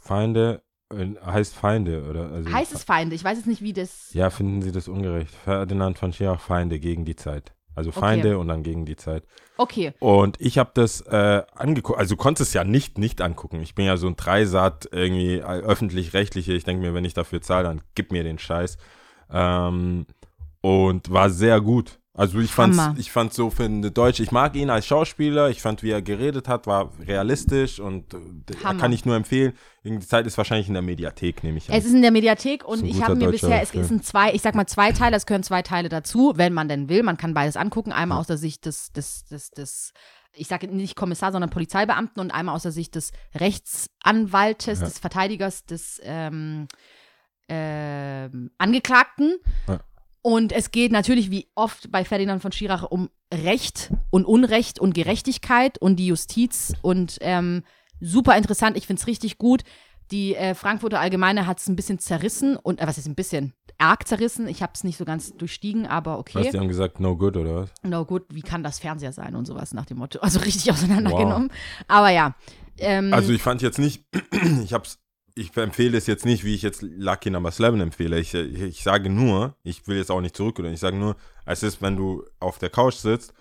Feinde, 0.00 0.62
äh, 0.92 1.06
heißt 1.24 1.54
Feinde, 1.54 2.08
oder? 2.08 2.30
Also, 2.30 2.52
heißt 2.52 2.72
es 2.72 2.84
Feinde? 2.84 3.16
Ich 3.16 3.24
weiß 3.24 3.38
jetzt 3.38 3.46
nicht, 3.46 3.62
wie 3.62 3.72
das. 3.72 4.12
Ja, 4.12 4.30
finden 4.30 4.62
Sie 4.62 4.72
das 4.72 4.88
ungerecht? 4.88 5.34
Ferdinand 5.34 5.98
von 5.98 6.12
Schirach, 6.12 6.40
Feinde 6.40 6.78
gegen 6.78 7.04
die 7.04 7.16
Zeit. 7.16 7.54
Also 7.74 7.92
Feinde 7.92 8.38
und 8.38 8.48
dann 8.48 8.62
gegen 8.62 8.84
die 8.84 8.96
Zeit. 8.96 9.24
Okay. 9.56 9.94
Und 10.00 10.38
ich 10.40 10.58
habe 10.58 10.70
das 10.74 11.00
äh, 11.02 11.42
angeguckt, 11.54 11.98
also 11.98 12.14
du 12.14 12.20
konntest 12.20 12.50
es 12.50 12.54
ja 12.54 12.64
nicht 12.64 12.98
nicht 12.98 13.22
angucken. 13.22 13.60
Ich 13.62 13.74
bin 13.74 13.86
ja 13.86 13.96
so 13.96 14.06
ein 14.06 14.16
Dreisat 14.16 14.88
irgendwie 14.92 15.36
äh, 15.36 15.44
öffentlich-rechtliche. 15.44 16.52
Ich 16.52 16.64
denke 16.64 16.82
mir, 16.82 16.94
wenn 16.94 17.04
ich 17.04 17.14
dafür 17.14 17.40
zahle, 17.40 17.64
dann 17.64 17.80
gib 17.94 18.12
mir 18.12 18.22
den 18.22 18.38
Scheiß. 18.38 18.76
Ähm, 19.32 20.06
und 20.60 21.10
war 21.10 21.30
sehr 21.30 21.60
gut. 21.60 22.00
Also 22.12 22.38
ich 22.40 22.54
Hammer. 22.58 22.94
ich 22.98 23.10
fand 23.12 23.32
so 23.32 23.50
für 23.50 23.64
eine 23.64 23.90
Deutsche, 23.92 24.22
ich 24.22 24.32
mag 24.32 24.54
ihn 24.56 24.68
als 24.68 24.84
Schauspieler, 24.84 25.48
ich 25.48 25.62
fand, 25.62 25.82
wie 25.82 25.90
er 25.90 26.02
geredet 26.02 26.48
hat, 26.48 26.66
war 26.66 26.90
realistisch 27.06 27.78
und 27.78 28.12
äh, 28.12 28.54
kann 28.78 28.92
ich 28.92 29.06
nur 29.06 29.14
empfehlen. 29.14 29.52
Die 29.84 29.98
Zeit 30.00 30.26
ist 30.26 30.36
wahrscheinlich 30.36 30.66
in 30.68 30.74
der 30.74 30.82
Mediathek, 30.82 31.42
nehme 31.44 31.58
ich 31.58 31.70
an. 31.70 31.78
Es 31.78 31.84
ist 31.86 31.94
in 31.94 32.02
der 32.02 32.10
Mediathek 32.10 32.64
und 32.64 32.84
ich 32.84 33.02
habe 33.02 33.14
mir 33.14 33.30
bisher, 33.30 33.62
es 33.62 33.70
sind 33.70 34.04
zwei, 34.04 34.34
ich 34.34 34.42
sag 34.42 34.54
mal 34.54 34.66
zwei 34.66 34.92
Teile, 34.92 35.16
es 35.16 35.24
gehören 35.24 35.44
zwei 35.44 35.62
Teile 35.62 35.88
dazu, 35.88 36.32
wenn 36.34 36.52
man 36.52 36.68
denn 36.68 36.88
will. 36.88 37.04
Man 37.04 37.16
kann 37.16 37.32
beides 37.32 37.56
angucken. 37.56 37.92
Einmal 37.92 38.18
aus 38.18 38.26
der 38.26 38.38
Sicht 38.38 38.66
des, 38.66 38.92
des, 38.92 39.24
des, 39.24 39.52
des 39.52 39.92
ich 40.34 40.48
sage 40.48 40.66
nicht 40.66 40.96
Kommissar, 40.96 41.32
sondern 41.32 41.50
Polizeibeamten 41.50 42.20
und 42.20 42.32
einmal 42.32 42.54
aus 42.54 42.62
der 42.64 42.72
Sicht 42.72 42.96
des 42.96 43.12
Rechtsanwaltes, 43.34 44.80
Ja. 44.80 44.84
des 44.84 44.98
Verteidigers, 44.98 45.64
des 45.64 46.00
ähm, 46.04 46.68
ähm, 47.50 48.50
Angeklagten. 48.56 49.36
Ja. 49.68 49.80
Und 50.22 50.52
es 50.52 50.70
geht 50.70 50.92
natürlich 50.92 51.30
wie 51.30 51.48
oft 51.54 51.90
bei 51.90 52.04
Ferdinand 52.04 52.42
von 52.42 52.52
Schirach 52.52 52.84
um 52.84 53.10
Recht 53.32 53.90
und 54.10 54.24
Unrecht 54.24 54.78
und 54.78 54.94
Gerechtigkeit 54.94 55.78
und 55.78 55.96
die 55.96 56.06
Justiz 56.06 56.74
und 56.82 57.18
ähm, 57.20 57.62
super 58.00 58.36
interessant. 58.36 58.76
Ich 58.76 58.86
finde 58.86 59.00
es 59.00 59.06
richtig 59.06 59.38
gut. 59.38 59.62
Die 60.10 60.34
äh, 60.34 60.54
Frankfurter 60.54 60.98
Allgemeine 61.00 61.46
hat 61.46 61.60
es 61.60 61.68
ein 61.68 61.76
bisschen 61.76 61.98
zerrissen 61.98 62.56
und, 62.56 62.80
äh, 62.80 62.86
was 62.86 62.98
ist 62.98 63.06
ein 63.06 63.14
bisschen, 63.14 63.54
arg 63.78 64.06
zerrissen. 64.06 64.48
Ich 64.48 64.62
habe 64.62 64.72
es 64.74 64.84
nicht 64.84 64.98
so 64.98 65.04
ganz 65.04 65.32
durchstiegen, 65.36 65.86
aber 65.86 66.14
Was, 66.14 66.20
okay. 66.20 66.50
die 66.52 66.58
haben 66.58 66.68
gesagt, 66.68 67.00
no 67.00 67.16
good, 67.16 67.36
oder 67.36 67.54
was? 67.56 67.70
Na 67.82 68.02
gut, 68.02 68.24
wie 68.28 68.42
kann 68.42 68.62
das 68.62 68.78
Fernseher 68.78 69.12
sein 69.12 69.36
und 69.36 69.46
sowas 69.46 69.72
nach 69.72 69.86
dem 69.86 69.98
Motto. 69.98 70.18
Also 70.20 70.40
richtig 70.40 70.70
auseinandergenommen. 70.70 71.50
Aber 71.88 72.10
ja. 72.10 72.34
Ähm, 72.78 73.14
Also 73.14 73.32
ich 73.32 73.42
fand 73.42 73.62
jetzt 73.62 73.78
nicht, 73.78 74.04
ich 74.64 74.72
hab's, 74.72 74.98
ich 75.34 75.56
empfehle 75.56 75.96
es 75.96 76.06
jetzt 76.06 76.24
nicht, 76.24 76.44
wie 76.44 76.54
ich 76.54 76.62
jetzt 76.62 76.82
Lucky 76.82 77.30
Number 77.30 77.50
11 77.50 77.80
empfehle. 77.80 78.18
Ich, 78.18 78.34
ich, 78.34 78.60
ich 78.60 78.82
sage 78.82 79.10
nur, 79.10 79.56
ich 79.62 79.86
will 79.86 79.96
jetzt 79.96 80.10
auch 80.10 80.20
nicht 80.20 80.36
zurück, 80.36 80.58
oder 80.58 80.70
ich 80.70 80.80
sage 80.80 80.96
nur, 80.96 81.16
es 81.46 81.62
ist, 81.62 81.82
wenn 81.82 81.96
du 81.96 82.24
auf 82.38 82.58
der 82.58 82.70
Couch 82.70 82.94
sitzt 82.94 83.32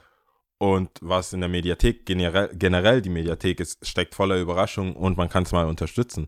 und 0.58 0.90
was 1.02 1.34
in 1.34 1.40
der 1.40 1.50
Mediathek, 1.50 2.06
generell, 2.06 2.50
generell 2.54 3.02
die 3.02 3.10
Mediathek 3.10 3.60
ist, 3.60 3.86
steckt 3.86 4.16
voller 4.16 4.40
Überraschungen 4.40 4.96
und 4.96 5.18
man 5.18 5.30
kann 5.30 5.44
es 5.44 5.52
mal 5.52 5.68
unterstützen. 5.68 6.28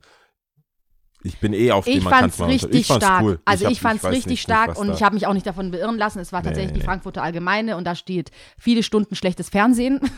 Ich 1.23 1.39
bin 1.39 1.53
eh 1.53 1.71
auf 1.71 1.85
die, 1.85 1.91
ich 1.91 2.03
fand's 2.03 2.39
es 2.39 2.47
richtig 2.47 2.85
stark. 2.85 3.23
Cool. 3.23 3.39
Also 3.45 3.65
hab- 3.65 3.71
ich, 3.71 3.81
fand's 3.81 4.03
weiß 4.03 4.11
richtig 4.11 4.31
nicht, 4.31 4.41
stark 4.41 4.77
und 4.79 4.91
ich 4.91 5.03
habe 5.03 5.13
mich 5.13 5.27
auch 5.27 5.33
nicht 5.33 5.45
davon 5.45 5.69
beirren 5.69 5.97
lassen. 5.97 6.19
Es 6.19 6.33
war 6.33 6.41
tatsächlich 6.41 6.73
nee, 6.73 6.79
die. 6.79 6.85
Frankfurter 6.85 7.21
Allgemeine 7.21 7.77
und 7.77 7.83
da 7.85 7.93
steht 7.93 8.31
viele 8.57 8.81
Stunden 8.81 9.15
schlechtes 9.15 9.49
Fernsehen. 9.49 9.99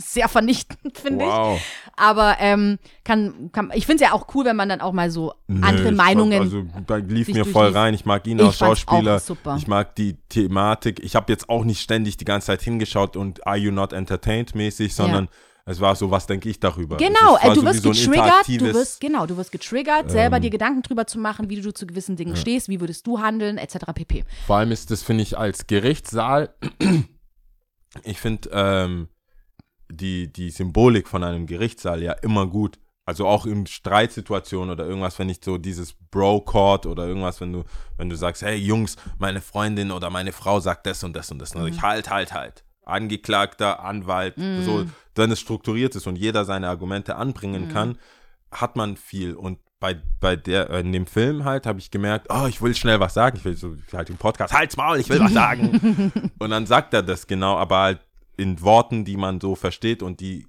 Sehr 0.00 0.28
vernichtend, 0.28 0.98
finde 0.98 1.24
ich. 1.24 1.30
Wow. 1.30 1.60
Aber 1.96 2.36
ähm, 2.40 2.78
kann, 3.04 3.50
kann, 3.52 3.70
ich 3.74 3.86
finde 3.86 4.02
es 4.02 4.10
ja 4.10 4.16
auch 4.16 4.34
cool, 4.34 4.44
wenn 4.44 4.56
man 4.56 4.68
dann 4.68 4.80
auch 4.80 4.92
mal 4.92 5.10
so 5.10 5.34
Nö, 5.46 5.60
andere 5.62 5.90
ich 5.90 5.96
Meinungen. 5.96 6.50
Fand, 6.50 6.74
also 6.74 6.84
da 6.86 6.96
lief 6.96 7.28
mir 7.28 7.44
voll 7.44 7.68
rein. 7.68 7.94
Ich 7.94 8.04
mag 8.04 8.26
ihn 8.26 8.38
Ich 8.38 8.46
als 8.46 8.58
Schauspieler. 8.58 9.16
auch 9.16 9.20
super. 9.20 9.56
Ich 9.58 9.66
mag 9.66 9.94
die 9.96 10.16
Thematik. 10.28 11.00
Ich 11.04 11.16
habe 11.16 11.30
jetzt 11.30 11.48
auch 11.48 11.64
nicht 11.64 11.80
ständig 11.80 12.16
die 12.16 12.24
ganze 12.24 12.48
Zeit 12.48 12.62
hingeschaut 12.62 13.16
und 13.16 13.46
Are 13.46 13.56
You 13.56 13.70
Not 13.70 13.92
Entertained 13.92 14.54
mäßig, 14.54 14.94
sondern 14.94 15.28
es 15.66 15.80
war 15.80 15.94
so, 15.94 16.10
was 16.10 16.26
denke 16.26 16.48
ich 16.48 16.58
darüber? 16.58 16.96
Genau, 16.96 17.36
äh, 17.40 17.48
du 17.50 17.60
so 17.60 17.64
wirst 17.64 17.82
so 17.82 17.90
getriggert, 17.90 18.48
du 18.48 18.74
wirst, 18.74 19.00
genau, 19.00 19.26
du 19.26 19.36
wirst 19.36 19.52
getriggert, 19.52 20.10
selber 20.10 20.36
Ähm, 20.36 20.42
dir 20.42 20.50
Gedanken 20.50 20.82
drüber 20.82 21.06
zu 21.06 21.18
machen, 21.18 21.48
wie 21.50 21.60
du 21.60 21.72
zu 21.72 21.86
gewissen 21.86 22.16
Dingen 22.16 22.34
stehst, 22.34 22.68
wie 22.68 22.80
würdest 22.80 23.06
du 23.06 23.20
handeln, 23.20 23.58
etc. 23.58 23.76
pp. 23.94 24.24
Vor 24.46 24.56
allem 24.56 24.72
ist 24.72 24.90
das, 24.90 25.02
finde 25.02 25.22
ich, 25.22 25.38
als 25.38 25.66
Gerichtssaal, 25.66 26.54
ich 28.02 28.18
finde 28.18 28.50
ähm, 28.52 29.08
die, 29.90 30.32
die 30.32 30.50
Symbolik 30.50 31.08
von 31.08 31.24
einem 31.24 31.46
Gerichtssaal 31.46 32.02
ja 32.02 32.12
immer 32.12 32.46
gut. 32.46 32.78
Also 33.06 33.26
auch 33.26 33.44
in 33.44 33.66
Streitsituationen 33.66 34.70
oder 34.70 34.86
irgendwas, 34.86 35.18
wenn 35.18 35.28
ich 35.28 35.40
so 35.42 35.58
dieses 35.58 35.94
Bro-Court 36.10 36.86
oder 36.86 37.06
irgendwas, 37.06 37.40
wenn 37.40 37.52
du, 37.52 37.64
wenn 37.96 38.08
du 38.08 38.16
sagst, 38.16 38.42
hey 38.42 38.56
Jungs, 38.56 38.96
meine 39.18 39.40
Freundin 39.40 39.90
oder 39.90 40.10
meine 40.10 40.32
Frau 40.32 40.60
sagt 40.60 40.86
das 40.86 41.02
und 41.02 41.16
das 41.16 41.30
und 41.30 41.40
das. 41.40 41.54
Und 41.54 41.62
dann 41.62 41.72
sag 41.72 41.76
ich, 41.76 41.82
halt, 41.82 42.10
halt, 42.10 42.32
halt. 42.32 42.64
Angeklagter, 42.84 43.82
Anwalt, 43.84 44.34
so, 44.36 44.84
wenn 45.14 45.30
es 45.30 45.40
strukturiert 45.40 45.94
ist 45.94 46.06
und 46.06 46.16
jeder 46.16 46.44
seine 46.44 46.68
Argumente 46.68 47.16
anbringen 47.16 47.68
kann, 47.68 47.98
hat 48.50 48.76
man 48.76 48.96
viel. 48.96 49.34
Und 49.34 49.58
bei, 49.80 49.96
bei 50.20 50.36
der, 50.36 50.70
in 50.70 50.92
dem 50.92 51.06
Film 51.06 51.44
halt 51.44 51.66
habe 51.66 51.78
ich 51.78 51.90
gemerkt, 51.90 52.26
oh, 52.28 52.46
ich 52.46 52.60
will 52.60 52.74
schnell 52.74 53.00
was 53.00 53.14
sagen. 53.14 53.38
Ich 53.38 53.44
will 53.44 53.56
so 53.56 53.74
halt 53.92 54.10
im 54.10 54.16
Podcast, 54.16 54.52
halt's 54.52 54.76
Maul, 54.76 54.98
ich 55.00 55.08
will 55.08 55.20
was 55.20 55.32
sagen. 55.32 56.12
und 56.38 56.50
dann 56.50 56.66
sagt 56.66 56.94
er 56.94 57.02
das 57.02 57.26
genau, 57.26 57.56
aber 57.56 57.78
halt 57.78 58.00
in 58.40 58.60
Worten, 58.62 59.04
die 59.04 59.16
man 59.16 59.40
so 59.40 59.54
versteht 59.54 60.02
und 60.02 60.20
die, 60.20 60.46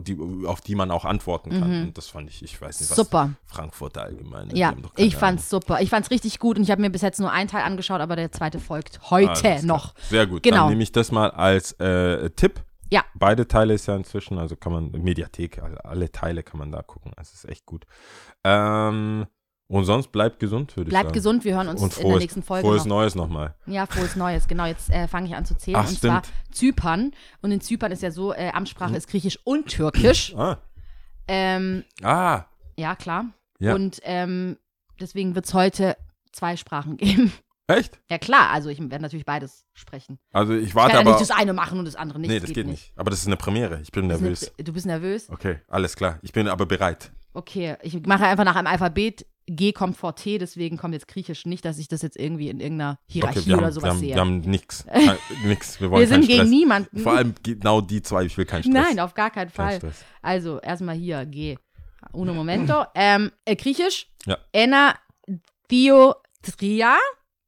die 0.00 0.18
auf 0.46 0.60
die 0.60 0.74
man 0.74 0.90
auch 0.90 1.04
antworten 1.04 1.50
kann. 1.50 1.82
Und 1.82 1.98
das 1.98 2.08
fand 2.08 2.30
ich, 2.30 2.42
ich 2.42 2.60
weiß 2.60 2.80
nicht, 2.80 2.90
was 2.90 2.96
Super. 2.96 3.30
Frankfurter 3.46 4.02
allgemein. 4.02 4.54
Ja, 4.54 4.74
ich 4.96 5.16
fand's 5.16 5.50
super. 5.50 5.80
Ich 5.80 5.90
fand's 5.90 6.10
richtig 6.10 6.38
gut 6.38 6.56
und 6.56 6.62
ich 6.62 6.70
habe 6.70 6.80
mir 6.80 6.90
bis 6.90 7.02
jetzt 7.02 7.20
nur 7.20 7.32
einen 7.32 7.48
Teil 7.48 7.62
angeschaut, 7.62 8.00
aber 8.00 8.16
der 8.16 8.30
zweite 8.32 8.60
folgt 8.60 9.10
heute 9.10 9.30
Ahnung. 9.30 9.44
Alles 9.44 9.62
noch. 9.64 9.94
Sehr 10.08 10.26
gut. 10.26 10.42
Genau. 10.42 10.56
Dann 10.56 10.68
nehme 10.70 10.82
ich 10.82 10.92
das 10.92 11.10
mal 11.10 11.30
als 11.30 11.72
äh, 11.72 12.30
Tipp. 12.30 12.62
Ja. 12.90 13.04
Beide 13.14 13.46
Teile 13.46 13.74
ist 13.74 13.86
ja 13.86 13.96
inzwischen, 13.96 14.38
also 14.38 14.56
kann 14.56 14.72
man, 14.72 14.90
Mediathek, 14.92 15.62
alle, 15.62 15.84
alle 15.84 16.10
Teile 16.10 16.42
kann 16.42 16.58
man 16.58 16.72
da 16.72 16.82
gucken. 16.82 17.12
Das 17.16 17.34
ist 17.34 17.46
echt 17.46 17.66
gut. 17.66 17.84
Ähm, 18.44 19.26
und 19.68 19.84
sonst 19.84 20.10
bleibt 20.12 20.40
gesund, 20.40 20.76
würde 20.76 20.88
ich 20.88 20.92
sagen. 20.92 21.02
Bleibt 21.04 21.14
gesund, 21.14 21.44
wir 21.44 21.54
hören 21.54 21.68
uns 21.68 21.80
und 21.80 21.88
in 21.96 22.02
frohes, 22.02 22.12
der 22.14 22.18
nächsten 22.20 22.42
Folge 22.42 22.66
frohes 22.66 22.84
noch. 22.84 22.96
Neues 22.96 23.14
nochmal. 23.14 23.54
Ja, 23.66 23.86
frohes 23.86 24.16
Neues. 24.16 24.48
Genau, 24.48 24.66
jetzt 24.66 24.90
äh, 24.90 25.06
fange 25.08 25.28
ich 25.28 25.34
an 25.36 25.44
zu 25.44 25.54
zählen. 25.56 25.76
Ach, 25.76 25.88
und 25.88 25.98
zwar 26.00 26.24
stimmt. 26.24 26.54
Zypern. 26.56 27.12
Und 27.42 27.52
in 27.52 27.60
Zypern 27.60 27.92
ist 27.92 28.02
ja 28.02 28.10
so, 28.10 28.32
äh, 28.32 28.50
Amtssprache 28.52 28.96
ist 28.96 29.08
Griechisch 29.08 29.38
und 29.44 29.66
Türkisch. 29.68 30.34
Ah, 30.36 30.58
Ähm, 31.28 31.84
ah 32.02 32.44
ja, 32.76 32.96
klar. 32.96 33.26
Ja. 33.60 33.74
Und 33.74 34.00
ähm, 34.04 34.56
deswegen 35.00 35.34
wird 35.34 35.46
es 35.46 35.54
heute 35.54 35.96
zwei 36.32 36.56
Sprachen 36.56 36.96
geben. 36.96 37.32
Echt? 37.66 38.00
Ja 38.08 38.16
klar, 38.16 38.48
also 38.50 38.70
ich 38.70 38.78
werde 38.80 39.00
natürlich 39.02 39.26
beides 39.26 39.66
sprechen. 39.74 40.18
Also 40.32 40.54
ich 40.54 40.68
Ich 40.68 40.74
warte 40.74 40.92
kann 40.96 41.04
ja 41.04 41.10
aber. 41.12 41.18
nicht 41.20 41.28
das 41.30 41.36
eine 41.36 41.52
machen 41.52 41.78
und 41.78 41.84
das 41.84 41.96
andere 41.96 42.18
nicht. 42.18 42.30
nee, 42.30 42.40
das 42.40 42.50
geht 42.52 42.66
nicht. 42.66 42.92
Aber 42.96 43.10
das 43.10 43.18
ist 43.20 43.26
eine 43.26 43.36
Premiere. 43.36 43.80
Ich 43.82 43.92
bin 43.92 44.06
nervös. 44.06 44.50
eine- 44.56 44.64
Du 44.64 44.72
bist 44.72 44.86
nervös? 44.86 45.28
Okay, 45.28 45.58
alles 45.68 45.94
klar. 45.94 46.18
Ich 46.22 46.32
bin 46.32 46.48
aber 46.48 46.64
bereit. 46.64 47.10
Okay, 47.38 47.76
ich 47.82 48.04
mache 48.06 48.24
einfach 48.26 48.44
nach 48.44 48.56
einem 48.56 48.66
Alphabet. 48.66 49.24
G 49.50 49.72
kommt 49.72 49.96
vor 49.96 50.14
T, 50.14 50.36
deswegen 50.38 50.76
kommt 50.76 50.92
jetzt 50.92 51.08
Griechisch 51.08 51.46
nicht, 51.46 51.64
dass 51.64 51.78
ich 51.78 51.88
das 51.88 52.02
jetzt 52.02 52.18
irgendwie 52.18 52.48
in 52.50 52.60
irgendeiner 52.60 52.98
Hierarchie 53.06 53.38
Okay, 53.38 53.48
wir 53.48 53.56
oder 53.58 53.66
haben, 53.66 53.72
sowas 53.72 53.84
wir 54.02 54.16
haben, 54.16 54.42
sehe. 54.42 54.52
wir 54.92 55.06
haben. 55.06 55.16
Kein- 55.38 55.48
nix. 55.48 55.80
Wir 55.80 55.90
wollen 55.90 56.00
Wir 56.00 56.08
sind 56.08 56.20
gegen 56.26 56.40
Stress. 56.40 56.48
niemanden. 56.50 56.98
Vor 56.98 57.12
allem 57.12 57.34
genau 57.42 57.80
die 57.80 58.02
zwei. 58.02 58.24
Ich 58.24 58.36
will 58.36 58.44
keinen 58.44 58.64
Stress. 58.64 58.74
Nein, 58.74 59.00
auf 59.00 59.14
gar 59.14 59.30
keinen 59.30 59.50
Kein 59.52 59.54
Fall. 59.70 59.76
Stress. 59.76 60.04
Also, 60.20 60.58
erstmal 60.60 60.96
hier, 60.96 61.24
G. 61.24 61.56
Uno 62.12 62.34
momento. 62.34 62.84
ähm, 62.94 63.30
äh, 63.44 63.56
Griechisch. 63.56 64.08
Ja. 64.26 64.36
Enna 64.52 64.94
Theotria. 65.68 66.96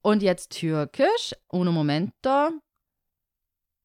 Und 0.03 0.23
jetzt 0.23 0.53
Türkisch. 0.53 1.35
Uno 1.49 1.73
momento. 1.73 2.51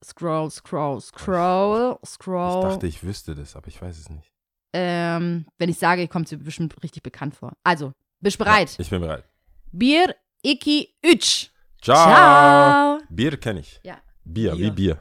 Scroll, 0.03 0.51
scroll, 0.51 1.01
scroll, 1.01 1.97
Ich 2.03 2.09
scroll. 2.09 2.61
dachte, 2.69 2.87
ich 2.87 3.03
wüsste 3.03 3.33
das, 3.35 3.55
aber 3.55 3.67
ich 3.67 3.81
weiß 3.81 3.97
es 3.97 4.09
nicht. 4.09 4.31
Ähm, 4.75 5.45
wenn 5.57 5.69
ich 5.69 5.77
sage, 5.77 6.07
kommt 6.09 6.27
sie 6.27 6.35
bestimmt 6.35 6.75
richtig 6.83 7.01
bekannt 7.01 7.33
vor. 7.35 7.53
Also, 7.63 7.93
bist 8.19 8.37
bereit? 8.37 8.71
Ja, 8.71 8.79
ich 8.79 8.89
bin 8.89 8.99
bereit. 8.99 9.23
Bir, 9.71 10.15
iki, 10.41 10.95
üç. 11.01 11.49
Ciao. 11.81 11.95
Ciao. 11.95 12.99
Bier 13.09 13.37
kenne 13.37 13.61
ich. 13.61 13.79
Ja. 13.83 13.97
Bier, 14.25 14.51
Bier. 14.55 14.65
wie 14.65 14.71
Bier. 14.71 14.97